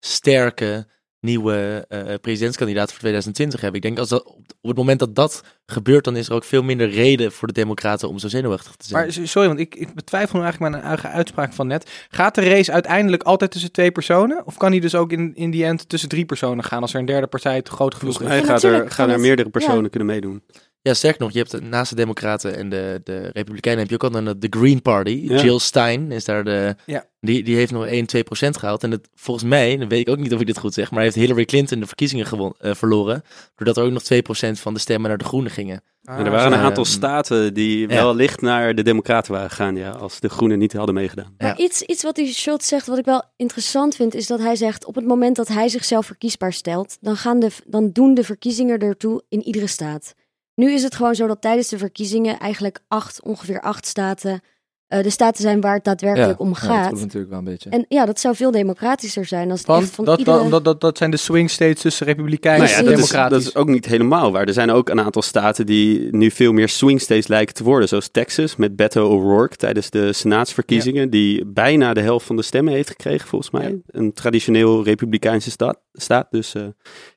sterke 0.00 0.86
nieuwe 1.20 1.86
uh, 1.88 2.14
presidentskandidaat 2.20 2.90
voor 2.90 2.98
2020 2.98 3.60
hebben. 3.60 3.80
Ik 3.80 3.86
denk 3.86 3.98
als 3.98 4.08
dat, 4.08 4.24
op 4.60 4.68
het 4.68 4.76
moment 4.76 4.98
dat 4.98 5.14
dat 5.14 5.42
gebeurt, 5.66 6.04
dan 6.04 6.16
is 6.16 6.28
er 6.28 6.34
ook 6.34 6.44
veel 6.44 6.62
minder 6.62 6.88
reden 6.90 7.32
voor 7.32 7.48
de 7.48 7.54
Democraten 7.54 8.08
om 8.08 8.18
zo 8.18 8.28
zenuwachtig 8.28 8.76
te 8.76 8.86
zijn. 8.86 9.02
Maar 9.02 9.28
sorry, 9.28 9.48
want 9.48 9.60
ik, 9.60 9.74
ik 9.74 9.94
betwijfel 9.94 10.42
eigenlijk 10.42 10.72
mijn 10.72 10.84
eigen 10.84 11.10
uitspraak 11.10 11.52
van 11.52 11.66
net. 11.66 12.06
Gaat 12.08 12.34
de 12.34 12.48
race 12.48 12.72
uiteindelijk 12.72 13.22
altijd 13.22 13.50
tussen 13.50 13.72
twee 13.72 13.92
personen? 13.92 14.46
Of 14.46 14.56
kan 14.56 14.70
hij 14.70 14.80
dus 14.80 14.94
ook 14.94 15.12
in, 15.12 15.34
in 15.34 15.50
die 15.50 15.64
end 15.64 15.88
tussen 15.88 16.08
drie 16.08 16.24
personen 16.24 16.64
gaan 16.64 16.82
als 16.82 16.94
er 16.94 17.00
een 17.00 17.06
derde 17.06 17.26
partij 17.26 17.62
te 17.62 17.70
groot 17.70 17.94
genoeg 17.94 18.20
is? 18.20 18.28
Hij 18.28 18.42
gaat 18.42 18.62
er, 18.62 18.90
gaan 18.90 19.10
er 19.10 19.20
meerdere 19.20 19.50
personen 19.50 19.90
kunnen 19.90 20.08
meedoen. 20.08 20.42
Ja, 20.86 20.94
sterk 20.94 21.18
nog, 21.18 21.32
je 21.32 21.38
hebt 21.38 21.60
naast 21.60 21.90
de 21.90 21.96
Democraten 21.96 22.56
en 22.56 22.68
de, 22.68 23.00
de 23.04 23.30
Republikeinen 23.32 23.80
heb 23.80 23.88
je 23.88 23.94
ook 23.94 24.14
al 24.14 24.24
de, 24.24 24.38
de 24.38 24.46
Green 24.50 24.82
Party. 24.82 25.26
Jill 25.28 25.58
Stein 25.58 26.12
is 26.12 26.24
daar 26.24 26.44
de. 26.44 26.76
Ja. 26.84 27.04
Die, 27.20 27.42
die 27.42 27.56
heeft 27.56 27.72
nog 27.72 27.86
1, 27.86 28.06
2 28.06 28.22
procent 28.22 28.56
gehaald. 28.56 28.82
En 28.82 28.90
het, 28.90 29.08
volgens 29.14 29.46
mij, 29.46 29.76
dan 29.76 29.88
weet 29.88 30.00
ik 30.00 30.08
ook 30.08 30.18
niet 30.18 30.34
of 30.34 30.40
ik 30.40 30.46
dit 30.46 30.58
goed 30.58 30.74
zeg, 30.74 30.90
maar 30.90 31.02
heeft 31.02 31.14
Hillary 31.14 31.44
Clinton 31.44 31.80
de 31.80 31.86
verkiezingen 31.86 32.26
gewon, 32.26 32.54
uh, 32.60 32.74
verloren. 32.74 33.22
Doordat 33.54 33.76
er 33.76 33.84
ook 33.84 33.92
nog 33.92 34.02
2 34.02 34.22
procent 34.22 34.60
van 34.60 34.74
de 34.74 34.80
stemmen 34.80 35.08
naar 35.08 35.18
de 35.18 35.24
Groenen 35.24 35.50
gingen. 35.50 35.82
Ah, 36.04 36.18
er 36.18 36.30
waren 36.30 36.52
een 36.52 36.64
aantal 36.64 36.84
staten 36.84 37.54
die 37.54 37.88
wel 37.88 38.14
licht 38.14 38.40
naar 38.40 38.74
de 38.74 38.82
Democraten 38.82 39.32
waren 39.32 39.50
gegaan, 39.50 39.76
ja, 39.76 39.90
als 39.90 40.20
de 40.20 40.28
Groenen 40.28 40.58
niet 40.58 40.72
hadden 40.72 40.94
meegedaan. 40.94 41.34
Maar 41.38 41.58
iets, 41.58 41.82
iets 41.82 42.02
wat 42.02 42.14
die 42.14 42.32
Schultz 42.32 42.68
zegt, 42.68 42.86
wat 42.86 42.98
ik 42.98 43.04
wel 43.04 43.22
interessant 43.36 43.96
vind, 43.96 44.14
is 44.14 44.26
dat 44.26 44.40
hij 44.40 44.56
zegt: 44.56 44.84
op 44.84 44.94
het 44.94 45.06
moment 45.06 45.36
dat 45.36 45.48
hij 45.48 45.68
zichzelf 45.68 46.06
verkiesbaar 46.06 46.52
stelt, 46.52 46.96
dan, 47.00 47.16
gaan 47.16 47.40
de, 47.40 47.50
dan 47.66 47.90
doen 47.92 48.14
de 48.14 48.24
verkiezingen 48.24 48.78
ertoe 48.78 49.22
in 49.28 49.42
iedere 49.42 49.66
staat. 49.66 50.14
Nu 50.56 50.72
is 50.72 50.82
het 50.82 50.94
gewoon 50.94 51.14
zo 51.14 51.26
dat 51.26 51.40
tijdens 51.40 51.68
de 51.68 51.78
verkiezingen 51.78 52.38
eigenlijk 52.38 52.80
acht, 52.88 53.22
ongeveer 53.22 53.60
acht 53.60 53.86
staten 53.86 54.40
uh, 54.88 55.02
de 55.02 55.10
staten 55.10 55.42
zijn 55.42 55.60
waar 55.60 55.74
het 55.74 55.84
daadwerkelijk 55.84 56.40
om 56.40 56.54
gaat. 56.54 56.84
Ja, 56.84 56.90
dat 56.90 57.00
natuurlijk 57.00 57.30
wel 57.30 57.38
een 57.38 57.44
beetje. 57.44 57.70
En 57.70 57.84
ja, 57.88 58.06
dat 58.06 58.20
zou 58.20 58.36
veel 58.36 58.50
democratischer 58.50 59.24
zijn 59.24 59.50
als 59.50 59.58
het 59.58 59.68
Want 59.68 59.82
echt 59.82 59.94
van 59.94 60.04
dat, 60.04 60.18
iedere... 60.18 60.48
dat, 60.48 60.64
dat, 60.64 60.80
dat 60.80 60.98
zijn 60.98 61.10
de 61.10 61.16
swing 61.16 61.50
states 61.50 61.80
tussen 61.80 62.06
republikeinen 62.06 62.62
nou 62.64 62.72
ja, 62.72 62.78
en 62.78 62.84
dat 62.84 62.94
democratisch. 62.94 63.38
Is, 63.38 63.44
dat 63.44 63.54
is 63.54 63.60
ook 63.60 63.68
niet 63.68 63.86
helemaal 63.86 64.32
waar. 64.32 64.46
Er 64.46 64.52
zijn 64.52 64.70
ook 64.70 64.88
een 64.88 65.00
aantal 65.00 65.22
staten 65.22 65.66
die 65.66 66.16
nu 66.16 66.30
veel 66.30 66.52
meer 66.52 66.68
swing 66.68 67.00
states 67.00 67.26
lijken 67.26 67.54
te 67.54 67.64
worden. 67.64 67.88
Zoals 67.88 68.08
Texas 68.08 68.56
met 68.56 68.76
Beto 68.76 69.08
O'Rourke 69.08 69.56
tijdens 69.56 69.90
de 69.90 70.12
senaatsverkiezingen. 70.12 71.04
Ja. 71.04 71.10
Die 71.10 71.46
bijna 71.46 71.94
de 71.94 72.00
helft 72.00 72.26
van 72.26 72.36
de 72.36 72.42
stemmen 72.42 72.72
heeft 72.72 72.88
gekregen 72.88 73.28
volgens 73.28 73.50
mij. 73.50 73.68
Ja. 73.68 73.76
Een 73.86 74.12
traditioneel 74.12 74.84
republikeinse 74.84 75.50
staat. 75.50 75.80
staat. 75.92 76.26
Dus 76.30 76.54
uh, 76.54 76.62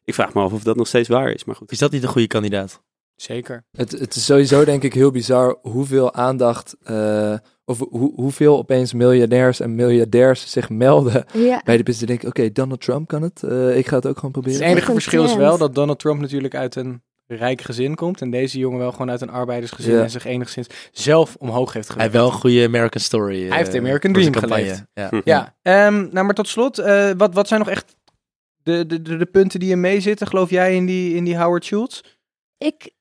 ik 0.04 0.14
vraag 0.14 0.34
me 0.34 0.42
af 0.42 0.54
of 0.54 0.64
dat 0.64 0.76
nog 0.76 0.88
steeds 0.88 1.08
waar 1.08 1.32
is. 1.32 1.44
Maar 1.44 1.56
goed. 1.56 1.72
Is 1.72 1.78
dat 1.78 1.92
niet 1.92 2.04
een 2.04 2.10
goede 2.10 2.28
kandidaat? 2.28 2.82
Zeker. 3.22 3.64
Het, 3.72 3.92
het 3.92 4.16
is 4.16 4.26
sowieso 4.26 4.66
denk 4.66 4.84
ik 4.84 4.94
heel 4.94 5.12
bizar 5.12 5.58
hoeveel 5.62 6.14
aandacht, 6.14 6.76
uh, 6.84 7.38
of 7.66 7.80
hoe, 7.90 8.14
hoeveel 8.16 8.58
opeens 8.58 8.94
miljonairs 8.94 9.60
en 9.60 9.76
miljardairs 9.76 10.52
zich 10.52 10.70
melden 10.70 11.26
ja. 11.34 11.62
bij 11.64 11.78
de 11.78 11.84
business. 11.84 12.08
Denk 12.08 12.20
oké, 12.20 12.28
okay, 12.28 12.52
Donald 12.52 12.82
Trump 12.82 13.08
kan 13.08 13.22
het, 13.22 13.42
uh, 13.46 13.78
ik 13.78 13.88
ga 13.88 13.96
het 13.96 14.08
ook 14.08 14.16
gewoon 14.16 14.32
proberen. 14.32 14.60
Het 14.60 14.72
enige 14.72 14.92
verschil 14.92 15.24
is 15.24 15.36
wel 15.36 15.58
dat 15.58 15.76
Donald 15.76 16.00
Trump 16.00 16.22
natuurlijk 16.22 16.56
uit 16.56 16.76
een 16.76 17.02
rijk 17.28 17.62
gezin 17.62 17.96
komt 17.96 18.22
en 18.22 18.32
deze 18.32 18.60
jongen 18.60 18.80
wel 18.80 18.92
gewoon 18.92 19.10
uit 19.10 19.22
een 19.22 19.30
arbeidersgezin 19.30 19.94
ja. 19.94 20.02
en 20.02 20.12
zich 20.12 20.26
enigszins 20.26 20.68
zelf 20.92 21.36
omhoog 21.36 21.74
heeft 21.74 21.90
gewerkt. 21.90 21.96
Hij 21.96 22.04
heeft 22.04 22.14
wel 22.14 22.26
een 22.26 22.42
goede 22.42 22.66
American 22.66 23.02
story. 23.02 23.48
Hij 23.48 23.58
heeft 23.58 23.72
de 23.72 23.78
American 23.78 24.14
Dream 24.14 24.36
geleefd. 24.36 24.84
Ja, 24.94 25.12
ja. 25.24 25.88
Um, 25.88 26.10
nou 26.12 26.26
maar 26.26 26.34
tot 26.34 26.48
slot, 26.48 26.80
uh, 26.80 27.12
wat, 27.18 27.34
wat 27.34 27.48
zijn 27.48 27.60
nog 27.60 27.70
echt 27.70 27.96
de, 28.64 28.86
de, 28.86 29.02
de, 29.02 29.18
de 29.18 29.26
punten 29.26 29.60
die 29.60 29.72
er 29.72 29.78
mee 29.78 30.00
zitten, 30.00 30.28
geloof 30.28 30.50
jij 30.50 30.76
in 30.76 30.86
die, 30.86 31.16
in 31.16 31.24
die 31.24 31.38
Howard 31.38 31.66
Schultz? 31.66 32.02
Ik, 32.58 32.92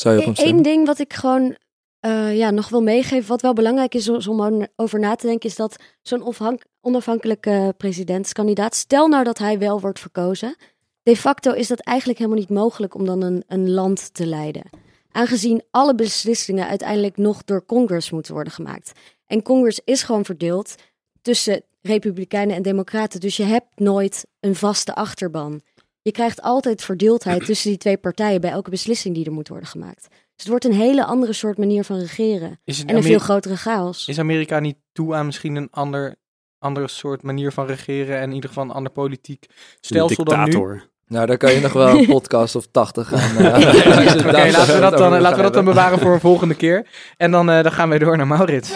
zou 0.00 0.14
je 0.14 0.26
op 0.26 0.36
hem 0.36 0.46
Eén 0.46 0.62
ding 0.62 0.86
wat 0.86 0.98
ik 0.98 1.12
gewoon 1.12 1.56
uh, 2.00 2.36
ja, 2.36 2.50
nog 2.50 2.68
wil 2.68 2.82
meegeven, 2.82 3.28
wat 3.28 3.40
wel 3.40 3.52
belangrijk 3.52 3.94
is 3.94 4.28
om 4.28 4.66
over 4.76 4.98
na 4.98 5.14
te 5.14 5.26
denken, 5.26 5.48
is 5.48 5.56
dat 5.56 5.76
zo'n 6.02 6.34
onafhankelijke 6.80 7.74
presidentskandidaat, 7.76 8.74
stel 8.74 9.08
nou 9.08 9.24
dat 9.24 9.38
hij 9.38 9.58
wel 9.58 9.80
wordt 9.80 10.00
verkozen, 10.00 10.56
de 11.02 11.16
facto 11.16 11.52
is 11.52 11.68
dat 11.68 11.80
eigenlijk 11.80 12.18
helemaal 12.18 12.40
niet 12.40 12.50
mogelijk 12.50 12.94
om 12.94 13.04
dan 13.04 13.22
een, 13.22 13.44
een 13.46 13.70
land 13.70 14.14
te 14.14 14.26
leiden. 14.26 14.70
Aangezien 15.12 15.62
alle 15.70 15.94
beslissingen 15.94 16.66
uiteindelijk 16.66 17.16
nog 17.16 17.44
door 17.44 17.66
Congress 17.66 18.10
moeten 18.10 18.34
worden 18.34 18.52
gemaakt. 18.52 18.92
En 19.26 19.42
Congress 19.42 19.80
is 19.84 20.02
gewoon 20.02 20.24
verdeeld 20.24 20.74
tussen 21.22 21.62
Republikeinen 21.82 22.56
en 22.56 22.62
Democraten. 22.62 23.20
Dus 23.20 23.36
je 23.36 23.42
hebt 23.42 23.78
nooit 23.78 24.26
een 24.40 24.54
vaste 24.54 24.94
achterban. 24.94 25.60
Je 26.02 26.12
krijgt 26.12 26.42
altijd 26.42 26.84
verdeeldheid 26.84 27.44
tussen 27.44 27.68
die 27.68 27.78
twee 27.78 27.96
partijen 27.96 28.40
bij 28.40 28.50
elke 28.50 28.70
beslissing 28.70 29.14
die 29.14 29.24
er 29.24 29.32
moet 29.32 29.48
worden 29.48 29.68
gemaakt. 29.68 30.06
Dus 30.08 30.18
het 30.36 30.48
wordt 30.48 30.64
een 30.64 30.72
hele 30.72 31.04
andere 31.04 31.32
soort 31.32 31.58
manier 31.58 31.84
van 31.84 31.98
regeren. 31.98 32.48
en 32.48 32.58
een 32.64 32.88
Ameri 32.88 33.02
veel 33.02 33.18
grotere 33.18 33.56
chaos. 33.56 34.08
Is 34.08 34.18
Amerika 34.18 34.58
niet 34.58 34.76
toe 34.92 35.14
aan 35.14 35.26
misschien 35.26 35.56
een 35.56 35.68
ander, 35.70 36.16
andere 36.58 36.88
soort 36.88 37.22
manier 37.22 37.52
van 37.52 37.66
regeren 37.66 38.16
en 38.16 38.28
in 38.28 38.34
ieder 38.34 38.48
geval 38.48 38.64
een 38.64 38.70
ander 38.70 38.92
politiek 38.92 39.46
stelsel 39.80 40.24
dan 40.24 40.48
nu? 40.48 40.80
Nou, 41.06 41.26
daar 41.26 41.36
kan 41.36 41.52
je 41.52 41.60
nog 41.60 41.72
wel 41.72 41.88
een 41.98 42.06
podcast 42.06 42.56
of 42.56 42.66
80 42.66 43.08
gaan. 43.08 43.42
Uh, 43.42 43.54
Oké, 44.18 44.28
okay, 44.28 44.50
laten 44.50 44.74
we 44.74 44.80
dat 44.80 44.98
dan, 44.98 45.20
laten 45.20 45.36
we 45.36 45.42
dat 45.42 45.54
dan 45.54 45.64
bewaren 45.64 45.98
voor 45.98 46.12
een 46.12 46.20
volgende 46.20 46.54
keer. 46.54 46.86
En 47.16 47.30
dan, 47.30 47.50
uh, 47.50 47.62
dan 47.62 47.72
gaan 47.72 47.88
we 47.88 47.98
door 47.98 48.16
naar 48.16 48.26
Maurits. 48.26 48.72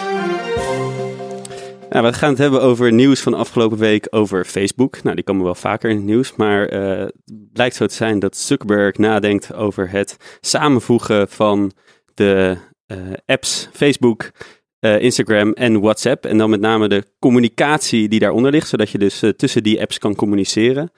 We 1.89 2.13
gaan 2.13 2.29
het 2.29 2.37
hebben 2.37 2.61
over 2.61 2.93
nieuws 2.93 3.21
van 3.21 3.33
afgelopen 3.33 3.77
week 3.77 4.07
over 4.09 4.45
Facebook. 4.45 5.03
Nou, 5.03 5.15
die 5.15 5.23
komen 5.23 5.43
wel 5.43 5.55
vaker 5.55 5.89
in 5.89 5.95
het 5.95 6.05
nieuws. 6.05 6.35
Maar 6.35 6.67
eh, 6.67 6.99
het 6.99 7.13
blijkt 7.53 7.75
zo 7.75 7.85
te 7.85 7.93
zijn 7.93 8.19
dat 8.19 8.37
Zuckerberg 8.37 8.97
nadenkt 8.97 9.53
over 9.53 9.89
het 9.89 10.37
samenvoegen 10.41 11.29
van 11.29 11.71
de 12.13 12.57
eh, 12.85 12.97
apps 13.25 13.69
Facebook, 13.73 14.31
eh, 14.79 15.01
Instagram 15.01 15.51
en 15.53 15.81
WhatsApp. 15.81 16.25
En 16.25 16.37
dan 16.37 16.49
met 16.49 16.59
name 16.59 16.87
de 16.87 17.03
communicatie 17.19 18.07
die 18.07 18.19
daaronder 18.19 18.51
ligt, 18.51 18.67
zodat 18.67 18.89
je 18.89 18.97
dus 18.97 19.23
tussen 19.35 19.63
die 19.63 19.81
apps 19.81 19.97
kan 19.97 20.15
communiceren. 20.15 20.91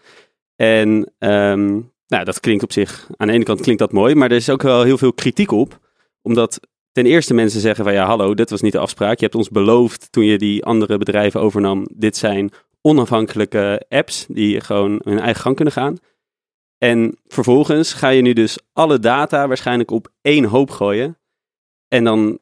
En 0.56 1.14
ehm, 1.20 1.72
nou, 2.08 2.24
dat 2.24 2.40
klinkt 2.40 2.64
op 2.64 2.72
zich, 2.72 3.08
aan 3.18 3.28
de 3.28 3.34
ene 3.34 3.44
kant 3.44 3.62
klinkt 3.62 3.82
dat 3.82 3.92
mooi, 3.92 4.16
maar 4.16 4.30
er 4.30 4.36
is 4.36 4.50
ook 4.50 4.62
wel 4.62 4.84
heel 4.84 4.98
veel 4.98 5.14
kritiek 5.14 5.52
op. 5.52 5.80
Omdat 6.22 6.60
ten 6.98 7.06
eerste 7.06 7.34
mensen 7.34 7.62
zeggen 7.62 7.84
van 7.84 7.94
ja, 7.94 8.06
hallo, 8.06 8.34
dit 8.34 8.50
was 8.50 8.62
niet 8.62 8.72
de 8.72 8.80
afspraak. 8.80 9.18
Je 9.18 9.24
hebt 9.24 9.36
ons 9.36 9.50
beloofd 9.50 10.12
toen 10.12 10.26
je 10.26 10.38
die 10.38 10.66
andere 10.66 10.98
bedrijven 10.98 11.42
overnam. 11.42 11.88
Dit 11.94 12.18
zijn 12.18 12.52
onafhankelijke 12.82 13.86
apps 13.90 14.26
die 14.30 14.62
gewoon 14.62 15.02
hun 15.04 15.20
eigen 15.20 15.42
gang 15.42 15.56
kunnen 15.56 15.74
gaan. 15.74 15.98
En 16.78 17.18
vervolgens 17.26 17.94
ga 17.94 18.10
je 18.10 18.22
nu 18.22 18.34
dus 18.34 18.58
alle 18.74 19.00
data 19.00 19.48
waarschijnlijk 19.48 19.92
op 19.92 20.14
één 20.22 20.44
hoop 20.44 20.70
gooien. 20.70 21.18
En 21.88 22.04
dan, 22.04 22.40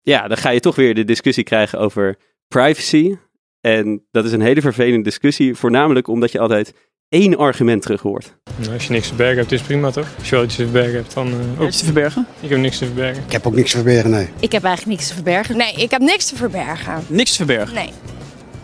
ja, 0.00 0.28
dan 0.28 0.36
ga 0.36 0.50
je 0.50 0.60
toch 0.60 0.76
weer 0.76 0.94
de 0.94 1.04
discussie 1.04 1.44
krijgen 1.44 1.78
over 1.78 2.18
privacy. 2.48 3.16
En 3.60 4.06
dat 4.10 4.24
is 4.24 4.32
een 4.32 4.40
hele 4.40 4.60
vervelende 4.60 5.02
discussie, 5.02 5.54
voornamelijk 5.54 6.08
omdat 6.08 6.32
je 6.32 6.40
altijd 6.40 6.92
één 7.08 7.36
argument 7.36 7.82
terug 7.82 8.00
hoort. 8.00 8.36
Nou, 8.56 8.72
als 8.72 8.86
je 8.86 8.92
niks 8.92 9.02
te 9.08 9.14
verbergen 9.14 9.38
hebt, 9.38 9.52
is 9.52 9.60
prima 9.62 9.90
toch? 9.90 10.08
Als 10.18 10.28
je 10.28 10.34
wel 10.34 10.44
iets 10.44 10.56
te 10.56 10.62
verbergen 10.62 10.94
hebt, 10.94 11.14
dan 11.14 11.28
uh, 11.28 11.34
ook. 11.34 11.58
Niks 11.58 11.78
te 11.78 11.84
verbergen? 11.84 12.26
Ik 12.40 12.48
heb 12.48 12.58
niks 12.58 12.78
te 12.78 12.84
verbergen. 12.84 13.22
Ik 13.26 13.32
heb 13.32 13.46
ook 13.46 13.54
niks 13.54 13.70
te 13.70 13.76
verbergen, 13.76 14.10
nee. 14.10 14.28
Ik 14.40 14.52
heb 14.52 14.64
eigenlijk 14.64 14.96
niks 14.96 15.08
te 15.08 15.14
verbergen. 15.14 15.56
Nee, 15.56 15.72
ik 15.74 15.90
heb 15.90 16.00
niks 16.00 16.26
te 16.26 16.36
verbergen. 16.36 17.02
Niks 17.06 17.30
te 17.30 17.36
verbergen? 17.36 17.74
Nee. 17.74 17.90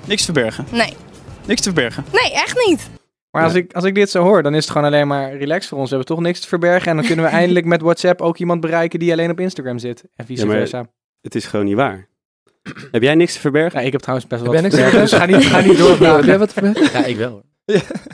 Niks 0.07 0.25
te 0.25 0.33
verbergen? 0.33 0.65
Nee. 0.71 0.97
Niks 1.47 1.61
te 1.61 1.73
verbergen? 1.73 2.05
Nee, 2.13 2.33
echt 2.33 2.67
niet. 2.67 2.91
Maar 3.31 3.45
als, 3.45 3.55
ik, 3.55 3.73
als 3.73 3.85
ik 3.85 3.95
dit 3.95 4.11
zo 4.11 4.23
hoor, 4.23 4.43
dan 4.43 4.55
is 4.55 4.63
het 4.63 4.71
gewoon 4.73 4.87
alleen 4.87 5.07
maar 5.07 5.37
relax 5.37 5.67
voor 5.69 5.79
ons. 5.79 5.91
We 5.91 5.97
hebben 5.97 6.15
toch 6.15 6.25
niks 6.25 6.41
te 6.41 6.49
verbergen. 6.49 6.91
En 6.91 6.97
dan 6.97 7.07
kunnen 7.07 7.25
we 7.25 7.31
eindelijk 7.41 7.67
met 7.67 7.81
WhatsApp 7.83 8.21
ook 8.21 8.39
iemand 8.39 8.61
bereiken 8.61 8.99
die 8.99 9.13
alleen 9.13 9.31
op 9.31 9.41
Instagram 9.41 9.79
zit. 9.79 10.05
En 10.17 10.27
vice 10.27 10.47
Ja, 10.47 10.51
versa. 10.51 10.87
Het 11.21 11.35
is 11.35 11.45
gewoon 11.47 11.67
niet 11.67 11.77
waar. 11.77 12.09
Heb 12.93 13.03
jij 13.03 13.15
niks 13.15 13.33
te 13.33 13.41
verbergen? 13.41 13.81
Ja, 13.81 13.87
ik 13.87 13.93
heb 13.93 14.01
trouwens 14.01 14.29
best 14.29 14.43
wel 14.43 14.53
jij 14.53 14.63
wat 14.63 14.71
niks 14.71 14.83
te 14.85 14.91
verbergen, 14.91 15.19
dus 15.19 15.29
ga 15.29 15.37
niet, 15.37 15.47
ga 15.47 15.69
niet 15.69 15.79
doorvragen. 15.79 16.17
Heb 16.17 16.25
jij 16.25 16.39
wat 16.39 16.55
te 16.55 16.55
verbergen? 16.55 17.01
Ja, 17.01 17.07
ik 17.07 17.17
wel. 17.17 17.43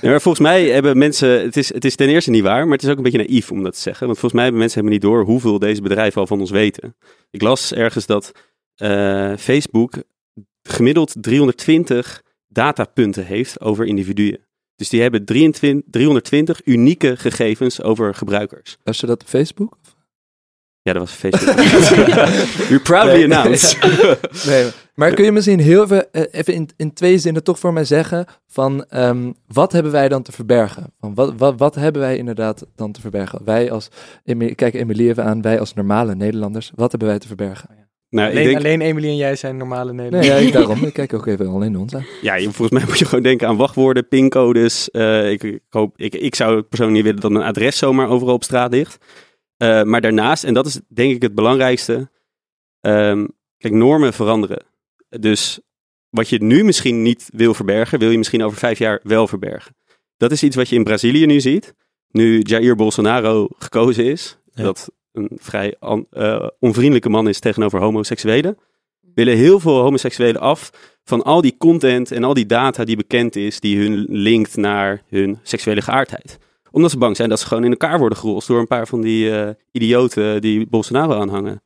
Ja, 0.00 0.10
maar 0.10 0.20
volgens 0.20 0.44
mij 0.46 0.68
hebben 0.68 0.98
mensen, 0.98 1.42
het 1.42 1.56
is, 1.56 1.72
het 1.72 1.84
is 1.84 1.96
ten 1.96 2.08
eerste 2.08 2.30
niet 2.30 2.42
waar, 2.42 2.64
maar 2.64 2.76
het 2.76 2.82
is 2.82 2.90
ook 2.90 2.96
een 2.96 3.02
beetje 3.02 3.18
naïef 3.18 3.50
om 3.50 3.62
dat 3.62 3.74
te 3.74 3.80
zeggen. 3.80 4.06
Want 4.06 4.18
volgens 4.18 4.32
mij 4.32 4.42
hebben 4.42 4.60
mensen 4.60 4.80
helemaal 4.80 5.00
niet 5.00 5.10
door 5.10 5.24
hoeveel 5.24 5.58
deze 5.58 5.82
bedrijven 5.82 6.20
al 6.20 6.26
van 6.26 6.40
ons 6.40 6.50
weten. 6.50 6.96
Ik 7.30 7.42
las 7.42 7.72
ergens 7.72 8.06
dat 8.06 8.32
eh, 8.74 9.32
Facebook 9.36 9.92
gemiddeld 10.62 11.14
320 11.20 12.22
datapunten 12.48 13.26
heeft 13.26 13.60
over 13.60 13.86
individuen. 13.86 14.46
Dus 14.76 14.88
die 14.88 15.02
hebben 15.02 15.24
23, 15.24 15.90
320 15.90 16.60
unieke 16.64 17.16
gegevens 17.16 17.82
over 17.82 18.14
gebruikers. 18.14 18.76
Was 18.82 19.00
je 19.00 19.06
dat 19.06 19.22
op 19.22 19.28
Facebook? 19.28 19.78
Ja, 20.86 20.92
dat 20.92 21.02
was 21.02 21.10
Facebook. 21.12 21.54
We 22.68 22.80
proudly 22.90 23.12
Nee. 23.24 23.24
announce. 23.38 23.76
Nee, 24.50 24.66
maar 24.94 25.14
kun 25.14 25.24
je 25.24 25.32
misschien 25.32 25.60
heel 25.60 25.82
even, 25.82 26.12
eh, 26.12 26.22
even 26.30 26.54
in, 26.54 26.68
in 26.76 26.92
twee 26.92 27.18
zinnen 27.18 27.42
toch 27.44 27.58
voor 27.58 27.72
mij 27.72 27.84
zeggen 27.84 28.26
van 28.48 28.84
ehm, 28.88 29.32
wat 29.46 29.72
hebben 29.72 29.92
wij 29.92 30.08
dan 30.08 30.22
te 30.22 30.32
verbergen? 30.32 30.92
Van 31.00 31.14
wat, 31.14 31.32
wat, 31.36 31.54
wat 31.58 31.74
hebben 31.74 32.02
wij 32.02 32.16
inderdaad 32.16 32.66
dan 32.76 32.92
te 32.92 33.00
verbergen? 33.00 33.40
Wij 33.44 33.70
als, 33.70 33.88
kijk 34.54 34.74
Emilie 34.74 35.08
even 35.08 35.24
aan, 35.24 35.42
wij 35.42 35.60
als 35.60 35.74
normale 35.74 36.14
Nederlanders, 36.14 36.72
wat 36.74 36.90
hebben 36.90 37.08
wij 37.08 37.18
te 37.18 37.26
verbergen? 37.26 37.68
Nou, 38.10 38.28
ik 38.28 38.34
Alleen, 38.34 38.46
denk, 38.46 38.58
alleen 38.58 38.80
Emily 38.80 39.08
en 39.08 39.16
jij 39.16 39.36
zijn 39.36 39.56
normale 39.56 39.92
Nee, 39.92 40.10
Nederlanders. 40.10 40.40
ja, 40.42 40.46
ik, 40.46 40.52
daarom, 40.52 40.84
ik 40.84 40.92
kijk 40.92 41.14
ook 41.14 41.26
even 41.26 41.46
alleen 41.46 41.76
ons 41.76 41.94
aan. 41.94 42.06
ja, 42.22 42.34
je- 42.34 42.42
volgens 42.52 42.70
mij 42.78 42.88
moet 42.88 42.98
je 42.98 43.04
gewoon 43.04 43.22
denken 43.24 43.48
aan 43.48 43.56
wachtwoorden, 43.56 44.08
pincodes. 44.08 44.90
Eh, 44.90 45.30
ik, 45.30 45.42
ik, 45.42 45.60
hoop, 45.70 45.98
ik, 45.98 46.14
ik 46.14 46.34
zou 46.34 46.62
persoonlijk 46.62 46.96
niet 46.96 47.06
willen 47.14 47.20
dat 47.20 47.30
een 47.40 47.48
adres 47.48 47.78
zomaar 47.78 48.08
overal 48.08 48.34
op 48.34 48.44
straat 48.44 48.72
ligt. 48.72 48.98
Eh, 49.56 49.82
maar 49.82 50.00
daarnaast, 50.00 50.44
en 50.44 50.54
dat 50.54 50.66
is 50.66 50.80
denk 50.88 51.14
ik 51.14 51.22
het 51.22 51.34
belangrijkste, 51.34 52.10
ehm, 52.80 53.26
kijk, 53.58 53.74
normen 53.74 54.12
veranderen. 54.12 54.64
Dus 55.08 55.60
wat 56.10 56.28
je 56.28 56.42
nu 56.42 56.64
misschien 56.64 57.02
niet 57.02 57.28
wil 57.32 57.54
verbergen, 57.54 57.98
wil 57.98 58.10
je 58.10 58.18
misschien 58.18 58.42
over 58.44 58.58
vijf 58.58 58.78
jaar 58.78 59.00
wel 59.02 59.28
verbergen. 59.28 59.76
Dat 60.16 60.32
is 60.32 60.42
iets 60.42 60.56
wat 60.56 60.68
je 60.68 60.76
in 60.76 60.84
Brazilië 60.84 61.26
nu 61.26 61.40
ziet. 61.40 61.74
Nu 62.10 62.40
Jair 62.40 62.74
Bolsonaro 62.76 63.48
gekozen 63.58 64.04
is, 64.04 64.38
Ja. 64.52 64.62
dat 64.62 64.90
een 65.12 65.30
vrij 65.34 65.76
eh, 66.10 66.46
onvriendelijke 66.58 67.08
man 67.08 67.28
is 67.28 67.38
tegenover 67.40 67.80
homoseksuelen, 67.80 68.58
willen 69.14 69.36
heel 69.36 69.60
veel 69.60 69.80
homoseksuelen 69.80 70.40
af 70.40 70.70
van 71.04 71.22
al 71.22 71.40
die 71.40 71.56
content 71.56 72.10
en 72.10 72.24
al 72.24 72.34
die 72.34 72.46
data 72.46 72.84
die 72.84 72.96
bekend 72.96 73.36
is, 73.36 73.60
die 73.60 73.78
hun 73.78 74.06
linkt 74.08 74.56
naar 74.56 75.02
hun 75.08 75.38
seksuele 75.42 75.82
geaardheid. 75.82 76.38
Omdat 76.76 76.90
ze 76.90 76.98
bang 76.98 77.16
zijn 77.16 77.28
dat 77.28 77.40
ze 77.40 77.46
gewoon 77.46 77.64
in 77.64 77.70
elkaar 77.70 77.98
worden 77.98 78.18
gerold 78.18 78.46
door 78.46 78.58
een 78.58 78.66
paar 78.66 78.86
van 78.86 79.00
die 79.00 79.30
eh, 79.30 79.50
idioten 79.72 80.40
die 80.40 80.66
Bolsonaro 80.66 81.20
aanhangen. 81.20 81.62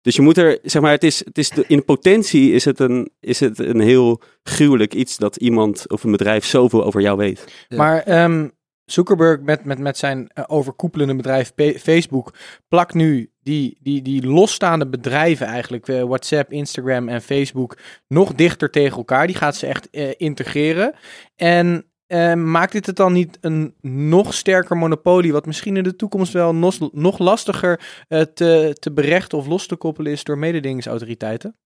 Dus 0.00 0.16
je 0.16 0.22
moet 0.22 0.38
er, 0.38 0.58
zeg 0.62 0.82
maar, 0.82 0.90
het 0.90 1.04
is, 1.04 1.24
het 1.24 1.38
is 1.38 1.50
de, 1.50 1.64
in 1.66 1.84
potentie 1.84 2.52
is 2.52 2.64
het, 2.64 2.80
een, 2.80 3.10
is 3.20 3.40
het 3.40 3.58
een 3.58 3.80
heel 3.80 4.20
gruwelijk 4.42 4.94
iets 4.94 5.16
dat 5.16 5.36
iemand 5.36 5.90
of 5.90 6.04
een 6.04 6.10
bedrijf 6.10 6.44
zoveel 6.44 6.84
over 6.84 7.00
jou 7.00 7.16
weet. 7.16 7.44
Ja. 7.68 7.76
Maar 7.76 8.02
ehm, 8.02 8.48
Zuckerberg 8.84 9.40
met, 9.40 9.64
met, 9.64 9.78
met 9.78 9.98
zijn 9.98 10.28
eh, 10.28 10.44
overkoepelende 10.46 11.16
bedrijf 11.16 11.52
Facebook 11.78 12.34
plakt 12.68 12.94
nu 12.94 13.30
die, 13.42 13.78
die, 13.80 14.02
die 14.02 14.26
losstaande 14.26 14.88
bedrijven 14.88 15.46
eigenlijk, 15.46 15.88
eh, 15.88 16.02
WhatsApp, 16.02 16.52
Instagram 16.52 17.08
en 17.08 17.22
Facebook, 17.22 17.78
nog 18.08 18.34
dichter 18.34 18.70
tegen 18.70 18.96
elkaar. 18.96 19.26
Die 19.26 19.36
gaat 19.36 19.56
ze 19.56 19.66
echt 19.66 19.90
eh, 19.90 20.10
integreren. 20.16 20.94
En 21.36 21.84
eh, 22.14 22.34
maakt 22.34 22.72
dit 22.72 22.86
het 22.86 22.96
dan 22.96 23.12
niet 23.12 23.38
een 23.40 23.74
nog 23.80 24.34
sterker 24.34 24.76
monopolie, 24.76 25.32
wat 25.32 25.46
misschien 25.46 25.76
in 25.76 25.82
de 25.82 25.96
toekomst 25.96 26.32
wel 26.32 26.54
nog, 26.54 26.92
nog 26.92 27.18
lastiger 27.18 28.04
eh, 28.08 28.20
te, 28.20 28.76
te 28.78 28.92
berechten 28.92 29.38
of 29.38 29.46
los 29.46 29.66
te 29.66 29.76
koppelen 29.76 30.12
is 30.12 30.24
door 30.24 30.38
mededingingsautoriteiten? 30.38 31.56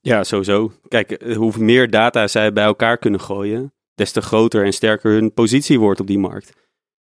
Ja, 0.00 0.24
sowieso. 0.24 0.72
Kijk, 0.88 1.10
eh, 1.10 1.36
hoe 1.36 1.52
meer 1.58 1.90
data 1.90 2.28
zij 2.28 2.52
bij 2.52 2.64
elkaar 2.64 2.98
kunnen 2.98 3.20
gooien, 3.20 3.72
des 3.94 4.12
te 4.12 4.20
groter 4.20 4.64
en 4.64 4.72
sterker 4.72 5.10
hun 5.10 5.32
positie 5.32 5.80
wordt 5.80 6.00
op 6.00 6.06
die 6.06 6.18
markt. 6.18 6.52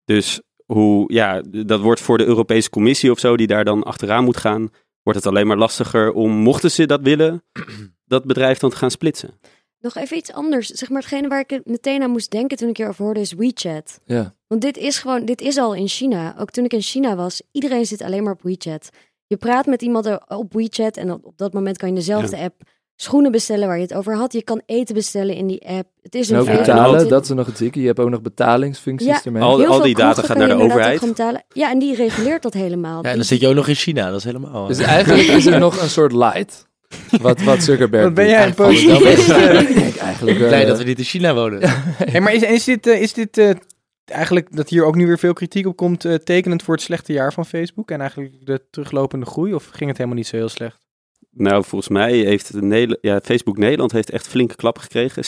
Dus 0.05 0.41
hoe, 0.65 1.13
ja, 1.13 1.41
dat 1.65 1.79
wordt 1.79 2.01
voor 2.01 2.17
de 2.17 2.25
Europese 2.25 2.69
Commissie 2.69 3.11
of 3.11 3.19
zo, 3.19 3.37
die 3.37 3.47
daar 3.47 3.65
dan 3.65 3.83
achteraan 3.83 4.23
moet 4.23 4.37
gaan, 4.37 4.69
wordt 5.03 5.19
het 5.19 5.27
alleen 5.27 5.47
maar 5.47 5.57
lastiger 5.57 6.11
om, 6.11 6.31
mochten 6.31 6.71
ze 6.71 6.85
dat 6.85 7.01
willen, 7.01 7.43
dat 8.05 8.25
bedrijf 8.25 8.59
dan 8.59 8.69
te 8.69 8.75
gaan 8.75 8.91
splitsen. 8.91 9.39
Nog 9.81 9.95
even 9.95 10.17
iets 10.17 10.33
anders. 10.33 10.67
Zeg 10.67 10.89
maar, 10.89 11.01
hetgene 11.01 11.27
waar 11.27 11.43
ik 11.47 11.61
meteen 11.65 12.01
aan 12.03 12.11
moest 12.11 12.31
denken 12.31 12.57
toen 12.57 12.69
ik 12.69 12.77
hierover 12.77 13.03
hoorde 13.03 13.19
is 13.19 13.33
WeChat. 13.33 13.99
Ja. 14.05 14.33
Want 14.47 14.61
dit 14.61 14.77
is 14.77 14.97
gewoon, 14.99 15.25
dit 15.25 15.41
is 15.41 15.57
al 15.57 15.73
in 15.75 15.87
China. 15.87 16.35
Ook 16.39 16.49
toen 16.51 16.63
ik 16.65 16.73
in 16.73 16.81
China 16.81 17.15
was, 17.15 17.41
iedereen 17.51 17.85
zit 17.85 18.01
alleen 18.01 18.23
maar 18.23 18.33
op 18.33 18.41
WeChat. 18.41 18.89
Je 19.27 19.37
praat 19.37 19.65
met 19.65 19.81
iemand 19.81 20.17
op 20.27 20.53
WeChat 20.53 20.97
en 20.97 21.11
op, 21.11 21.33
dat 21.35 21.53
moment 21.53 21.77
kan 21.77 21.89
je 21.89 21.95
dezelfde 21.95 22.37
app 22.37 22.61
schoenen 22.95 23.31
bestellen 23.31 23.67
waar 23.67 23.75
je 23.77 23.81
het 23.83 23.93
over 23.93 24.15
had. 24.15 24.33
Je 24.33 24.43
kan 24.43 24.61
eten 24.65 24.95
bestellen 24.95 25.35
in 25.35 25.47
die 25.47 25.67
app. 25.67 25.87
Het 26.01 26.15
is 26.15 26.29
En 26.29 26.35
een 26.35 26.41
ook 26.41 26.57
betalen, 26.57 26.99
het- 26.99 27.09
dat 27.09 27.23
is 27.23 27.29
nog 27.29 27.45
het 27.45 27.57
zieke. 27.57 27.79
Je 27.81 27.87
hebt 27.87 27.99
ook 27.99 28.09
nog 28.09 28.21
betalingsfuncties 28.21 29.07
Ja. 29.09 29.21
ermee. 29.23 29.41
Al- 29.41 29.81
die 29.81 29.95
data 29.95 30.21
gaat 30.21 30.37
naar 30.37 30.47
de 30.47 30.53
overheid. 30.53 31.01
Ja, 31.53 31.69
en 31.71 31.79
die 31.79 31.95
reguleert 31.95 32.41
dat 32.41 32.53
helemaal. 32.53 33.03
Ja, 33.03 33.09
en 33.09 33.15
dan 33.15 33.25
zit 33.25 33.39
je 33.39 33.47
ook 33.47 33.55
nog 33.55 33.67
in 33.67 33.75
China, 33.75 34.07
dat 34.09 34.17
is 34.17 34.23
helemaal... 34.23 34.67
Dus 34.67 34.77
eigenlijk 34.79 35.27
is 35.27 35.45
er 35.45 35.59
nog 35.67 35.81
een 35.81 35.89
soort 35.89 36.11
light. 36.11 36.67
Wat, 37.21 37.41
wat 37.41 37.63
Zuckerberg 37.63 38.03
Wat 38.03 38.13
ben 38.13 38.27
jij 38.27 38.45
een 38.47 38.53
positief? 38.53 39.27
mee. 39.27 39.67
Ik 39.67 39.75
denk 39.75 39.95
eigenlijk 39.95 40.37
Blij 40.37 40.61
eh, 40.61 40.67
dat 40.67 40.77
we 40.77 40.83
niet 40.83 40.97
in 40.97 41.03
China 41.03 41.33
wonen. 41.33 41.59
Hey, 42.11 42.21
maar 42.21 42.33
is, 42.33 42.41
is 42.43 42.63
dit, 42.63 42.87
eh, 42.87 43.01
is 43.01 43.13
dit 43.13 43.37
eh, 43.37 43.51
eigenlijk 44.05 44.55
dat 44.55 44.69
hier 44.69 44.83
ook 44.85 44.95
nu 44.95 45.07
weer 45.07 45.19
veel 45.19 45.33
kritiek 45.33 45.67
op 45.67 45.75
komt, 45.75 46.05
eh, 46.05 46.13
tekenend 46.13 46.63
voor 46.63 46.73
het 46.73 46.83
slechte 46.83 47.13
jaar 47.13 47.33
van 47.33 47.45
Facebook 47.45 47.91
en 47.91 47.99
eigenlijk 47.99 48.33
de 48.45 48.61
teruglopende 48.71 49.25
groei? 49.25 49.53
Of 49.53 49.65
ging 49.65 49.87
het 49.89 49.97
helemaal 49.97 50.17
niet 50.17 50.27
zo 50.27 50.35
heel 50.35 50.49
slecht? 50.49 50.87
Nou, 51.31 51.63
volgens 51.63 51.89
mij 51.91 52.13
heeft 52.13 52.51
de 52.69 52.97
ja, 53.01 53.19
Facebook 53.23 53.57
Nederland 53.57 53.91
heeft 53.91 54.09
echt 54.09 54.27
flinke 54.27 54.55
klappen 54.55 54.81
gekregen. 54.83 55.23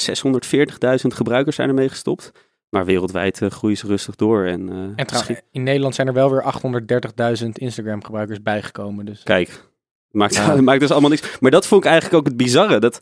640.000 1.01 1.07
gebruikers 1.07 1.55
zijn 1.55 1.67
ermee 1.69 1.89
gestopt. 1.89 2.31
Maar 2.69 2.85
wereldwijd 2.85 3.41
eh, 3.41 3.49
groeien 3.49 3.77
ze 3.77 3.87
rustig 3.87 4.15
door. 4.15 4.45
En, 4.45 4.69
eh, 4.95 5.05
misschien- 5.11 5.39
in 5.51 5.63
Nederland 5.63 5.95
zijn 5.95 6.07
er 6.07 6.13
wel 6.13 6.31
weer 6.31 6.41
830.000 6.43 7.57
Instagram-gebruikers 7.57 8.41
bijgekomen. 8.41 9.05
Dus. 9.05 9.23
Kijk, 9.23 9.69
maakt, 10.11 10.35
Ja. 10.35 10.61
maakt 10.61 10.79
dus 10.79 10.91
allemaal 10.91 11.09
niks. 11.09 11.37
Maar 11.39 11.51
dat 11.51 11.67
vond 11.67 11.83
ik 11.83 11.89
eigenlijk 11.89 12.19
ook 12.19 12.25
het 12.27 12.37
bizarre. 12.37 12.79
Dat, 12.79 12.99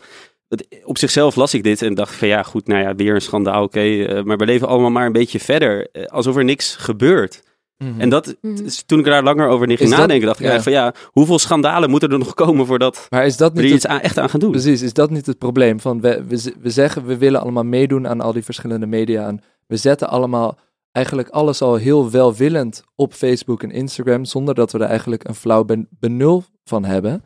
dat, 0.47 0.65
op 0.83 0.97
zichzelf 0.97 1.35
las 1.35 1.53
ik 1.53 1.63
dit 1.63 1.81
en 1.81 1.93
dacht 1.93 2.15
van 2.15 2.27
ja, 2.27 2.43
goed, 2.43 2.67
nou 2.67 2.81
ja, 2.81 2.95
weer 2.95 3.13
een 3.15 3.21
schandaal, 3.21 3.63
oké. 3.63 3.79
eh, 3.79 4.23
maar 4.23 4.37
we 4.37 4.45
leven 4.45 4.67
allemaal 4.67 4.89
maar 4.91 5.05
een 5.05 5.11
beetje 5.11 5.39
verder. 5.39 5.87
eh, 5.91 6.05
alsof 6.05 6.35
er 6.35 6.43
niks 6.43 6.75
gebeurt. 6.75 7.41
mhm. 7.77 8.01
En 8.01 8.09
dat, 8.09 8.35
Mhm. 8.41 8.67
toen 8.85 8.99
ik 8.99 9.05
daar 9.05 9.23
langer 9.23 9.47
over 9.47 9.67
ging 9.67 9.79
Is 9.79 9.89
dat- 9.89 9.99
nadenken, 9.99 10.25
dacht 10.25 10.39
ik 10.39 10.45
ja. 10.45 10.51
eigenlijk 10.51 10.77
van 10.93 11.03
ja, 11.03 11.07
hoeveel 11.11 11.39
schandalen 11.39 11.89
moeten 11.89 12.11
er 12.11 12.17
nog 12.19 12.33
komen 12.33 12.65
voordat 12.65 13.07
Maar 13.09 13.25
is 13.25 13.37
dat 13.37 13.53
we 13.53 13.61
niet 13.61 13.65
er 13.67 13.73
het, 13.75 13.83
iets 13.83 13.91
aan, 13.93 13.99
echt 13.99 14.17
aan 14.17 14.29
gaan 14.29 14.39
doen? 14.39 14.51
Precies, 14.51 14.81
is 14.81 14.93
dat 14.93 15.09
niet 15.09 15.25
het 15.25 15.37
probleem? 15.37 15.79
Van 15.79 16.01
we, 16.01 16.23
we, 16.27 16.53
we 16.61 16.69
zeggen 16.69 17.05
we 17.05 17.17
willen 17.17 17.41
allemaal 17.41 17.63
meedoen 17.63 18.07
aan 18.07 18.21
al 18.21 18.33
die 18.33 18.43
verschillende 18.43 18.85
media. 18.85 19.27
En 19.27 19.41
we 19.67 19.77
zetten 19.77 20.09
allemaal 20.09 20.57
eigenlijk 20.91 21.29
alles 21.29 21.61
al 21.61 21.75
heel 21.75 22.11
welwillend 22.11 22.83
op 22.95 23.13
Facebook 23.13 23.63
en 23.63 23.71
Instagram. 23.71 24.25
Zonder 24.25 24.55
dat 24.55 24.71
we 24.71 24.79
er 24.79 24.89
eigenlijk 24.89 25.27
een 25.27 25.35
flauw 25.35 25.63
ben, 25.63 25.87
benul 25.99 26.43
van 26.63 26.85
hebben. 26.85 27.23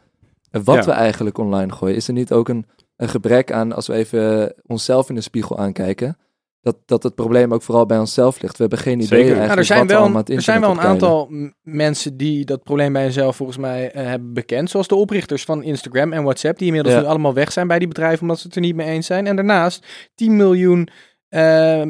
En 0.51 0.63
wat 0.63 0.75
Ja. 0.75 0.85
we 0.85 0.91
eigenlijk 0.91 1.37
online 1.37 1.71
gooien. 1.71 1.95
Is 1.95 2.07
er 2.07 2.13
niet 2.13 2.31
ook 2.31 2.49
een 2.49 2.65
een 2.97 3.09
gebrek 3.09 3.51
aan, 3.51 3.73
als 3.73 3.87
we 3.87 3.93
even 3.93 4.53
onszelf 4.65 5.09
in 5.09 5.15
de 5.15 5.21
spiegel 5.21 5.57
aankijken, 5.57 6.17
dat, 6.61 6.77
dat 6.85 7.03
het 7.03 7.15
probleem 7.15 7.53
ook 7.53 7.61
vooral 7.61 7.85
bij 7.85 7.97
onszelf 7.99 8.41
ligt. 8.41 8.53
We 8.57 8.61
hebben 8.61 8.79
geen 8.79 8.93
idee 8.99 9.07
Zeker. 9.07 9.37
eigenlijk 9.37 9.47
Nou, 9.47 9.59
er 9.59 9.65
zijn 9.65 9.79
wat 9.79 9.89
wel, 9.89 9.99
allemaal 9.99 10.19
het 10.19 10.29
er 10.29 10.41
zijn 10.41 10.61
wel 10.61 10.71
een 10.71 10.79
aantal 10.81 11.29
mensen 11.61 12.17
die 12.17 12.45
dat 12.45 12.63
probleem 12.63 12.93
bij 12.93 13.03
hunzelf 13.03 13.35
volgens 13.35 13.57
mij 13.57 13.91
eh, 13.91 14.05
hebben 14.05 14.33
bekend. 14.33 14.69
Zoals 14.69 14.87
de 14.87 14.95
oprichters 14.95 15.43
van 15.43 15.63
Instagram 15.63 16.13
en 16.13 16.23
WhatsApp, 16.23 16.57
die 16.57 16.67
inmiddels 16.67 16.95
Ja. 16.95 17.01
nu 17.01 17.07
allemaal 17.07 17.33
weg 17.33 17.51
zijn 17.51 17.67
bij 17.67 17.79
die 17.79 17.87
bedrijven 17.87 18.21
omdat 18.21 18.39
ze 18.39 18.47
het 18.47 18.55
er 18.55 18.61
niet 18.61 18.75
mee 18.75 18.87
eens 18.87 19.05
zijn. 19.05 19.27
En 19.27 19.35
daarnaast 19.35 19.85
10 20.15 20.35
miljoen 20.35 20.87
eh, 21.29 21.81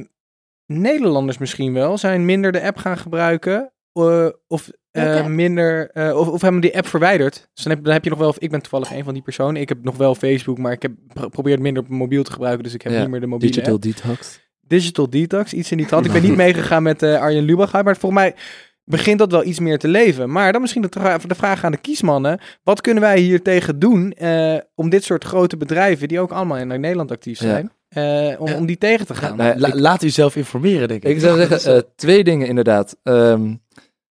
Nederlanders 0.81 1.37
misschien 1.37 1.73
wel 1.73 1.97
zijn 1.97 2.25
minder 2.25 2.51
de 2.51 2.61
app 2.61 2.77
gaan 2.77 2.97
gebruiken. 2.97 3.71
eh, 3.93 4.27
of 4.47 4.69
eh, 4.91 5.15
app? 5.15 5.27
minder, 5.27 5.89
eh, 5.91 6.17
of, 6.17 6.27
of 6.27 6.41
hebben 6.41 6.61
die 6.61 6.77
app 6.77 6.87
verwijderd. 6.87 7.49
Dus 7.53 7.63
dan 7.63 7.73
heb, 7.73 7.83
dan 7.83 7.93
heb 7.93 8.03
je 8.03 8.09
nog 8.09 8.19
wel, 8.19 8.33
ik 8.37 8.49
ben 8.51 8.61
toevallig 8.61 8.91
een 8.91 9.03
van 9.03 9.13
die 9.13 9.23
personen. 9.23 9.61
Ik 9.61 9.69
heb 9.69 9.83
nog 9.83 9.97
wel 9.97 10.15
Facebook, 10.15 10.57
maar 10.57 10.71
ik 10.71 10.81
heb 10.81 10.91
pro- 11.13 11.29
probeer 11.29 11.53
het 11.53 11.61
minder 11.61 11.81
op 11.83 11.87
mijn 11.89 12.01
mobiel 12.01 12.23
te 12.23 12.31
gebruiken. 12.31 12.63
Dus 12.63 12.73
ik 12.73 12.81
heb 12.81 12.91
Ja, 12.93 12.99
niet 13.01 13.09
meer 13.09 13.19
de 13.19 13.27
mobiele 13.27 13.53
Digital 13.53 13.73
app. 13.73 13.83
detox. 13.83 14.39
Digital 14.67 15.09
Detox, 15.09 15.53
iets 15.53 15.71
in 15.71 15.77
die 15.77 15.85
trant. 15.85 16.05
Ik 16.05 16.11
ben 16.11 16.21
niet 16.29 16.35
meegegaan 16.35 16.83
met 16.83 17.03
eh, 17.03 17.21
Arjen 17.21 17.43
Lubach, 17.43 17.71
maar 17.71 17.97
volgens 17.97 18.21
mij 18.21 18.35
begint 18.83 19.19
dat 19.19 19.31
wel 19.31 19.43
iets 19.45 19.59
meer 19.59 19.77
te 19.79 19.87
leven. 19.87 20.31
Maar 20.31 20.51
dan 20.51 20.61
misschien 20.61 20.81
de, 20.81 21.33
vraag 21.35 21.63
aan 21.63 21.71
de 21.71 21.77
kiesmannen. 21.77 22.39
Wat 22.63 22.81
kunnen 22.81 23.03
wij 23.03 23.19
hier 23.19 23.41
tegen 23.41 23.79
doen 23.79 24.11
eh, 24.11 24.57
om 24.75 24.89
dit 24.89 25.03
soort 25.03 25.23
grote 25.23 25.57
bedrijven, 25.57 26.07
die 26.07 26.19
ook 26.19 26.31
allemaal 26.31 26.57
in 26.57 26.67
Nederland 26.67 27.11
actief 27.11 27.39
Ja. 27.41 27.71
Eh, 27.93 28.41
om, 28.41 28.53
om 28.53 28.65
die 28.65 28.77
tegen 28.77 29.05
te 29.05 29.15
gaan? 29.15 29.37
Nou 29.37 29.49
ja, 29.49 29.59
La- 29.59 29.67
ik- 29.67 29.79
laat 29.79 30.03
u 30.03 30.09
zelf 30.09 30.35
informeren, 30.35 30.87
denk 30.87 31.03
ik. 31.03 31.09
Ik 31.11 31.19
zou 31.19 31.37
zeggen, 31.37 31.59
eh, 31.75 31.81
twee 31.95 32.23
dingen 32.23 32.47
inderdaad. 32.47 32.97
Ehm, 33.03 33.55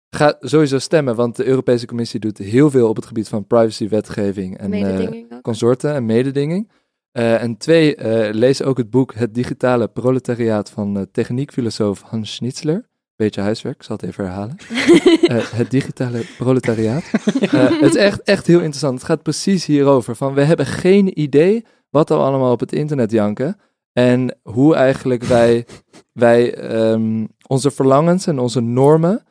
ga 0.09 0.35
sowieso 0.39 0.79
stemmen, 0.79 1.15
want 1.15 1.35
de 1.35 1.45
Europese 1.45 1.85
Commissie 1.85 2.19
doet 2.19 2.37
heel 2.37 2.69
veel 2.69 2.89
op 2.89 2.95
het 2.95 3.05
gebied 3.05 3.27
van 3.27 3.47
privacywetgeving 3.47 4.57
en 4.57 4.73
eh, 4.73 4.81
Mededinging 4.81 5.33
ook. 5.33 5.41
consorten 5.41 5.93
en 5.93 6.05
mededinging. 6.05 6.71
Eh, 7.11 7.41
en 7.41 7.57
twee, 7.57 7.95
eh, 7.95 8.33
lees 8.33 8.61
ook 8.63 8.77
het 8.77 8.89
boek 8.89 9.13
Het 9.13 9.33
Digitale 9.33 9.87
Proletariaat 9.87 10.69
van 10.69 11.07
techniekfilosoof 11.11 12.01
Hans 12.01 12.33
Schnitzler. 12.35 12.85
Beetje 13.15 13.41
huiswerk, 13.41 13.75
ik 13.75 13.83
zal 13.83 13.95
het 13.95 14.05
even 14.05 14.23
herhalen. 14.25 14.55
Eh, 15.23 15.37
het 15.51 15.71
digitale 15.71 16.25
proletariaat. 16.37 17.03
Het 17.49 17.81
is 17.81 17.95
echt, 17.95 18.21
echt 18.23 18.47
heel 18.47 18.57
interessant. 18.59 18.93
Het 18.99 19.03
gaat 19.07 19.23
precies 19.23 19.65
hierover. 19.65 20.15
Van, 20.15 20.33
we 20.33 20.41
hebben 20.43 20.65
geen 20.65 21.19
idee 21.19 21.65
wat 21.93 22.09
er 22.09 22.17
allemaal 22.17 22.51
op 22.51 22.59
het 22.59 22.73
internet 22.73 23.11
janken. 23.11 23.57
En 23.91 24.37
hoe 24.43 24.75
eigenlijk 24.75 25.23
wij, 25.23 25.65
wij 26.25 26.53
ehm, 26.55 27.25
onze 27.47 27.71
verlangens 27.71 28.27
en 28.27 28.39
onze 28.39 28.59
normen 28.61 29.23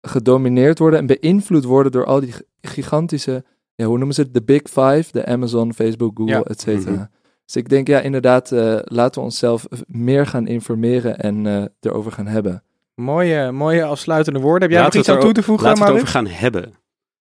gedomineerd 0.00 0.78
worden 0.78 0.98
en 0.98 1.06
beïnvloed 1.06 1.64
worden 1.64 1.92
door 1.92 2.04
al 2.04 2.20
die 2.20 2.34
gigantische, 2.60 3.44
ja, 3.74 3.84
hoe 3.86 3.96
noemen 3.96 4.14
ze 4.14 4.20
het? 4.22 4.34
De 4.34 4.42
Big 4.42 4.62
Five, 4.62 5.04
de 5.10 5.26
Amazon, 5.26 5.74
Facebook, 5.74 6.18
Google, 6.18 6.34
Ja. 6.34 6.42
et 6.42 6.60
cetera. 6.60 6.92
Mhm. 6.92 7.04
Dus 7.44 7.56
ik 7.56 7.68
denk, 7.68 7.86
ja, 7.86 8.00
inderdaad, 8.00 8.52
eh, 8.52 8.78
laten 8.84 9.20
we 9.20 9.26
onszelf 9.26 9.66
meer 9.86 10.26
gaan 10.26 10.46
informeren 10.46 11.18
en 11.18 11.46
eh, 11.46 11.64
erover 11.80 12.12
gaan 12.12 12.26
hebben. 12.26 12.62
Mooie, 12.94 13.52
mooie 13.52 13.84
afsluitende 13.84 14.40
woorden. 14.40 14.62
Heb 14.62 14.70
jij 14.70 14.80
Laten 14.80 14.96
nog 14.98 15.06
we 15.06 15.12
iets 15.12 15.20
aan 15.22 15.26
toe 15.26 15.42
te 15.42 15.48
voegen, 15.48 15.66
Laten 15.66 15.82
we 15.82 15.88
het 15.88 15.96
over 15.98 16.08
gaan 16.08 16.26
hebben. 16.26 16.72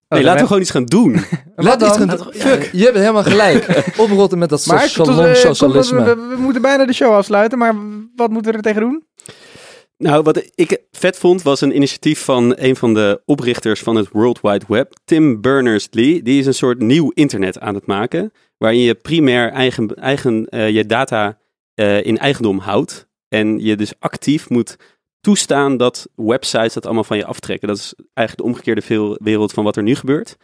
Oh, 0.10 0.18
Nee, 0.18 0.28
dan 0.28 0.34
laten 0.34 0.42
we 0.42 0.48
gewoon 0.48 0.62
iets 0.62 0.72
gaan 0.72 0.86
doen. 0.86 1.24
Laat 1.56 1.82
iets 1.82 1.98
gaan 1.98 2.34
Fuck, 2.34 2.70
je 2.72 2.84
hebt 2.84 2.98
helemaal 2.98 3.24
gelijk. 3.24 3.68
Oprotten 3.98 4.38
met 4.38 4.50
dat 4.50 4.66
Maar 4.66 4.90
salon 4.90 5.20
eh, 5.20 5.26
kom, 5.26 5.36
socialisme. 5.36 6.04
we, 6.04 6.36
moeten 6.38 6.62
bijna 6.62 6.86
de 6.86 6.94
show 6.94 7.14
afsluiten, 7.14 7.58
maar 7.58 7.76
wat 8.16 8.30
moeten 8.30 8.52
we 8.52 8.58
er 8.58 8.64
tegen 8.64 8.82
doen? 8.82 9.04
Nou, 9.98 10.24
wat 10.24 10.50
ik 10.56 10.82
vet 10.92 11.18
vond 11.18 11.42
was 11.42 11.62
een 11.62 11.76
initiatief 11.76 12.24
van 12.24 12.54
een 12.58 12.76
van 12.76 12.94
de 12.94 13.22
oprichters 13.26 13.80
van 13.80 13.96
het 13.96 14.10
World 14.12 14.40
Wide 14.42 14.66
Web, 14.68 14.94
Tim 15.06 15.42
Berners-Lee. 15.42 16.24
Die 16.24 16.40
is 16.40 16.46
een 16.46 16.54
soort 16.54 16.80
nieuw 16.80 17.12
internet 17.14 17.60
aan 17.60 17.76
het 17.76 17.86
maken, 17.86 18.32
waarin 18.58 18.80
je 18.80 18.96
primair 18.96 19.52
eigen, 19.52 19.96
eigen, 19.96 20.46
eh, 20.46 20.70
je 20.70 20.86
data 20.86 21.38
eh, 21.74 22.06
in 22.06 22.18
eigendom 22.18 22.60
houdt. 22.60 23.08
En 23.28 23.60
je 23.60 23.76
dus 23.76 23.94
actief 24.00 24.50
moet 24.50 24.76
toestaan 25.22 25.78
dat 25.78 26.08
websites 26.16 26.74
dat 26.74 26.86
allemaal 26.86 27.04
van 27.04 27.18
je 27.18 27.26
aftrekken. 27.26 27.68
Dat 27.68 27.78
is 27.78 27.94
eigenlijk 28.14 28.48
de 28.48 28.54
omgekeerde 28.54 28.82
veel 28.82 29.18
wereld 29.24 29.52
van 29.52 29.64
wat 29.64 29.76
er 29.76 29.84
nu 29.84 29.96
gebeurt. 29.96 30.38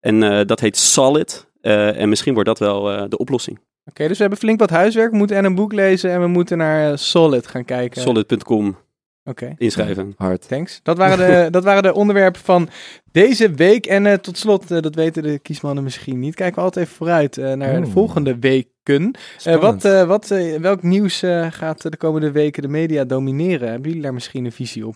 En 0.00 0.22
eh, 0.22 0.46
dat 0.46 0.60
heet 0.60 0.76
Solid. 0.76 1.48
Eh, 1.60 2.00
en 2.00 2.08
misschien 2.08 2.34
wordt 2.34 2.48
dat 2.48 2.58
wel 2.58 2.90
eh, 2.90 3.04
de 3.08 3.18
oplossing. 3.18 3.58
Oké, 3.84 4.06
dus 4.08 4.16
we 4.16 4.22
hebben 4.22 4.38
flink 4.38 4.60
wat 4.60 4.70
huiswerk. 4.70 5.10
We 5.10 5.16
moeten 5.16 5.36
en 5.36 5.44
een 5.44 5.54
boek 5.54 5.72
lezen 5.72 6.10
en 6.10 6.20
we 6.20 6.26
moeten 6.26 6.58
naar 6.58 6.98
Solid 6.98 7.46
gaan 7.46 7.64
kijken. 7.64 8.02
Solid.com 8.02 8.76
Oké. 9.24 9.54
inschrijven. 9.58 10.14
Hard. 10.16 10.48
Thanks. 10.48 10.80
Dat 10.82 10.96
waren 10.96 11.18
de, 11.18 11.50
dat 11.56 11.64
waren 11.64 11.82
de 11.82 11.94
onderwerpen 11.94 12.40
van 12.40 12.68
deze 13.12 13.50
week. 13.50 13.86
En 13.86 14.06
eh, 14.06 14.14
tot 14.14 14.38
slot, 14.38 14.68
dat 14.68 14.94
weten 14.94 15.22
de 15.22 15.38
kiesmannen 15.38 15.84
misschien 15.84 16.18
niet, 16.18 16.34
kijken 16.34 16.56
we 16.56 16.62
altijd 16.62 16.84
even 16.84 16.96
vooruit 16.96 17.38
eh, 17.38 17.52
naar 17.52 17.80
de 17.80 17.90
volgende 17.90 18.38
weken. 18.38 18.70
Eh, 19.42 19.60
wat, 19.60 19.84
eh, 19.84 20.06
wat, 20.06 20.30
eh, 20.30 20.56
welk 20.56 20.82
nieuws 20.82 21.18
gaat 21.50 21.82
de 21.82 21.96
komende 21.96 22.30
weken 22.30 22.62
de 22.62 22.68
media 22.68 23.04
domineren? 23.04 23.68
Hebben 23.68 23.88
jullie 23.88 24.02
daar 24.02 24.14
misschien 24.14 24.44
een 24.44 24.52
visie 24.52 24.86
op? 24.86 24.94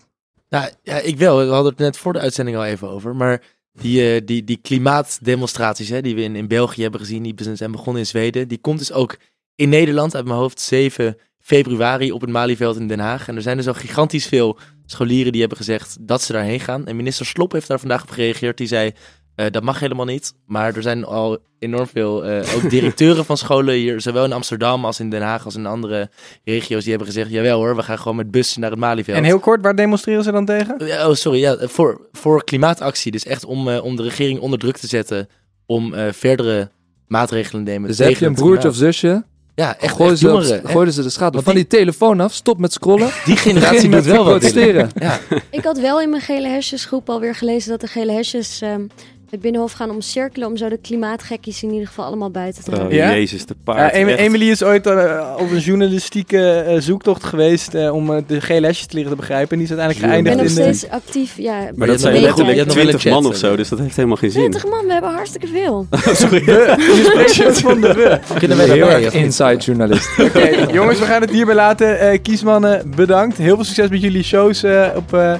Nou, 0.49 0.69
ja, 0.83 0.99
ik 0.99 1.17
wel. 1.17 1.37
We 1.37 1.45
hadden 1.45 1.71
het 1.71 1.81
net 1.81 1.97
voor 1.97 2.13
de 2.13 2.19
uitzending 2.19 2.57
al 2.57 2.65
even 2.65 2.89
over. 2.89 3.15
Maar 3.15 3.41
die, 3.71 4.23
die, 4.23 4.43
die 4.43 4.59
klimaatdemonstraties 4.61 5.89
hè, 5.89 6.01
die 6.01 6.15
we 6.15 6.21
in, 6.21 6.35
in 6.35 6.47
België 6.47 6.81
hebben 6.81 6.99
gezien, 6.99 7.23
die 7.23 7.55
zijn 7.55 7.71
begonnen 7.71 8.01
in 8.01 8.07
Zweden, 8.07 8.47
die 8.47 8.57
komt 8.57 8.79
dus 8.79 8.91
ook 8.91 9.17
in 9.55 9.69
Nederland 9.69 10.15
uit 10.15 10.25
mijn 10.25 10.37
hoofd 10.37 10.61
7 10.61 11.17
februari 11.39 12.11
op 12.11 12.21
het 12.21 12.29
Malieveld 12.29 12.77
in 12.77 12.87
Den 12.87 12.99
Haag. 12.99 13.27
En 13.27 13.35
er 13.35 13.41
zijn 13.41 13.57
dus 13.57 13.67
al 13.67 13.73
gigantisch 13.73 14.27
veel 14.27 14.57
scholieren 14.85 15.31
die 15.31 15.39
hebben 15.41 15.57
gezegd 15.57 15.97
dat 15.99 16.21
ze 16.21 16.33
daarheen 16.33 16.59
gaan. 16.59 16.85
En 16.85 16.95
minister 16.95 17.25
Slop 17.25 17.51
heeft 17.51 17.67
daar 17.67 17.79
vandaag 17.79 18.01
op 18.01 18.09
gereageerd. 18.09 18.57
Die 18.57 18.67
zei, 18.67 18.91
eh, 19.35 19.45
dat 19.51 19.63
mag 19.63 19.79
helemaal 19.79 20.05
niet. 20.05 20.33
Maar 20.45 20.75
er 20.75 20.81
zijn 20.81 21.05
al 21.05 21.37
enorm 21.59 21.87
veel, 21.87 22.25
eh, 22.25 22.55
ook 22.55 22.69
directeuren 22.69 23.25
van 23.25 23.37
scholen 23.37 23.73
hier, 23.75 24.01
zowel 24.01 24.23
in 24.25 24.33
Amsterdam 24.33 24.85
als 24.85 24.99
in 24.99 25.09
Den 25.09 25.21
Haag 25.21 25.45
als 25.45 25.55
in 25.55 25.65
andere 25.65 26.09
regio's, 26.43 26.81
die 26.81 26.89
hebben 26.89 27.07
gezegd, 27.07 27.29
jawel 27.31 27.57
hoor, 27.59 27.75
we 27.75 27.83
gaan 27.83 27.97
gewoon 27.99 28.15
met 28.15 28.31
bussen 28.31 28.61
naar 28.61 28.69
het 28.69 28.79
Malieveld. 28.79 29.17
En 29.17 29.23
heel 29.23 29.39
kort, 29.39 29.61
waar 29.61 29.75
demonstreren 29.75 30.23
ze 30.23 30.31
dan 30.31 30.45
tegen? 30.45 30.75
Ja, 30.85 31.07
Oh, 31.09 31.13
sorry. 31.15 31.39
Ja, 31.39 31.57
voor, 31.61 32.07
voor 32.11 32.43
klimaatactie. 32.43 33.11
Dus 33.11 33.25
echt 33.25 33.45
om, 33.45 33.69
eh, 33.69 33.83
om 33.83 33.95
de 33.95 34.03
regering 34.03 34.39
onder 34.39 34.59
druk 34.59 34.77
te 34.77 34.87
zetten. 34.87 35.27
Om 35.65 35.93
eh, 35.93 36.11
verdere 36.11 36.69
maatregelen 37.07 37.63
te 37.63 37.71
nemen. 37.71 37.87
Dus 37.87 37.97
tegen 37.97 38.11
heb 38.11 38.21
je 38.21 38.27
een 38.27 38.33
broertje 38.35 38.69
of 38.69 38.75
zusje, 38.75 39.23
Ja, 39.55 39.77
echt, 39.79 39.95
gooi 39.95 40.09
echt 40.09 40.19
ze, 40.19 40.25
jongeren. 40.25 40.61
gooiden 40.69 40.93
ze 40.93 41.01
de 41.03 41.09
straat 41.09 41.27
op. 41.27 41.33
Want 41.33 41.45
Van 41.45 41.55
die 41.55 41.67
telefoon 41.67 42.19
af, 42.19 42.33
stop 42.33 42.57
met 42.59 42.73
scrollen. 42.73 43.09
Die 43.25 43.35
generatie 43.37 43.81
doet 43.81 43.89
met 43.89 44.05
wel 44.05 44.15
wat. 44.23 44.25
protesteren. 44.25 44.89
Ja, 44.95 45.19
Ik 45.51 45.63
had 45.63 45.79
wel 45.79 46.01
in 46.01 46.09
mijn 46.09 46.21
gele 46.21 46.47
hesjesgroep 46.47 47.09
alweer 47.09 47.35
gelezen 47.35 47.69
dat 47.69 47.81
de 47.81 47.87
gele 47.87 48.11
hesjes 48.11 48.61
ehm, 48.61 48.81
het 49.29 49.41
binnenhof 49.41 49.71
gaan 49.71 49.89
omcirkelen 49.89 50.47
om 50.47 50.57
zo 50.57 50.69
de 50.69 50.77
klimaatgekkies 50.77 51.63
in 51.63 51.71
ieder 51.71 51.87
geval 51.87 52.05
allemaal 52.05 52.31
buiten 52.31 52.63
te 52.63 52.71
Oh, 52.71 52.77
houden. 52.77 52.97
Ja? 52.97 53.11
Jezus, 53.11 53.45
de 53.45 53.53
Ja, 53.57 53.73
paard. 53.73 53.93
Em- 53.93 54.07
echt. 54.07 54.19
Emily 54.19 54.49
is 54.49 54.63
ooit 54.63 54.87
eh, 54.87 55.33
op 55.37 55.51
een 55.51 55.59
journalistieke 55.59 56.51
eh, 56.51 56.81
zoektocht 56.81 57.23
geweest 57.23 57.73
eh, 57.73 57.93
om 57.93 58.23
de 58.27 58.41
gele 58.41 58.73
te 58.75 58.85
leren 58.89 59.09
te 59.09 59.15
begrijpen. 59.15 59.51
En 59.51 59.63
die 59.63 59.73
is 59.73 59.77
uiteindelijk 59.77 60.15
Ik 60.15 60.25
ben 60.25 60.35
geëindigd 60.35 60.57
nog 60.57 60.65
in 60.65 60.71
de... 60.71 60.77
steeds 60.77 60.93
actief. 60.93 61.37
Ja, 61.37 61.69
Maar 61.75 61.87
dat 61.87 62.01
zijn 62.01 62.13
nog 62.13 62.23
letterlijk 62.23 62.57
je 62.57 62.63
hebt 62.63 62.75
nog 62.75 62.83
wel 62.83 62.93
een 62.93 62.99
20 62.99 63.01
chat, 63.01 63.11
man 63.21 63.25
of 63.31 63.37
zo, 63.37 63.55
dus 63.55 63.69
dat 63.69 63.79
heeft 63.79 63.95
helemaal 63.95 64.17
geen 64.17 64.31
zin. 64.31 64.49
20 64.51 64.69
man, 64.71 64.85
we 64.85 64.91
hebben 64.91 65.11
hartstikke 65.11 65.47
veel. 65.47 65.87
Sorry. 66.21 66.45
Je 66.45 67.25
spreekt 67.33 67.59
van 67.67 67.81
de 67.81 67.93
we. 67.93 68.37
kunnen 68.39 68.57
wij 68.57 68.69
Heel 68.69 68.89
erg 68.89 69.13
inside 69.13 69.57
journalist. 69.57 70.09
Oké, 70.27 70.49
jongens, 70.71 70.99
we 70.99 71.05
gaan 71.05 71.21
het 71.21 71.29
hierbij 71.31 71.55
laten. 71.55 71.99
Eh, 71.99 72.19
kiesmannen, 72.21 72.91
bedankt. 72.95 73.37
Heel 73.37 73.55
veel 73.55 73.63
succes 73.63 73.89
met 73.89 74.01
jullie 74.01 74.23
shows 74.23 74.63
eh, 74.63 74.87
op 74.95 75.13
eh 75.13 75.33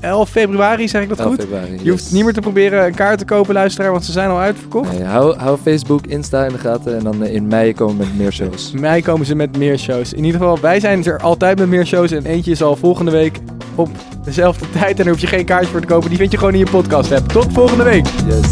11 0.00 0.28
februari, 0.28 0.88
zeg 0.88 1.02
ik 1.02 1.08
dat 1.08 1.18
11 1.18 1.28
goed? 1.30 1.40
februari, 1.40 1.78
Je 1.82 1.90
hoeft 1.90 2.12
niet 2.12 2.24
meer 2.24 2.32
te 2.32 2.40
proberen 2.40 2.84
een 2.86 2.94
kaart 2.94 3.18
te 3.18 3.24
kopen, 3.24 3.54
luisteraar, 3.54 3.90
want 3.90 4.04
ze 4.04 4.12
zijn 4.12 4.28
al 4.30 4.38
uitverkocht. 4.38 4.92
Nee, 4.92 5.02
hou, 5.06 5.36
hou 5.36 5.58
Facebook, 5.62 6.06
Insta 6.06 6.44
in 6.44 6.52
de 6.52 6.58
gaten 6.58 6.96
en 6.96 7.04
dan 7.04 7.22
eh, 7.22 7.34
in 7.34 7.46
mei 7.46 7.74
komen 7.74 7.96
we 7.98 8.04
met 8.04 8.16
meer 8.18 8.32
shows. 8.32 8.70
In 8.74 8.80
mei 8.80 9.02
komen 9.02 9.26
ze 9.26 9.34
met 9.34 9.56
meer 9.56 9.78
shows. 9.78 10.12
In 10.12 10.24
ieder 10.24 10.40
geval, 10.40 10.58
wij 10.60 10.80
zijn 10.80 11.04
er 11.04 11.18
altijd 11.20 11.58
met 11.58 11.68
meer 11.68 11.86
shows. 11.86 12.10
En 12.10 12.24
eentje 12.24 12.50
is 12.50 12.62
al 12.62 12.76
volgende 12.76 13.10
week 13.10 13.38
op 13.74 13.88
dezelfde 14.24 14.70
tijd. 14.80 14.90
En 14.98 15.04
daar 15.04 15.12
hoef 15.12 15.20
je 15.20 15.26
geen 15.26 15.44
kaartje 15.44 15.70
voor 15.70 15.80
te 15.80 15.86
kopen. 15.86 16.08
Die 16.08 16.18
vind 16.18 16.32
je 16.32 16.38
gewoon 16.38 16.52
in 16.52 16.58
je 16.58 16.70
podcast 16.70 17.12
app. 17.12 17.28
Tot 17.32 17.46
volgende 17.52 17.84
week. 17.84 18.06
Yes. 18.26 18.46